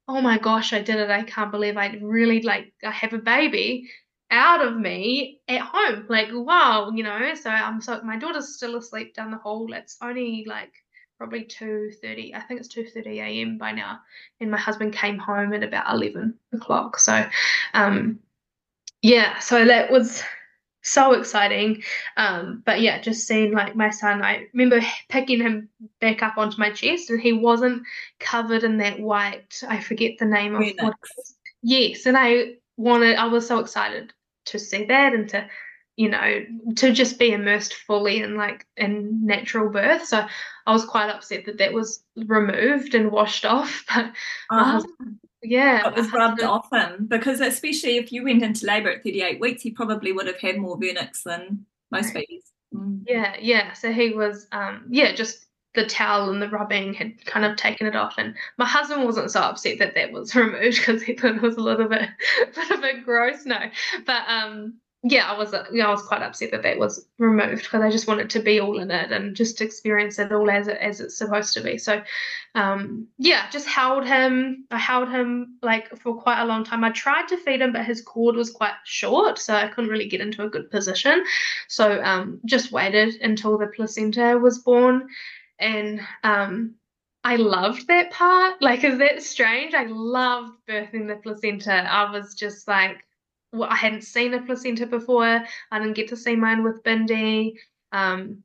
[0.07, 3.19] oh my gosh I did it I can't believe I really like I have a
[3.19, 3.91] baby
[4.31, 8.77] out of me at home like wow you know so I'm so my daughter's still
[8.77, 10.73] asleep down the hall it's only like
[11.19, 14.01] probably 2.30 i think it's 2.30 a.m by now
[14.41, 17.25] and my husband came home at about 11 o'clock so
[17.73, 18.19] um
[19.03, 20.25] yeah so that was
[20.85, 21.83] so exciting.
[22.17, 25.69] Um, but yeah, just seeing like my son, I remember picking him
[26.01, 27.83] back up onto my chest and he wasn't
[28.21, 30.95] covered in that white, I forget the name of what
[31.63, 34.13] Yes, and I wanted, I was so excited
[34.47, 35.49] to see that and to,
[35.97, 36.45] you know,
[36.77, 40.05] to just be immersed fully in like in natural birth.
[40.05, 40.27] So
[40.67, 43.85] I was quite upset that that was removed and washed off.
[43.95, 44.13] But
[44.51, 48.91] my husband yeah it was rubbed off him because especially if you went into labor
[48.91, 53.01] at 38 weeks he probably would have had more vernix than most babies mm.
[53.07, 55.45] yeah yeah so he was um yeah just
[55.75, 58.15] the towel and the rubbing had kind of taken it off.
[58.17, 61.57] And my husband wasn't so upset that that was removed because he thought it was
[61.57, 62.09] a little bit,
[62.55, 63.59] bit of a gross no.
[64.07, 64.75] But um,
[65.07, 68.09] yeah, I was, know, I was quite upset that that was removed because I just
[68.09, 71.19] wanted to be all in it and just experience it all as it as it's
[71.19, 71.77] supposed to be.
[71.77, 72.03] So,
[72.55, 74.65] um, yeah, just held him.
[74.71, 76.85] I held him like for quite a long time.
[76.85, 80.09] I tried to feed him, but his cord was quite short, so I couldn't really
[80.09, 81.23] get into a good position.
[81.69, 85.09] So, um, just waited until the placenta was born,
[85.59, 86.77] and um,
[87.23, 88.63] I loved that part.
[88.63, 89.75] Like, is that strange?
[89.75, 91.75] I loved birthing the placenta.
[91.75, 93.05] I was just like
[93.55, 95.45] well, I hadn't seen a placenta before.
[95.71, 97.55] I didn't get to see mine with Bindi.
[97.93, 98.43] Um,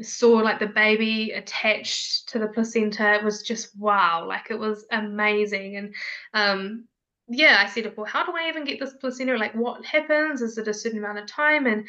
[0.00, 3.14] saw like the baby attached to the placenta.
[3.14, 5.76] It was just wow, like it was amazing.
[5.76, 5.94] And
[6.34, 6.84] um,
[7.28, 9.36] yeah, I said, well, how do I even get this placenta?
[9.36, 10.42] Like, what happens?
[10.42, 11.66] Is it a certain amount of time?
[11.66, 11.86] And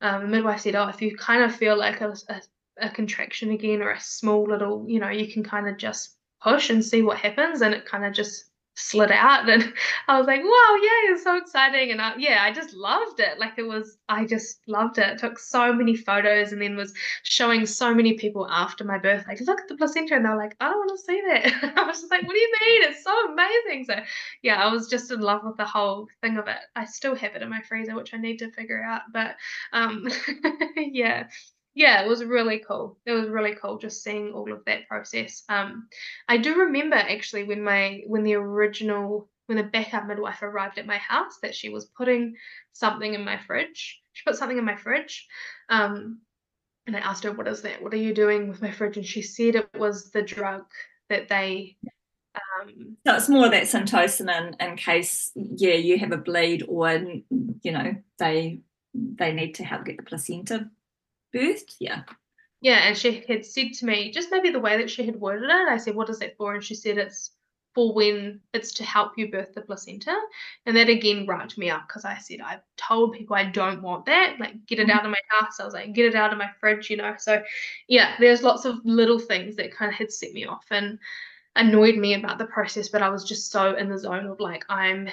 [0.00, 2.40] um, the midwife said, oh, if you kind of feel like a, a,
[2.86, 6.70] a contraction again or a small little, you know, you can kind of just push
[6.70, 7.60] and see what happens.
[7.60, 9.72] And it kind of just slid out and
[10.08, 11.90] I was like, wow, yeah, it's so exciting.
[11.90, 13.38] And I, yeah, I just loved it.
[13.38, 15.18] Like it was, I just loved it.
[15.18, 19.40] Took so many photos and then was showing so many people after my birth, like,
[19.40, 20.16] look at the placenta.
[20.16, 21.74] And they're like, I don't want to see that.
[21.76, 22.90] I was just like, what do you mean?
[22.90, 23.84] It's so amazing.
[23.84, 23.94] So
[24.42, 26.58] yeah, I was just in love with the whole thing of it.
[26.76, 29.02] I still have it in my freezer, which I need to figure out.
[29.12, 29.36] But
[29.72, 30.08] um,
[30.76, 31.26] yeah
[31.74, 32.98] yeah, it was really cool.
[33.06, 35.44] It was really cool just seeing all of that process.
[35.48, 35.88] Um,
[36.28, 40.86] I do remember actually when my when the original when the backup midwife arrived at
[40.86, 42.34] my house that she was putting
[42.72, 44.00] something in my fridge.
[44.12, 45.28] She put something in my fridge.
[45.68, 46.18] Um,
[46.84, 47.80] and I asked her, "What is that?
[47.80, 50.64] What are you doing with my fridge?" And she said it was the drug
[51.08, 51.76] that they.
[52.34, 56.90] Um, so it's more that Syntocinon, in case, yeah, you have a bleed or
[57.62, 60.68] you know they they need to help get the placenta
[61.34, 61.76] birthed.
[61.78, 62.02] Yeah.
[62.62, 65.48] Yeah, and she had said to me, just maybe the way that she had worded
[65.48, 66.54] it, I said, What is that for?
[66.54, 67.30] And she said, It's
[67.74, 70.14] for when it's to help you birth the placenta.
[70.66, 74.04] And that again rocked me up because I said, I've told people I don't want
[74.06, 74.98] that, like, get it mm-hmm.
[74.98, 75.58] out of my house.
[75.58, 77.14] I was like, Get it out of my fridge, you know.
[77.16, 77.42] So,
[77.88, 80.98] yeah, there's lots of little things that kind of had set me off and
[81.56, 84.64] annoyed me about the process, but I was just so in the zone of like,
[84.68, 85.08] I'm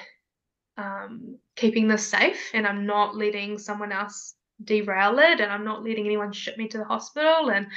[0.77, 5.84] um, keeping this safe and I'm not letting someone else derail it and I'm not
[5.84, 7.68] letting anyone ship me to the hospital and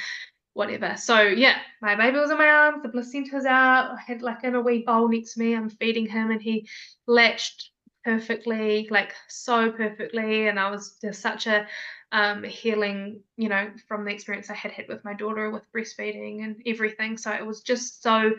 [0.55, 0.97] whatever.
[0.97, 3.93] So yeah, my baby was in my arms, the placenta's out.
[3.93, 5.55] I had like in a wee bowl next to me.
[5.55, 6.69] I'm feeding him and he
[7.07, 7.71] latched
[8.05, 10.49] perfectly, like so perfectly.
[10.49, 11.67] And I was just such a
[12.13, 16.43] um, healing, you know, from the experience I had had with my daughter with breastfeeding
[16.43, 17.17] and everything.
[17.17, 18.33] So it was just so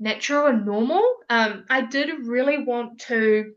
[0.00, 1.04] natural and normal.
[1.30, 3.54] Um, I did really want to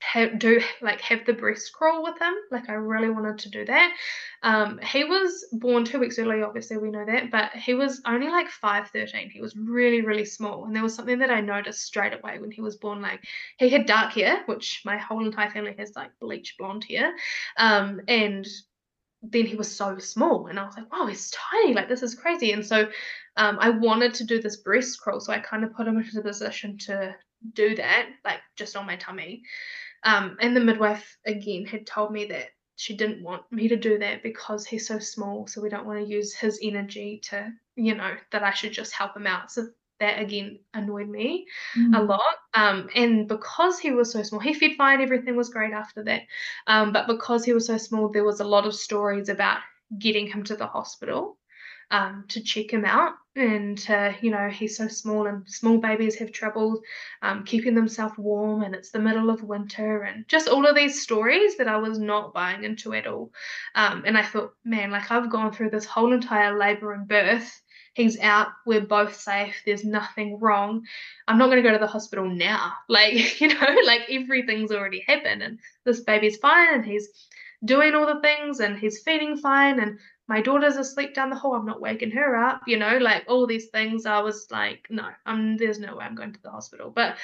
[0.00, 2.34] have, do like have the breast crawl with him.
[2.50, 3.96] Like I really wanted to do that.
[4.42, 8.28] Um, he was born two weeks early, obviously we know that, but he was only
[8.28, 9.30] like five thirteen.
[9.30, 12.50] He was really really small, and there was something that I noticed straight away when
[12.50, 13.00] he was born.
[13.00, 13.24] Like
[13.58, 17.14] he had dark hair, which my whole entire family has like bleach blonde hair,
[17.56, 18.46] um, and
[19.22, 21.74] then he was so small, and I was like, wow, he's tiny.
[21.74, 22.52] Like this is crazy.
[22.52, 22.88] And so
[23.36, 26.14] um, I wanted to do this breast crawl, so I kind of put him into
[26.14, 27.14] the position to
[27.54, 29.42] do that, like just on my tummy.
[30.06, 32.46] Um, and the midwife again had told me that
[32.76, 36.02] she didn't want me to do that because he's so small, so we don't want
[36.02, 39.50] to use his energy to, you know, that I should just help him out.
[39.50, 39.66] So
[39.98, 41.46] that again annoyed me
[41.76, 41.98] mm.
[41.98, 42.36] a lot.
[42.54, 46.22] Um, and because he was so small, he fed fine, everything was great after that.
[46.66, 49.60] Um, but because he was so small, there was a lot of stories about
[49.98, 51.38] getting him to the hospital
[51.90, 53.14] um, to check him out.
[53.34, 53.78] And,
[54.22, 56.80] you know, he's so small, and small babies have trouble
[57.20, 61.02] um, keeping themselves warm, and it's the middle of winter, and just all of these
[61.02, 63.30] stories that I was not buying into at all.
[63.74, 67.60] Um, and I thought, man, like I've gone through this whole entire labor and birth.
[67.92, 68.48] He's out.
[68.64, 69.54] We're both safe.
[69.66, 70.86] There's nothing wrong.
[71.28, 72.72] I'm not going to go to the hospital now.
[72.88, 77.08] Like, you know, like everything's already happened, and this baby's fine, and he's
[77.66, 79.98] doing all the things, and he's feeding fine, and
[80.28, 81.54] my daughter's asleep down the hall.
[81.54, 84.06] I'm not waking her up, you know, like all these things.
[84.06, 86.90] I was like, no, I'm there's no way I'm going to the hospital.
[86.90, 87.16] But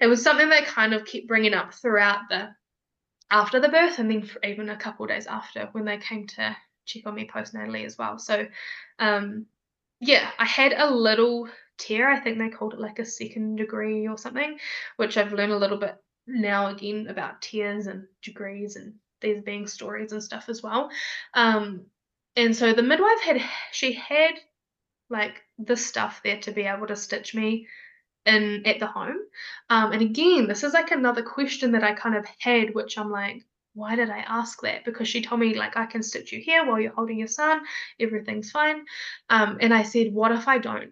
[0.00, 2.48] it was something that kind of kept bringing up throughout the
[3.30, 6.56] after the birth, and then even a couple days after when they came to
[6.86, 8.18] check on me postnatally as well.
[8.18, 8.46] So,
[8.98, 9.46] um,
[10.00, 12.10] yeah, I had a little tear.
[12.10, 14.58] I think they called it like a second degree or something,
[14.96, 19.66] which I've learned a little bit now again about tears and degrees and these being
[19.66, 20.90] stories and stuff as well.
[21.34, 21.86] Um,
[22.38, 23.42] and so the midwife had
[23.72, 24.34] she had
[25.10, 27.66] like the stuff there to be able to stitch me
[28.26, 29.18] in at the home
[29.70, 33.10] um, and again this is like another question that i kind of had which i'm
[33.10, 33.42] like
[33.78, 34.84] why did I ask that?
[34.84, 37.60] Because she told me, like, I can stitch you here while you're holding your son,
[38.00, 38.84] everything's fine.
[39.30, 40.90] Um, and I said, what if I don't?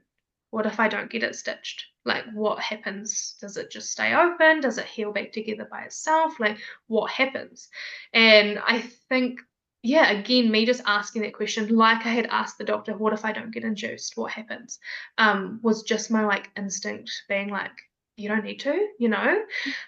[0.50, 1.84] What if I don't get it stitched?
[2.04, 3.34] Like, what happens?
[3.40, 4.60] Does it just stay open?
[4.60, 6.38] Does it heal back together by itself?
[6.38, 7.68] Like, what happens?
[8.12, 9.40] And I think
[9.86, 13.24] yeah, again, me just asking that question, like I had asked the doctor, what if
[13.24, 14.16] I don't get induced?
[14.16, 14.80] What happens?
[15.16, 17.70] Um, was just my like instinct being like,
[18.16, 19.42] you don't need to, you know.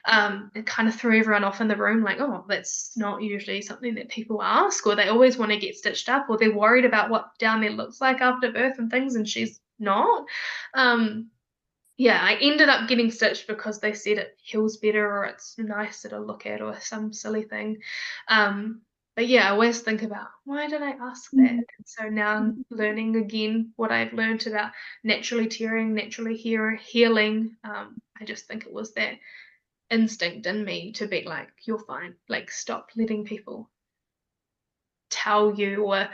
[0.05, 3.61] Um, it kind of threw everyone off in the room, like, oh, that's not usually
[3.61, 6.85] something that people ask, or they always want to get stitched up, or they're worried
[6.85, 10.27] about what down there looks like after birth and things, and she's not.
[10.75, 11.31] Um,
[11.97, 16.11] yeah, I ended up getting stitched because they said it heals better or it's nicer
[16.11, 17.79] to look at or some silly thing.
[18.29, 18.83] Um,
[19.19, 21.40] but yeah, I always think about why did I ask that?
[21.40, 21.49] Mm.
[21.49, 24.70] And so now I'm learning again what I've learned about
[25.03, 27.57] naturally tearing, naturally healing.
[27.65, 29.15] Um, I just think it was that
[29.90, 32.15] instinct in me to be like, you're fine.
[32.28, 33.69] Like, stop letting people
[35.11, 36.09] tell you or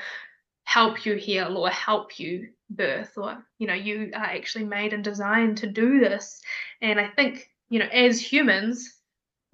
[0.64, 5.04] help you heal or help you birth or you know you are actually made and
[5.04, 6.40] designed to do this
[6.80, 8.94] and i think you know as humans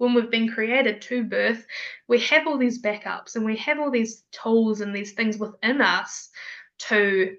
[0.01, 1.63] when we've been created to birth,
[2.07, 5.79] we have all these backups and we have all these tools and these things within
[5.79, 6.31] us
[6.79, 7.37] to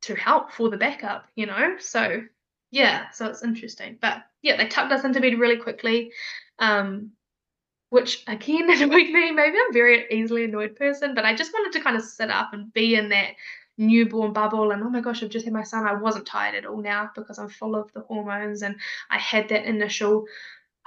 [0.00, 1.76] to help for the backup, you know?
[1.78, 2.22] So
[2.70, 3.98] yeah, so it's interesting.
[4.00, 6.12] But yeah, they tucked us into bed really quickly.
[6.60, 7.10] Um,
[7.90, 9.30] which again annoyed me.
[9.30, 12.54] Maybe I'm very easily annoyed person, but I just wanted to kind of sit up
[12.54, 13.32] and be in that
[13.76, 15.86] newborn bubble and oh my gosh, I've just had my son.
[15.86, 18.76] I wasn't tired at all now because I'm full of the hormones and
[19.10, 20.24] I had that initial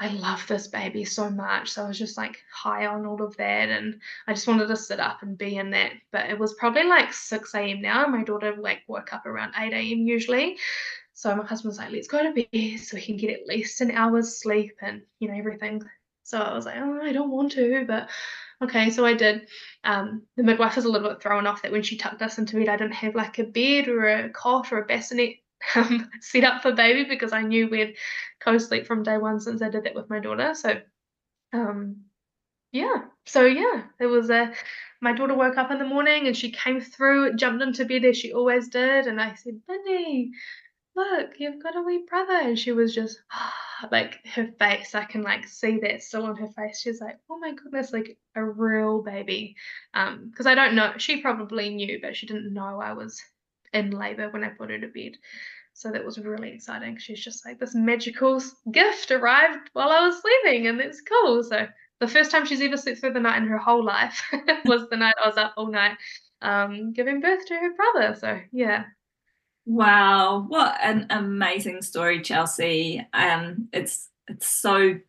[0.02, 1.70] I love this baby so much.
[1.70, 3.70] So I was just like high on all of that.
[3.70, 5.92] And I just wanted to sit up and be in that.
[6.12, 7.82] But it was probably like 6 a.m.
[7.84, 8.08] now.
[8.08, 10.00] My daughter like woke up around 8 a.m.
[10.00, 10.58] usually.
[11.14, 13.80] So my husband was like, let's go to bed so we can get at least
[13.82, 15.84] an hour's sleep and, you know, everything.
[16.24, 18.10] So I was like, oh, I don't want to, but
[18.64, 18.90] okay.
[18.90, 19.48] So I did.
[19.84, 22.58] Um, the midwife was a little bit thrown off that when she tucked us into
[22.58, 25.36] bed, I didn't have like a bed or a cot or a bassinet
[25.76, 27.98] um, set up for baby because I knew we'd
[28.40, 30.54] co-sleep from day one since I did that with my daughter.
[30.56, 30.82] So,
[31.54, 31.98] um,
[32.72, 33.04] yeah.
[33.26, 34.54] So yeah, it was a.
[35.02, 38.18] My daughter woke up in the morning and she came through, jumped into bed as
[38.18, 40.30] she always did, and I said, "Bindi,
[40.96, 43.20] look, you've got a wee brother," and she was just
[43.92, 44.96] like her face.
[44.96, 46.82] I can like see that still on her face.
[46.82, 49.56] She's like, "Oh my goodness, like a real baby,"
[49.94, 50.94] um, because I don't know.
[50.98, 53.22] She probably knew, but she didn't know I was
[53.74, 55.14] in labor when I put her to bed.
[55.74, 56.98] So that was really exciting.
[56.98, 58.42] She's just like, this magical
[58.72, 61.44] gift arrived while I was sleeping, and it's cool.
[61.44, 61.68] So
[62.00, 64.22] the first time she's ever slept through the night in her whole life
[64.66, 65.98] was the night I was up all night
[66.42, 68.16] um, giving birth to her brother.
[68.20, 68.86] So yeah.
[69.66, 73.06] Wow, what an amazing story, Chelsea.
[73.14, 75.00] Um, it's it's so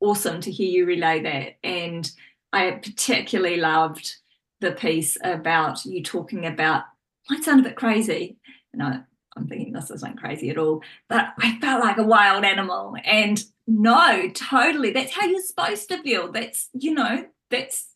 [0.00, 2.10] awesome to hear you relay that, and
[2.52, 4.16] I particularly loved
[4.60, 6.84] the piece about you talking about
[7.28, 8.36] might sound a bit crazy.
[8.72, 9.00] And I,
[9.36, 12.96] I'm thinking this isn't crazy at all, but I felt like a wild animal.
[13.04, 14.90] And no, totally.
[14.90, 16.32] That's how you're supposed to feel.
[16.32, 17.88] That's, you know, that's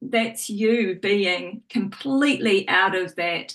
[0.00, 3.54] that's you being completely out of that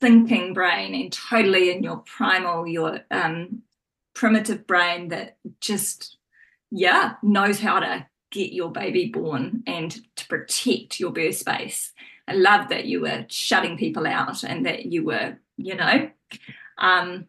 [0.00, 3.62] thinking brain and totally in your primal, your um,
[4.14, 6.16] primitive brain that just,
[6.70, 11.92] yeah, knows how to get your baby born and to protect your birth space.
[12.28, 16.10] I love that you were shutting people out and that you were, you know,
[16.76, 17.26] um,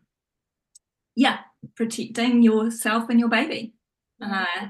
[1.16, 1.40] yeah,
[1.76, 3.74] protecting yourself and your baby.
[4.22, 4.34] Mm-hmm.
[4.34, 4.68] Uh,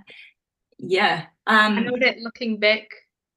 [0.77, 1.26] yeah.
[1.47, 2.88] Um, I know that looking back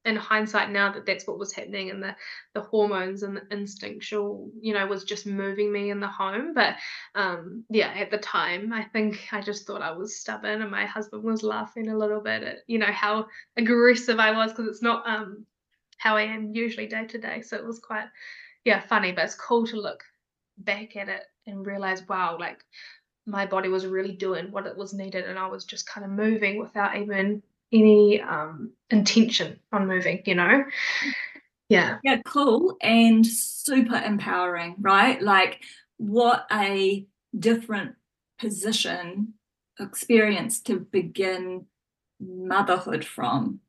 [0.04, 2.14] in hindsight now that that's what was happening and the
[2.54, 6.74] the hormones and the instinctual you know was just moving me in the home but
[7.14, 10.84] um yeah at the time i think i just thought i was stubborn and my
[10.84, 13.24] husband was laughing a little bit at you know how
[13.56, 15.46] aggressive i was because it's not um
[16.02, 17.42] how I am usually day to day.
[17.42, 18.06] So it was quite,
[18.64, 20.02] yeah, funny, but it's cool to look
[20.58, 22.64] back at it and realize, wow, like
[23.24, 26.10] my body was really doing what it was needed and I was just kind of
[26.10, 27.40] moving without even
[27.72, 30.64] any um, intention on moving, you know?
[31.68, 31.98] Yeah.
[32.02, 35.22] Yeah, cool and super empowering, right?
[35.22, 35.62] Like
[35.98, 37.06] what a
[37.38, 37.94] different
[38.40, 39.34] position
[39.78, 41.66] experience to begin
[42.20, 43.60] motherhood from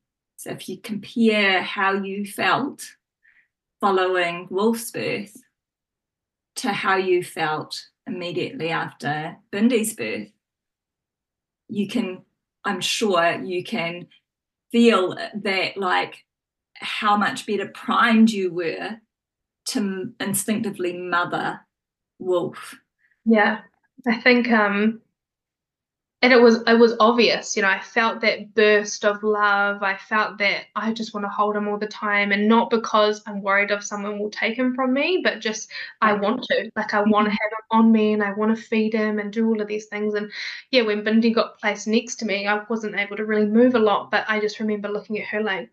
[0.44, 2.86] so if you compare how you felt
[3.80, 5.42] following Wolf's birth
[6.58, 10.28] to how you felt immediately after Bindi's birth,
[11.70, 12.24] you can,
[12.66, 14.08] I'm sure you can
[14.70, 16.26] feel that like
[16.76, 18.98] how much better primed you were
[19.68, 21.62] to instinctively mother
[22.20, 22.76] Wolf.
[23.24, 23.62] Yeah,
[24.06, 25.03] I think um
[26.24, 29.96] and it was it was obvious you know i felt that burst of love i
[29.96, 33.42] felt that i just want to hold him all the time and not because i'm
[33.42, 35.70] worried of someone will take him from me but just
[36.02, 37.32] i want to like i want to mm-hmm.
[37.32, 39.86] have him on me and i want to feed him and do all of these
[39.88, 40.32] things and
[40.72, 43.80] yeah when bindi got placed next to me i wasn't able to really move a
[43.80, 45.70] lot but i just remember looking at her like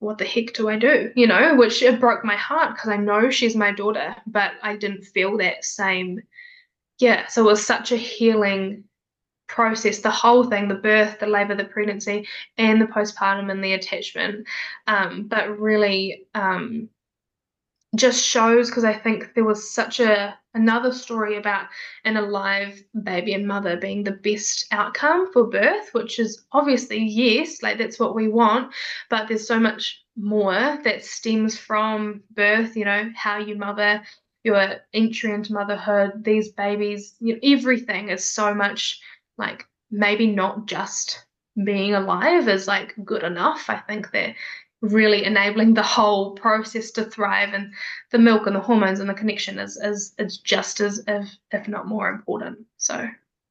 [0.00, 1.10] what the heck do I do?
[1.16, 4.76] You know, which it broke my heart because I know she's my daughter, but I
[4.76, 6.20] didn't feel that same.
[6.98, 8.84] Yeah, so it was such a healing
[9.46, 12.26] process the whole thing the birth the labor the pregnancy
[12.58, 14.46] and the postpartum and the attachment.
[14.86, 16.88] Um, but really um,
[17.94, 21.66] just shows because i think there was such a another story about
[22.04, 27.62] an alive baby and mother being the best outcome for birth which is obviously yes
[27.62, 28.72] like that's what we want
[29.10, 34.02] but there's so much more that stems from birth you know how you mother
[34.44, 39.00] your entry into motherhood these babies you know, everything is so much
[39.38, 41.24] like maybe not just
[41.64, 43.66] being alive is like good enough.
[43.68, 44.34] I think they're
[44.80, 47.72] really enabling the whole process to thrive and
[48.10, 51.68] the milk and the hormones and the connection is is is just as if if
[51.68, 52.58] not more important.
[52.76, 53.08] So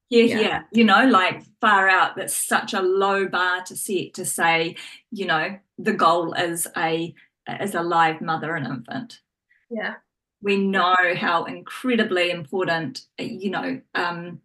[0.10, 4.14] yeah, yeah, yeah, You know, like far out, that's such a low bar to set
[4.16, 4.76] to say,
[5.12, 7.16] you know, the goal is a
[7.60, 9.22] is a live mother and infant.
[9.70, 9.96] Yeah.
[10.42, 14.42] We know how incredibly important, you know, um,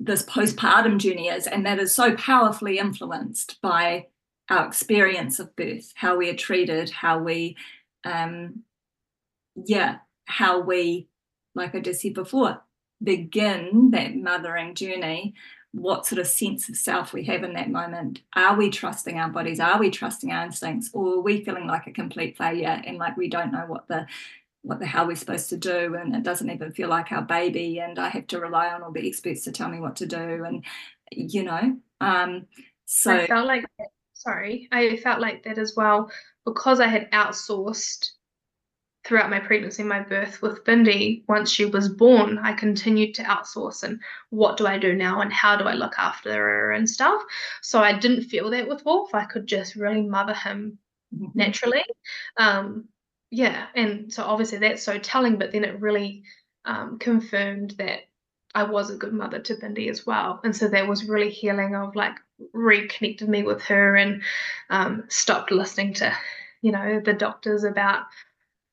[0.00, 4.06] this postpartum journey is, and that is so powerfully influenced by
[4.48, 7.56] our experience of birth, how we are treated, how we,
[8.04, 8.62] um,
[9.66, 11.06] yeah, how we,
[11.54, 12.62] like I just said before,
[13.02, 15.34] begin that mothering journey.
[15.72, 18.22] What sort of sense of self we have in that moment?
[18.34, 19.60] Are we trusting our bodies?
[19.60, 20.90] Are we trusting our instincts?
[20.92, 24.06] Or are we feeling like a complete failure and like we don't know what the
[24.62, 27.80] what the hell we're supposed to do and it doesn't even feel like our baby
[27.80, 30.44] and i have to rely on all the experts to tell me what to do
[30.44, 30.64] and
[31.10, 32.46] you know um
[32.84, 33.64] so i felt like
[34.12, 36.10] sorry i felt like that as well
[36.44, 38.10] because i had outsourced
[39.02, 43.82] throughout my pregnancy my birth with bindi once she was born i continued to outsource
[43.82, 47.22] and what do i do now and how do i look after her and stuff
[47.62, 50.76] so i didn't feel that with wolf i could just really mother him
[51.14, 51.30] mm-hmm.
[51.34, 51.82] naturally
[52.36, 52.86] um
[53.30, 56.24] yeah, and so obviously that's so telling, but then it really
[56.64, 58.00] um, confirmed that
[58.54, 60.40] I was a good mother to Bindi as well.
[60.42, 62.16] And so that was really healing of like
[62.52, 64.22] reconnected me with her and
[64.68, 66.12] um, stopped listening to,
[66.60, 68.06] you know, the doctors about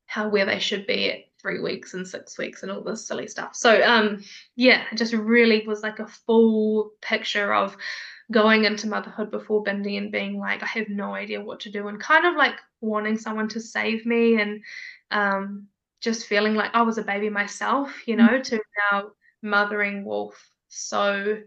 [0.08, 3.28] how where they should be at three weeks and six weeks and all this silly
[3.28, 3.56] stuff.
[3.56, 4.24] So um
[4.56, 7.78] yeah, it just really was like a full picture of
[8.32, 11.88] going into motherhood before Bindi and being like, I have no idea what to do
[11.88, 14.62] and kind of like wanting someone to save me and
[15.12, 15.68] um,
[16.00, 18.42] just feeling like I was a baby myself, you know, mm-hmm.
[18.44, 20.50] to now mothering Wolf.
[20.70, 21.38] So,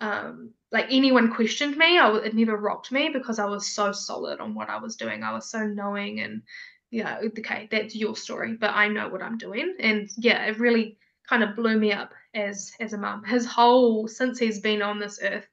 [0.00, 4.40] um, like anyone questioned me, I, it never rocked me because I was so solid
[4.40, 5.22] on what I was doing.
[5.22, 6.42] I was so knowing and,
[6.90, 9.74] yeah, okay, that's your story, but I know what I'm doing.
[9.80, 10.98] And yeah, it really
[11.28, 13.24] kind of blew me up as as a mum.
[13.24, 15.46] His whole since he's been on this earth,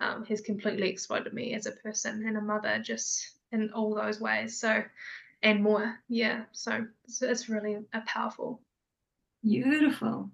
[0.00, 4.20] um, has completely exploded me as a person and a mother, just in all those
[4.20, 4.58] ways.
[4.58, 4.82] So,
[5.42, 6.42] and more, yeah.
[6.52, 8.60] So it's, it's really a powerful.
[9.42, 10.30] Beautiful,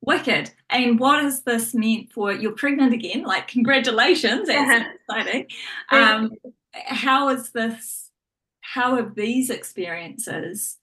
[0.00, 0.50] wicked.
[0.68, 3.22] And what has this meant for you're pregnant again?
[3.22, 4.48] Like, congratulations!
[4.48, 5.46] That's exciting.
[5.90, 6.32] Um,
[6.74, 8.10] how is this?
[8.60, 10.76] How have these experiences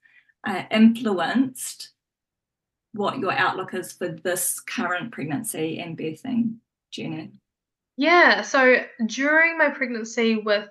[0.48, 1.90] uh, influenced
[2.94, 6.56] what your outlook is for this current pregnancy and birthing
[6.92, 7.34] journey?
[7.98, 10.70] Yeah, so during my pregnancy with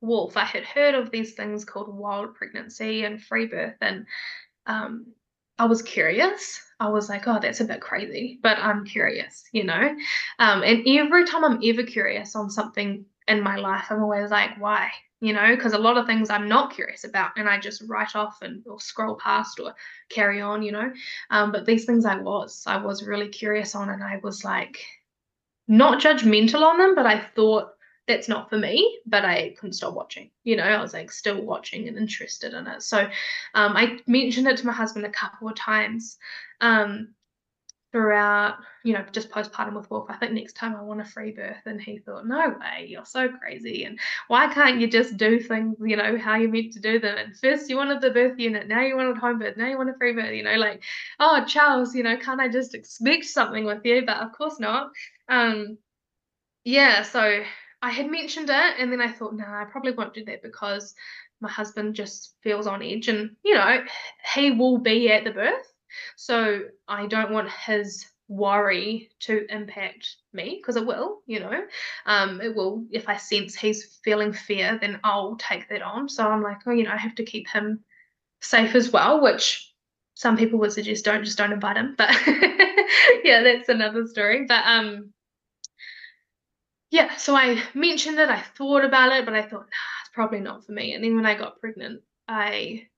[0.00, 4.06] Wolf, I had heard of these things called wild pregnancy and free birth, and
[4.66, 5.06] um,
[5.58, 6.60] I was curious.
[6.80, 9.96] I was like, oh, that's a bit crazy, but I'm curious, you know?
[10.38, 14.50] Um, and every time I'm ever curious on something in my life, I'm always like,
[14.60, 14.88] why?
[15.20, 18.14] You know, because a lot of things I'm not curious about and I just write
[18.14, 19.74] off and or scroll past or
[20.08, 20.92] carry on, you know.
[21.30, 24.78] Um, but these things I was, I was really curious on, and I was like,
[25.66, 27.72] not judgmental on them, but I thought
[28.08, 30.30] that's not for me, but I couldn't stop watching.
[30.42, 32.82] You know, I was like still watching and interested in it.
[32.82, 32.98] So
[33.54, 36.16] um, I mentioned it to my husband a couple of times
[36.62, 37.08] um,
[37.92, 40.06] throughout, you know, just postpartum with Wolf.
[40.08, 41.58] I think next time I want a free birth.
[41.66, 43.84] And he thought, no way, you're so crazy.
[43.84, 47.18] And why can't you just do things, you know, how you're meant to do them?
[47.18, 49.90] And first you wanted the birth unit, now you wanted home birth, now you want
[49.90, 50.82] a free birth, you know, like,
[51.20, 54.06] oh, Charles, you know, can't I just expect something with you?
[54.06, 54.92] But of course not.
[55.28, 55.76] Um,
[56.64, 57.42] yeah, so
[57.80, 60.94] I had mentioned it and then I thought, nah, I probably won't do that because
[61.40, 63.08] my husband just feels on edge.
[63.08, 63.84] And, you know,
[64.34, 65.72] he will be at the birth.
[66.16, 71.62] So I don't want his worry to impact me because it will you know.
[72.04, 76.08] Um it will if i sense he's feeling fear then i'll take that on.
[76.08, 77.80] So i'm like oh you know i have to keep him
[78.40, 79.72] safe as well which
[80.14, 81.94] some people would suggest don't just don't invite him.
[81.96, 82.10] But
[83.24, 84.44] yeah that's another story.
[84.46, 85.14] But um
[86.90, 90.40] yeah so i mentioned it i thought about it but i thought nah it's probably
[90.40, 90.94] not for me.
[90.94, 92.88] And then when i got pregnant i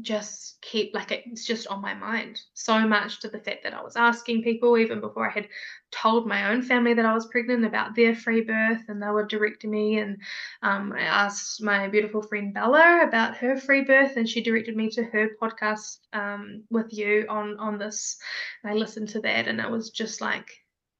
[0.00, 3.82] just keep like it's just on my mind so much to the fact that I
[3.82, 5.48] was asking people even before I had
[5.90, 9.26] told my own family that I was pregnant about their free birth and they were
[9.26, 10.18] directing me and
[10.62, 14.90] um, I asked my beautiful friend Bella about her free birth and she directed me
[14.90, 18.18] to her podcast um, with you on on this.
[18.62, 20.48] And I listened to that and it was just like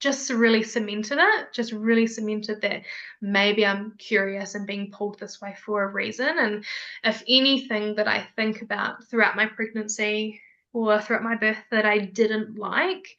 [0.01, 2.83] just really cemented it, just really cemented that
[3.20, 6.39] maybe I'm curious and being pulled this way for a reason.
[6.39, 6.65] And
[7.03, 10.41] if anything that I think about throughout my pregnancy
[10.73, 13.16] or throughout my birth that I didn't like,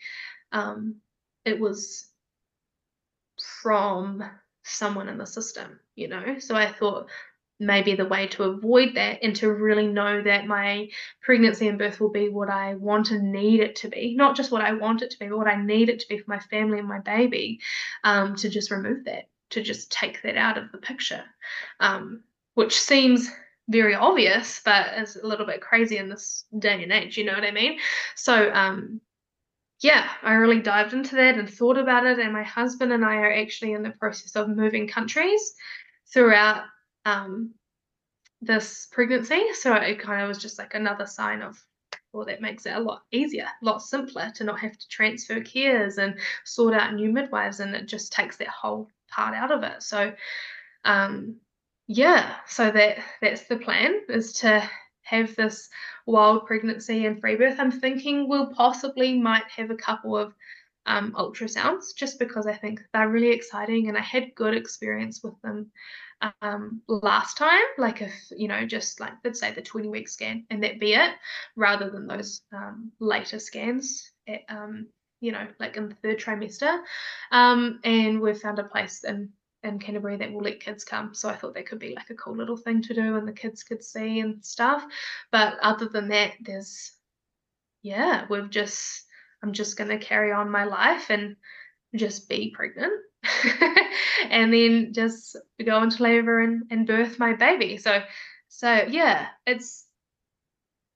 [0.52, 0.96] um,
[1.46, 2.08] it was
[3.62, 4.24] from
[4.64, 6.40] someone in the system, you know?
[6.40, 7.10] So I thought
[7.60, 10.90] maybe the way to avoid that and to really know that my
[11.22, 14.52] pregnancy and birth will be what I want and need it to be, not just
[14.52, 16.40] what I want it to be, but what I need it to be for my
[16.40, 17.60] family and my baby,
[18.03, 21.23] um, to just remove that, to just take that out of the picture,
[21.80, 22.23] um,
[22.53, 23.30] which seems
[23.68, 27.34] very obvious, but is a little bit crazy in this day and age, you know
[27.34, 27.77] what I mean?
[28.15, 29.02] So, um,
[29.81, 32.19] yeah, I really dived into that and thought about it.
[32.19, 35.53] And my husband and I are actually in the process of moving countries
[36.11, 36.64] throughout
[37.10, 37.53] um,
[38.41, 39.53] this pregnancy.
[39.53, 41.57] So it kind of was just like another sign of,
[42.14, 45.41] well, that makes it a lot easier, a lot simpler to not have to transfer
[45.41, 49.64] cares and sort out new midwives, and it just takes that whole part out of
[49.64, 49.84] it.
[49.84, 50.14] So,
[50.86, 51.36] um,
[51.88, 54.68] yeah, so that that's the plan is to
[55.02, 55.69] have this
[56.06, 57.60] wild pregnancy and free birth.
[57.60, 60.34] I'm thinking we'll possibly might have a couple of
[60.86, 65.40] um, ultrasounds just because I think they're really exciting and I had good experience with
[65.41, 65.72] them
[66.41, 70.46] um, last time, like if, you know, just like let's say the 20 week scan
[70.50, 71.14] and that be it,
[71.56, 74.88] rather than those um, later scans at, um,
[75.22, 76.82] you know, like in the third trimester.
[77.32, 79.30] Um, and we've found a place in
[79.64, 81.14] in Canterbury that will let kids come.
[81.14, 83.34] So I thought that could be like a cool little thing to do and the
[83.34, 84.86] kids could see and stuff.
[85.32, 86.94] But other than that, there's
[87.82, 89.06] yeah, we've just
[89.44, 91.36] I'm just gonna carry on my life and
[91.96, 92.94] just be pregnant
[94.30, 97.78] and then just go into labor and, and birth my baby.
[97.78, 98.02] So,
[98.48, 99.86] so yeah, it's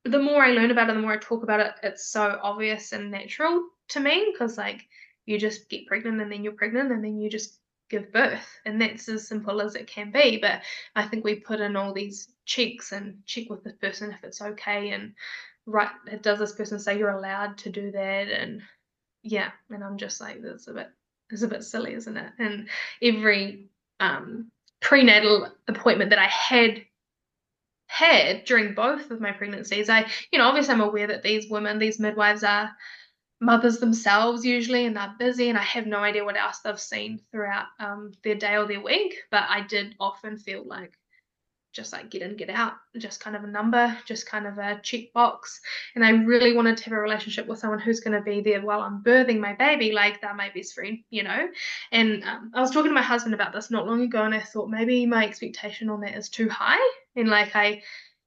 [0.04, 2.92] the more I learn about it, the more I talk about it, it's so obvious
[2.92, 4.86] and natural to me because like
[5.26, 7.58] you just get pregnant and then you're pregnant and then you just
[7.88, 8.46] give birth.
[8.64, 10.38] And that's as simple as it can be.
[10.38, 10.62] But
[10.94, 14.42] i think we put in all these checks and check with the person if it's
[14.42, 15.14] okay and
[15.66, 15.88] right
[16.20, 18.28] does this person say you're allowed to do that?
[18.28, 18.62] And
[19.24, 20.90] yeah and i'm just like that's a bit
[21.30, 22.32] is a bit silly, isn't it?
[22.38, 22.68] And
[23.02, 23.68] every
[24.00, 26.84] um, prenatal appointment that I had
[27.86, 31.78] had during both of my pregnancies, I, you know, obviously I'm aware that these women,
[31.78, 32.70] these midwives are
[33.40, 37.20] mothers themselves usually and they're busy and I have no idea what else they've seen
[37.30, 39.16] throughout um, their day or their week.
[39.30, 40.98] But I did often feel like
[41.74, 44.80] just like get in, get out, just kind of a number, just kind of a
[44.82, 45.60] check box.
[45.94, 48.62] And I really wanted to have a relationship with someone who's going to be there
[48.62, 51.48] while I'm birthing my baby, like they're my best friend, you know.
[51.90, 54.40] And um, I was talking to my husband about this not long ago, and I
[54.40, 56.78] thought maybe my expectation on that is too high.
[57.16, 57.82] And like I,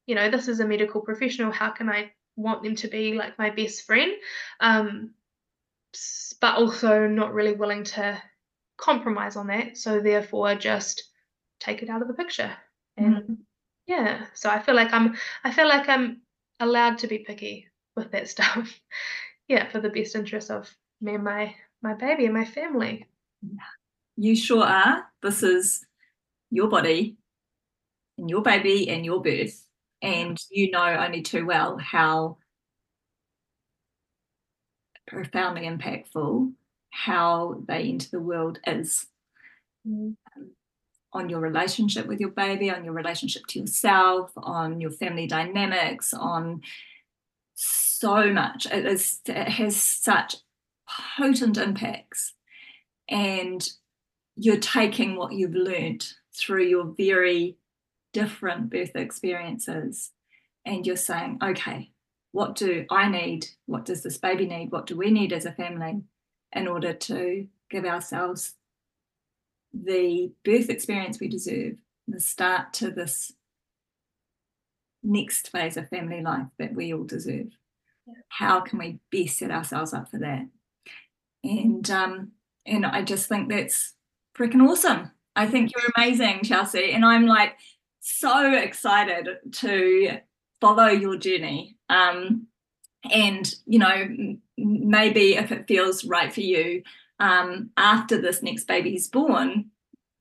[0.05, 1.51] you know, this is a medical professional.
[1.51, 4.11] How can I want them to be like my best friend?
[4.59, 5.11] Um,
[6.41, 8.21] but also not really willing to
[8.75, 9.77] compromise on that.
[9.77, 11.01] So therefore, just
[11.59, 12.51] take it out of the picture
[12.97, 13.33] and mm-hmm.
[13.85, 16.21] yeah so i feel like i'm i feel like i'm
[16.59, 18.79] allowed to be picky with that stuff.
[19.47, 23.05] Yeah for the best interest of me and my my baby and my family.
[24.15, 25.05] You sure are.
[25.21, 25.85] This is
[26.49, 27.17] your body
[28.17, 29.63] and your baby and your birth.
[30.01, 32.37] And you know only too well how
[35.07, 36.51] profoundly impactful
[36.89, 39.07] how they enter the world is.
[39.87, 40.15] Mm
[41.13, 46.13] on your relationship with your baby, on your relationship to yourself, on your family dynamics,
[46.13, 46.61] on
[47.55, 48.65] so much.
[48.67, 50.35] It, is, it has such
[51.17, 52.33] potent impacts.
[53.09, 53.67] And
[54.35, 57.57] you're taking what you've learned through your very
[58.13, 60.11] different birth experiences
[60.65, 61.91] and you're saying, okay,
[62.31, 63.47] what do I need?
[63.65, 64.71] What does this baby need?
[64.71, 66.03] What do we need as a family
[66.53, 68.53] in order to give ourselves
[69.83, 71.77] the birth experience we deserve,
[72.07, 73.33] the start to this
[75.03, 77.47] next phase of family life that we all deserve.
[78.05, 78.13] Yeah.
[78.29, 80.47] How can we best set ourselves up for that?
[81.43, 82.31] and um,
[82.65, 83.93] and I just think that's
[84.37, 85.11] freaking awesome.
[85.35, 87.57] I think you're amazing, Chelsea, and I'm like
[87.99, 90.19] so excited to
[90.59, 91.77] follow your journey.
[91.89, 92.47] Um,
[93.11, 96.83] and you know, maybe if it feels right for you,
[97.19, 99.71] um, after this next baby is born,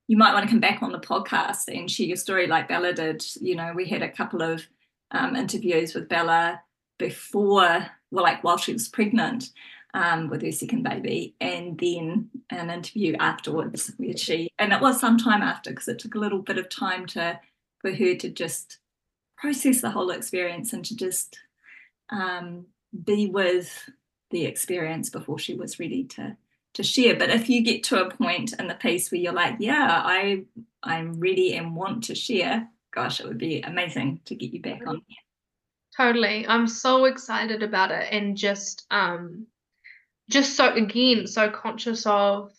[0.09, 2.93] you might want to come back on the podcast and share your story like Bella
[2.93, 3.24] did.
[3.40, 4.62] You know, we had a couple of
[5.10, 6.60] um, interviews with Bella
[6.98, 9.51] before, well, like while she was pregnant
[9.94, 15.01] um, with her second baby, and then an interview afterwards where she, and it was
[15.01, 17.40] some time after because it took a little bit of time to
[17.81, 18.78] for her to just
[19.36, 21.39] process the whole experience and to just
[22.10, 22.66] um,
[23.05, 23.90] be with
[24.31, 26.36] the experience before she was ready to
[26.77, 27.16] to share.
[27.16, 30.44] But if you get to a point in the piece where you're like, yeah, I
[30.82, 34.86] I'm ready and want to share, gosh, it would be amazing to get you back
[34.86, 35.16] on here.
[35.97, 36.47] Totally.
[36.47, 39.47] I'm so excited about it and just um
[40.28, 42.53] just so again so conscious of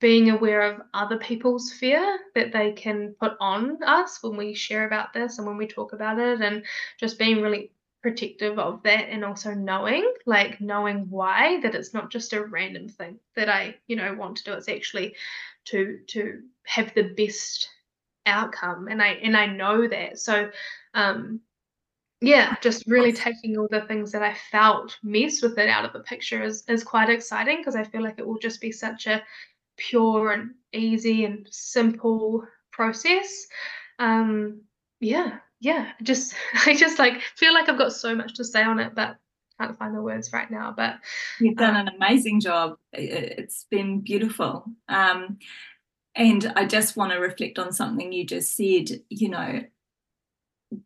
[0.00, 4.86] being aware of other people's fear that they can put on us when we share
[4.86, 6.64] about this and when we talk about it and
[6.98, 7.70] just being really
[8.02, 12.88] protective of that and also knowing like knowing why that it's not just a random
[12.88, 14.52] thing that I you know want to do.
[14.54, 15.14] It's actually
[15.66, 17.68] to to have the best
[18.26, 20.18] outcome and I and I know that.
[20.18, 20.50] So
[20.94, 21.40] um
[22.22, 25.92] yeah just really taking all the things that I felt mess with it out of
[25.92, 29.06] the picture is is quite exciting because I feel like it will just be such
[29.06, 29.22] a
[29.76, 33.46] pure and easy and simple process.
[33.98, 34.62] Um
[35.00, 36.34] yeah yeah, just
[36.66, 39.16] I just like feel like I've got so much to say on it, but
[39.60, 40.72] can't find the words right now.
[40.76, 40.98] But
[41.38, 42.76] you've done um, an amazing job.
[42.92, 44.64] It's been beautiful.
[44.88, 45.38] Um,
[46.14, 49.02] and I just want to reflect on something you just said.
[49.10, 49.60] You know,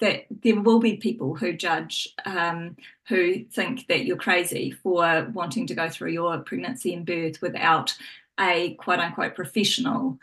[0.01, 2.77] that there will be people who judge, um,
[3.09, 7.95] who think that you're crazy for wanting to go through your pregnancy and birth without
[8.41, 10.19] a quote unquote professional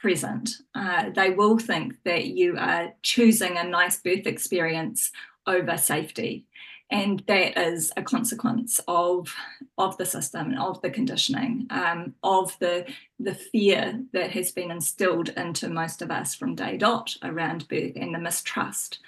[0.00, 5.10] present, uh, they will think that you are choosing a nice birth experience
[5.46, 6.46] over safety.
[6.92, 9.32] And that is a consequence of,
[9.78, 12.84] of the system, of the conditioning, um, of the,
[13.20, 17.92] the fear that has been instilled into most of us from day dot around birth
[17.94, 18.98] and the mistrust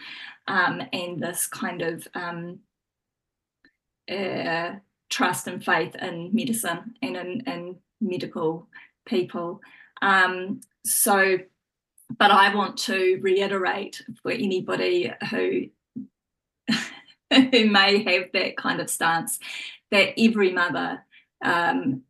[0.47, 2.60] um, and this kind of um,
[4.09, 4.74] uh,
[5.10, 8.69] trust and faith in medicine and in, in medical
[9.06, 9.60] people.
[10.02, 11.38] Um, so,
[12.18, 15.68] but I want to reiterate for anybody who
[17.32, 19.38] who may have that kind of stance
[19.90, 21.02] that every mother
[21.42, 22.02] um,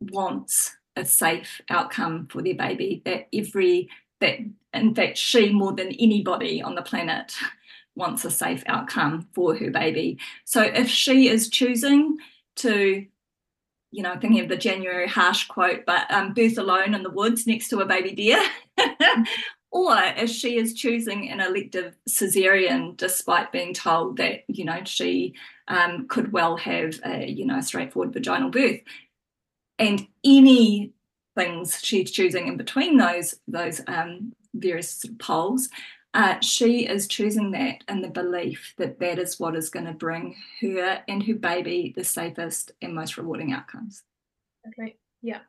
[0.00, 3.02] wants a safe outcome for their baby.
[3.04, 3.88] That every
[4.20, 4.38] that
[4.72, 7.34] in fact she more than anybody on the planet
[7.96, 10.18] wants a safe outcome for her baby.
[10.44, 12.18] So if she is choosing
[12.56, 13.06] to
[13.94, 17.46] you know, thinking of the January harsh quote, but um, birth alone in the woods
[17.46, 18.42] next to a baby deer.
[19.70, 25.34] or if she is choosing an elective cesarean despite being told that, you know, she
[25.68, 28.80] um, could well have a, you know, a straightforward vaginal birth.
[29.78, 30.92] And any
[31.36, 35.68] things she's choosing in between those, those um, various poles,
[36.14, 39.92] uh, she is choosing that in the belief that that is what is going to
[39.92, 44.04] bring her and her baby the safest and most rewarding outcomes.
[44.68, 44.96] Okay.
[45.22, 45.40] Yeah,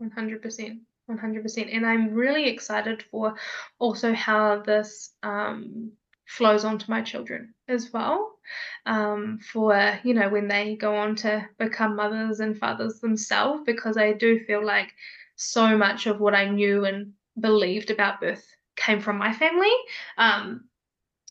[0.00, 0.78] 100%.
[1.10, 1.74] 100%.
[1.74, 3.34] And I'm really excited for
[3.78, 5.92] also how this um,
[6.26, 8.36] flows onto my children as well.
[8.84, 13.96] Um, for, you know, when they go on to become mothers and fathers themselves, because
[13.96, 14.92] I do feel like
[15.36, 18.46] so much of what I knew and believed about birth
[18.80, 19.72] came from my family,
[20.18, 20.64] um,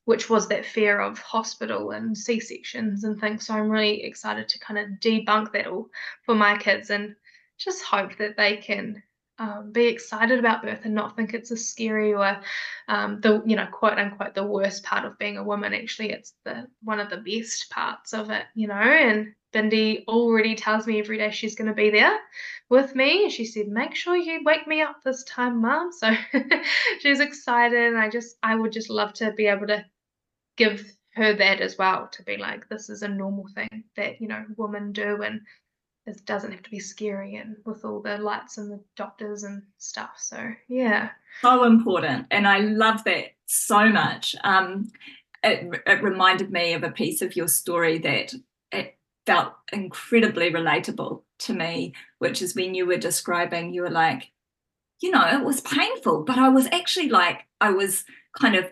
[0.06, 3.46] which was that fear of hospital and C sections and things.
[3.46, 5.90] So I'm really excited to kind of debunk that all
[6.24, 7.16] for my kids and
[7.58, 9.04] just hope that they can
[9.40, 12.42] um, be excited about birth and not think it's a scary or
[12.90, 15.74] um, the you know quote unquote the worst part of being a woman.
[15.74, 18.74] Actually, it's the one of the best parts of it, you know.
[18.74, 22.18] And Bindi already tells me every day she's going to be there
[22.70, 23.24] with me.
[23.24, 26.14] And she said, "Make sure you wake me up this time, Mom." So
[27.00, 29.86] she's excited, and I just I would just love to be able to
[30.58, 30.84] give
[31.16, 34.46] her that as well to be like this is a normal thing that you know
[34.58, 35.42] women do and
[36.06, 39.62] it doesn't have to be scary and with all the lights and the doctors and
[39.78, 40.12] stuff.
[40.18, 41.10] So yeah.
[41.42, 42.26] So important.
[42.32, 44.36] And I love that so much.
[44.44, 44.92] Um,
[45.44, 48.34] it, it reminded me of a piece of your story that
[48.72, 54.32] it felt incredibly relatable to me, which is when you were describing, you were like,
[55.02, 58.04] you know, it was painful, but I was actually like, I was
[58.38, 58.66] kind of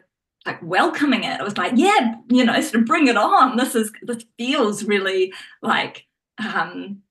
[0.46, 1.40] like welcoming it.
[1.40, 3.58] I was like, yeah, you know, sort of bring it on.
[3.58, 6.06] This is this feels really like
[6.40, 7.02] um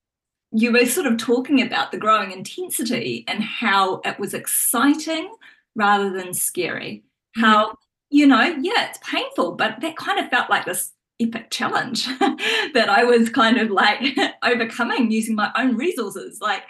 [0.53, 5.31] you were sort of talking about the growing intensity and how it was exciting
[5.75, 7.05] rather than scary.
[7.37, 7.45] Mm-hmm.
[7.45, 7.75] How,
[8.11, 12.89] you know, yeah, it's painful, but that kind of felt like this epic challenge that
[12.89, 16.41] I was kind of like overcoming using my own resources.
[16.41, 16.63] Like,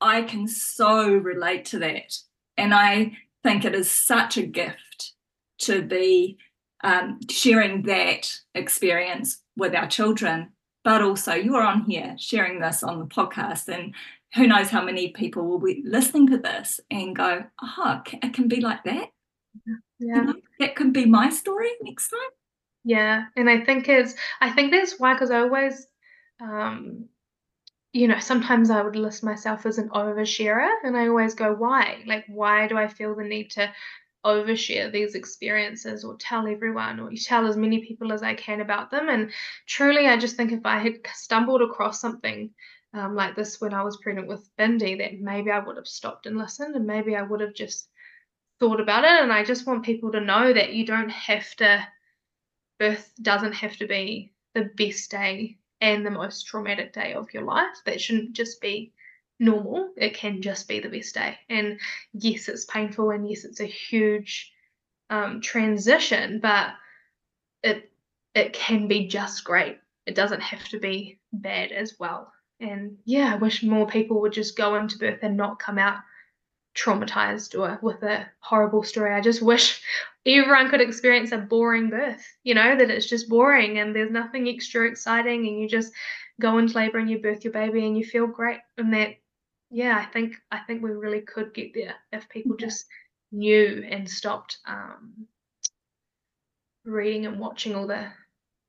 [0.00, 2.16] I can so relate to that.
[2.56, 5.12] And I think it is such a gift
[5.60, 6.38] to be
[6.82, 10.52] um, sharing that experience with our children.
[10.82, 13.94] But also, you're on here sharing this on the podcast, and
[14.34, 18.48] who knows how many people will be listening to this and go, oh, it can
[18.48, 19.08] be like that.
[19.66, 19.74] Yeah.
[19.98, 22.20] You know, that could be my story next time.
[22.94, 23.26] Yeah.
[23.36, 25.86] And I think it's, I think that's why, because I always,
[26.40, 27.08] um,
[27.92, 32.02] you know, sometimes I would list myself as an oversharer, and I always go, why?
[32.06, 33.72] Like, why do I feel the need to
[34.24, 38.90] overshare these experiences or tell everyone or tell as many people as I can about
[38.90, 39.08] them?
[39.08, 39.32] And
[39.66, 42.50] truly, I just think if I had stumbled across something
[42.94, 46.26] um, like this when I was pregnant with Bindi, that maybe I would have stopped
[46.26, 47.88] and listened, and maybe I would have just
[48.60, 49.22] thought about it.
[49.22, 51.86] And I just want people to know that you don't have to,
[52.80, 57.44] birth doesn't have to be the best day and the most traumatic day of your
[57.44, 57.76] life.
[57.86, 58.92] That shouldn't just be
[59.38, 59.90] normal.
[59.96, 61.38] It can just be the best day.
[61.48, 61.78] And
[62.12, 64.52] yes, it's painful, and yes, it's a huge
[65.10, 66.70] um, transition, but
[67.62, 67.90] it
[68.34, 69.78] it can be just great.
[70.06, 72.32] It doesn't have to be bad as well.
[72.60, 75.98] And yeah, I wish more people would just go into birth and not come out
[76.74, 79.14] traumatized or with a horrible story.
[79.14, 79.82] I just wish
[80.26, 84.48] everyone could experience a boring birth, you know, that it's just boring and there's nothing
[84.48, 85.92] extra exciting and you just
[86.40, 89.16] go into labor and you birth your baby and you feel great and that
[89.70, 92.66] yeah, I think I think we really could get there if people yeah.
[92.66, 92.86] just
[93.30, 95.26] knew and stopped um,
[96.84, 98.08] reading and watching all the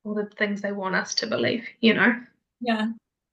[0.06, 2.16] all the things they want us to believe, you know.
[2.60, 2.88] Yeah.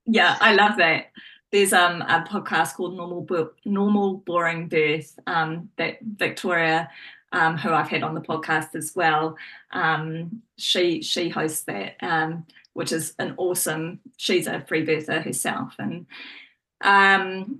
[0.07, 1.09] Yeah, I love that.
[1.51, 6.91] There's um a podcast called Normal Bo- Normal Boring Birth um, that Victoria,
[7.33, 9.37] um, who I've had on the podcast as well,
[9.73, 14.01] um, she she hosts that, um, which is an awesome.
[14.19, 16.07] She's a free birther herself, and
[16.83, 17.59] um,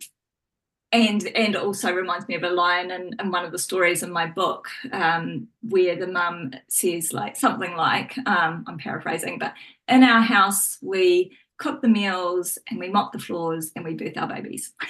[0.93, 4.11] and and also reminds me of a line in, in one of the stories in
[4.11, 9.55] my book um, where the mum says like something like um, I'm paraphrasing, but
[9.87, 14.17] in our house we cook the meals and we mop the floors and we birth
[14.17, 14.73] our babies.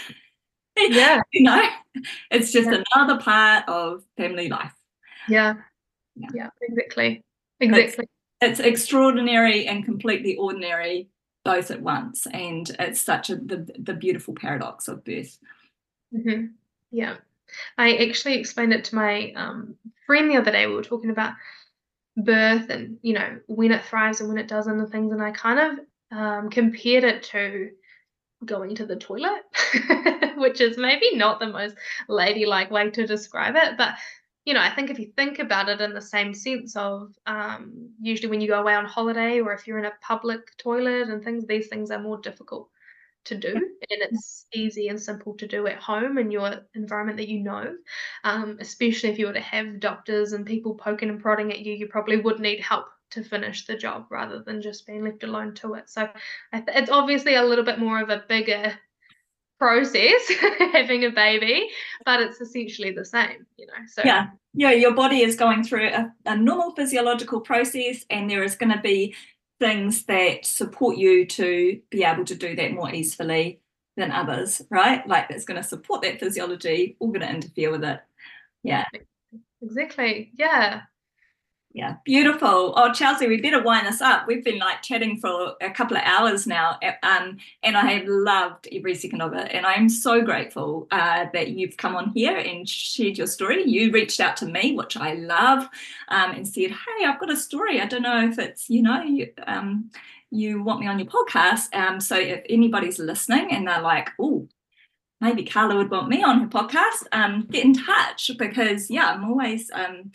[0.80, 1.22] Yeah.
[1.32, 1.68] you know,
[2.30, 2.84] it's just yeah.
[2.94, 4.72] another part of family life.
[5.28, 5.54] Yeah.
[6.14, 7.24] Yeah, yeah exactly.
[7.58, 8.06] Exactly.
[8.40, 11.08] It's, it's, extraordinary and completely ordinary
[11.44, 12.28] both at once.
[12.32, 15.38] And it's such a the, the beautiful paradox of birth.
[16.14, 16.46] Mm-hmm.
[16.92, 17.16] Yeah.
[17.76, 19.74] I actually explained it to my um,
[20.06, 20.66] friend the other day.
[20.66, 21.34] We were talking about
[22.16, 25.12] birth and, you know, when it thrives and when it doesn't and things.
[25.12, 27.70] And I kind of um, compared it to
[28.44, 29.42] going to the toilet,
[30.36, 31.74] which is maybe not the most
[32.08, 33.76] ladylike way to describe it.
[33.76, 33.94] But,
[34.44, 37.90] you know, I think if you think about it in the same sense of um,
[38.00, 41.22] usually when you go away on holiday or if you're in a public toilet and
[41.22, 42.70] things, these things are more difficult
[43.24, 47.28] to do and it's easy and simple to do at home in your environment that
[47.28, 47.74] you know
[48.24, 51.74] um, especially if you were to have doctors and people poking and prodding at you
[51.74, 55.54] you probably would need help to finish the job rather than just being left alone
[55.54, 55.88] to it.
[55.88, 56.08] So
[56.52, 58.74] it's obviously a little bit more of a bigger
[59.58, 60.32] process
[60.72, 61.68] having a baby,
[62.04, 63.72] but it's essentially the same, you know.
[63.88, 68.44] So yeah, yeah, your body is going through a, a normal physiological process, and there
[68.44, 69.14] is going to be
[69.58, 73.60] things that support you to be able to do that more easily
[73.96, 75.06] than others, right?
[75.06, 78.00] Like it's going to support that physiology, all going to interfere with it.
[78.62, 78.84] Yeah.
[79.60, 80.30] Exactly.
[80.34, 80.82] Yeah.
[81.78, 82.74] Yeah, beautiful.
[82.76, 84.26] Oh, Chelsea, we better wind this up.
[84.26, 88.66] We've been like chatting for a couple of hours now, um, and I have loved
[88.72, 89.52] every second of it.
[89.52, 93.62] And I'm so grateful uh, that you've come on here and shared your story.
[93.62, 95.68] You reached out to me, which I love,
[96.08, 97.80] um, and said, "Hey, I've got a story.
[97.80, 99.92] I don't know if it's you know you, um,
[100.32, 101.72] you want me on your podcast.
[101.76, 104.48] Um, so if anybody's listening and they're like, oh."
[105.20, 107.02] Maybe Carla would want me on her podcast.
[107.10, 110.12] Um, get in touch because yeah, I'm always um,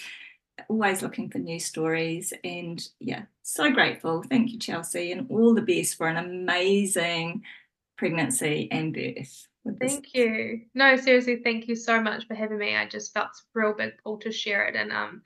[0.70, 4.24] always looking for new stories and yeah so grateful.
[4.24, 7.44] Thank you chelsea and all the best for an amazing
[7.98, 9.48] pregnancy and birth
[9.80, 10.62] thank you.
[10.74, 12.76] No seriously thank you so much for having me.
[12.76, 15.22] I just felt real big pull to share it and um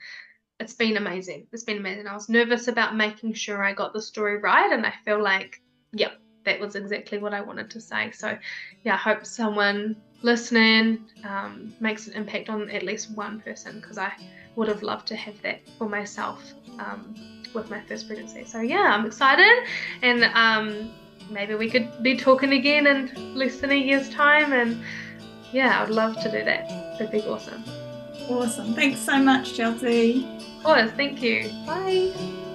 [0.59, 1.47] it's been amazing.
[1.51, 2.07] It's been amazing.
[2.07, 5.61] I was nervous about making sure i got the story right and i feel like
[5.93, 8.37] yep that was exactly what i wanted to say so
[8.83, 13.97] yeah i hope someone listening um, makes an impact on at least one person because
[13.97, 14.11] i
[14.55, 16.41] would have loved to have that for myself
[16.79, 17.15] um,
[17.53, 18.43] with my first pregnancy.
[18.45, 19.67] So yeah, I'm excited,
[20.01, 20.91] and um,
[21.29, 24.53] maybe we could be talking again in less than a year's time.
[24.53, 24.83] And
[25.51, 26.67] yeah, I'd love to do that.
[26.97, 27.63] That'd be awesome.
[28.29, 28.73] Awesome.
[28.73, 30.27] Thanks so much, Chelsea.
[30.57, 30.91] Of course.
[30.91, 31.49] Thank you.
[31.65, 32.46] Bye.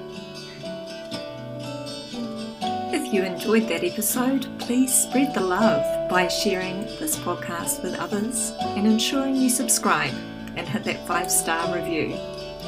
[3.04, 8.52] If you enjoyed that episode, please spread the love by sharing this podcast with others
[8.60, 10.14] and ensuring you subscribe
[10.56, 12.14] and hit that five star review.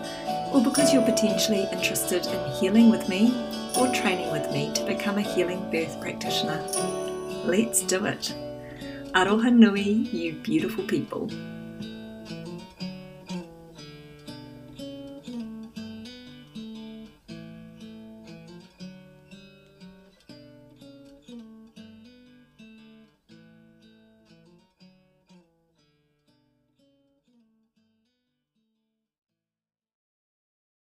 [0.52, 3.32] or because you're potentially interested in healing with me
[3.78, 6.62] or training with me to become a healing birth practitioner.
[7.46, 8.34] Let's do it.
[9.14, 11.30] Aroha nui, you beautiful people.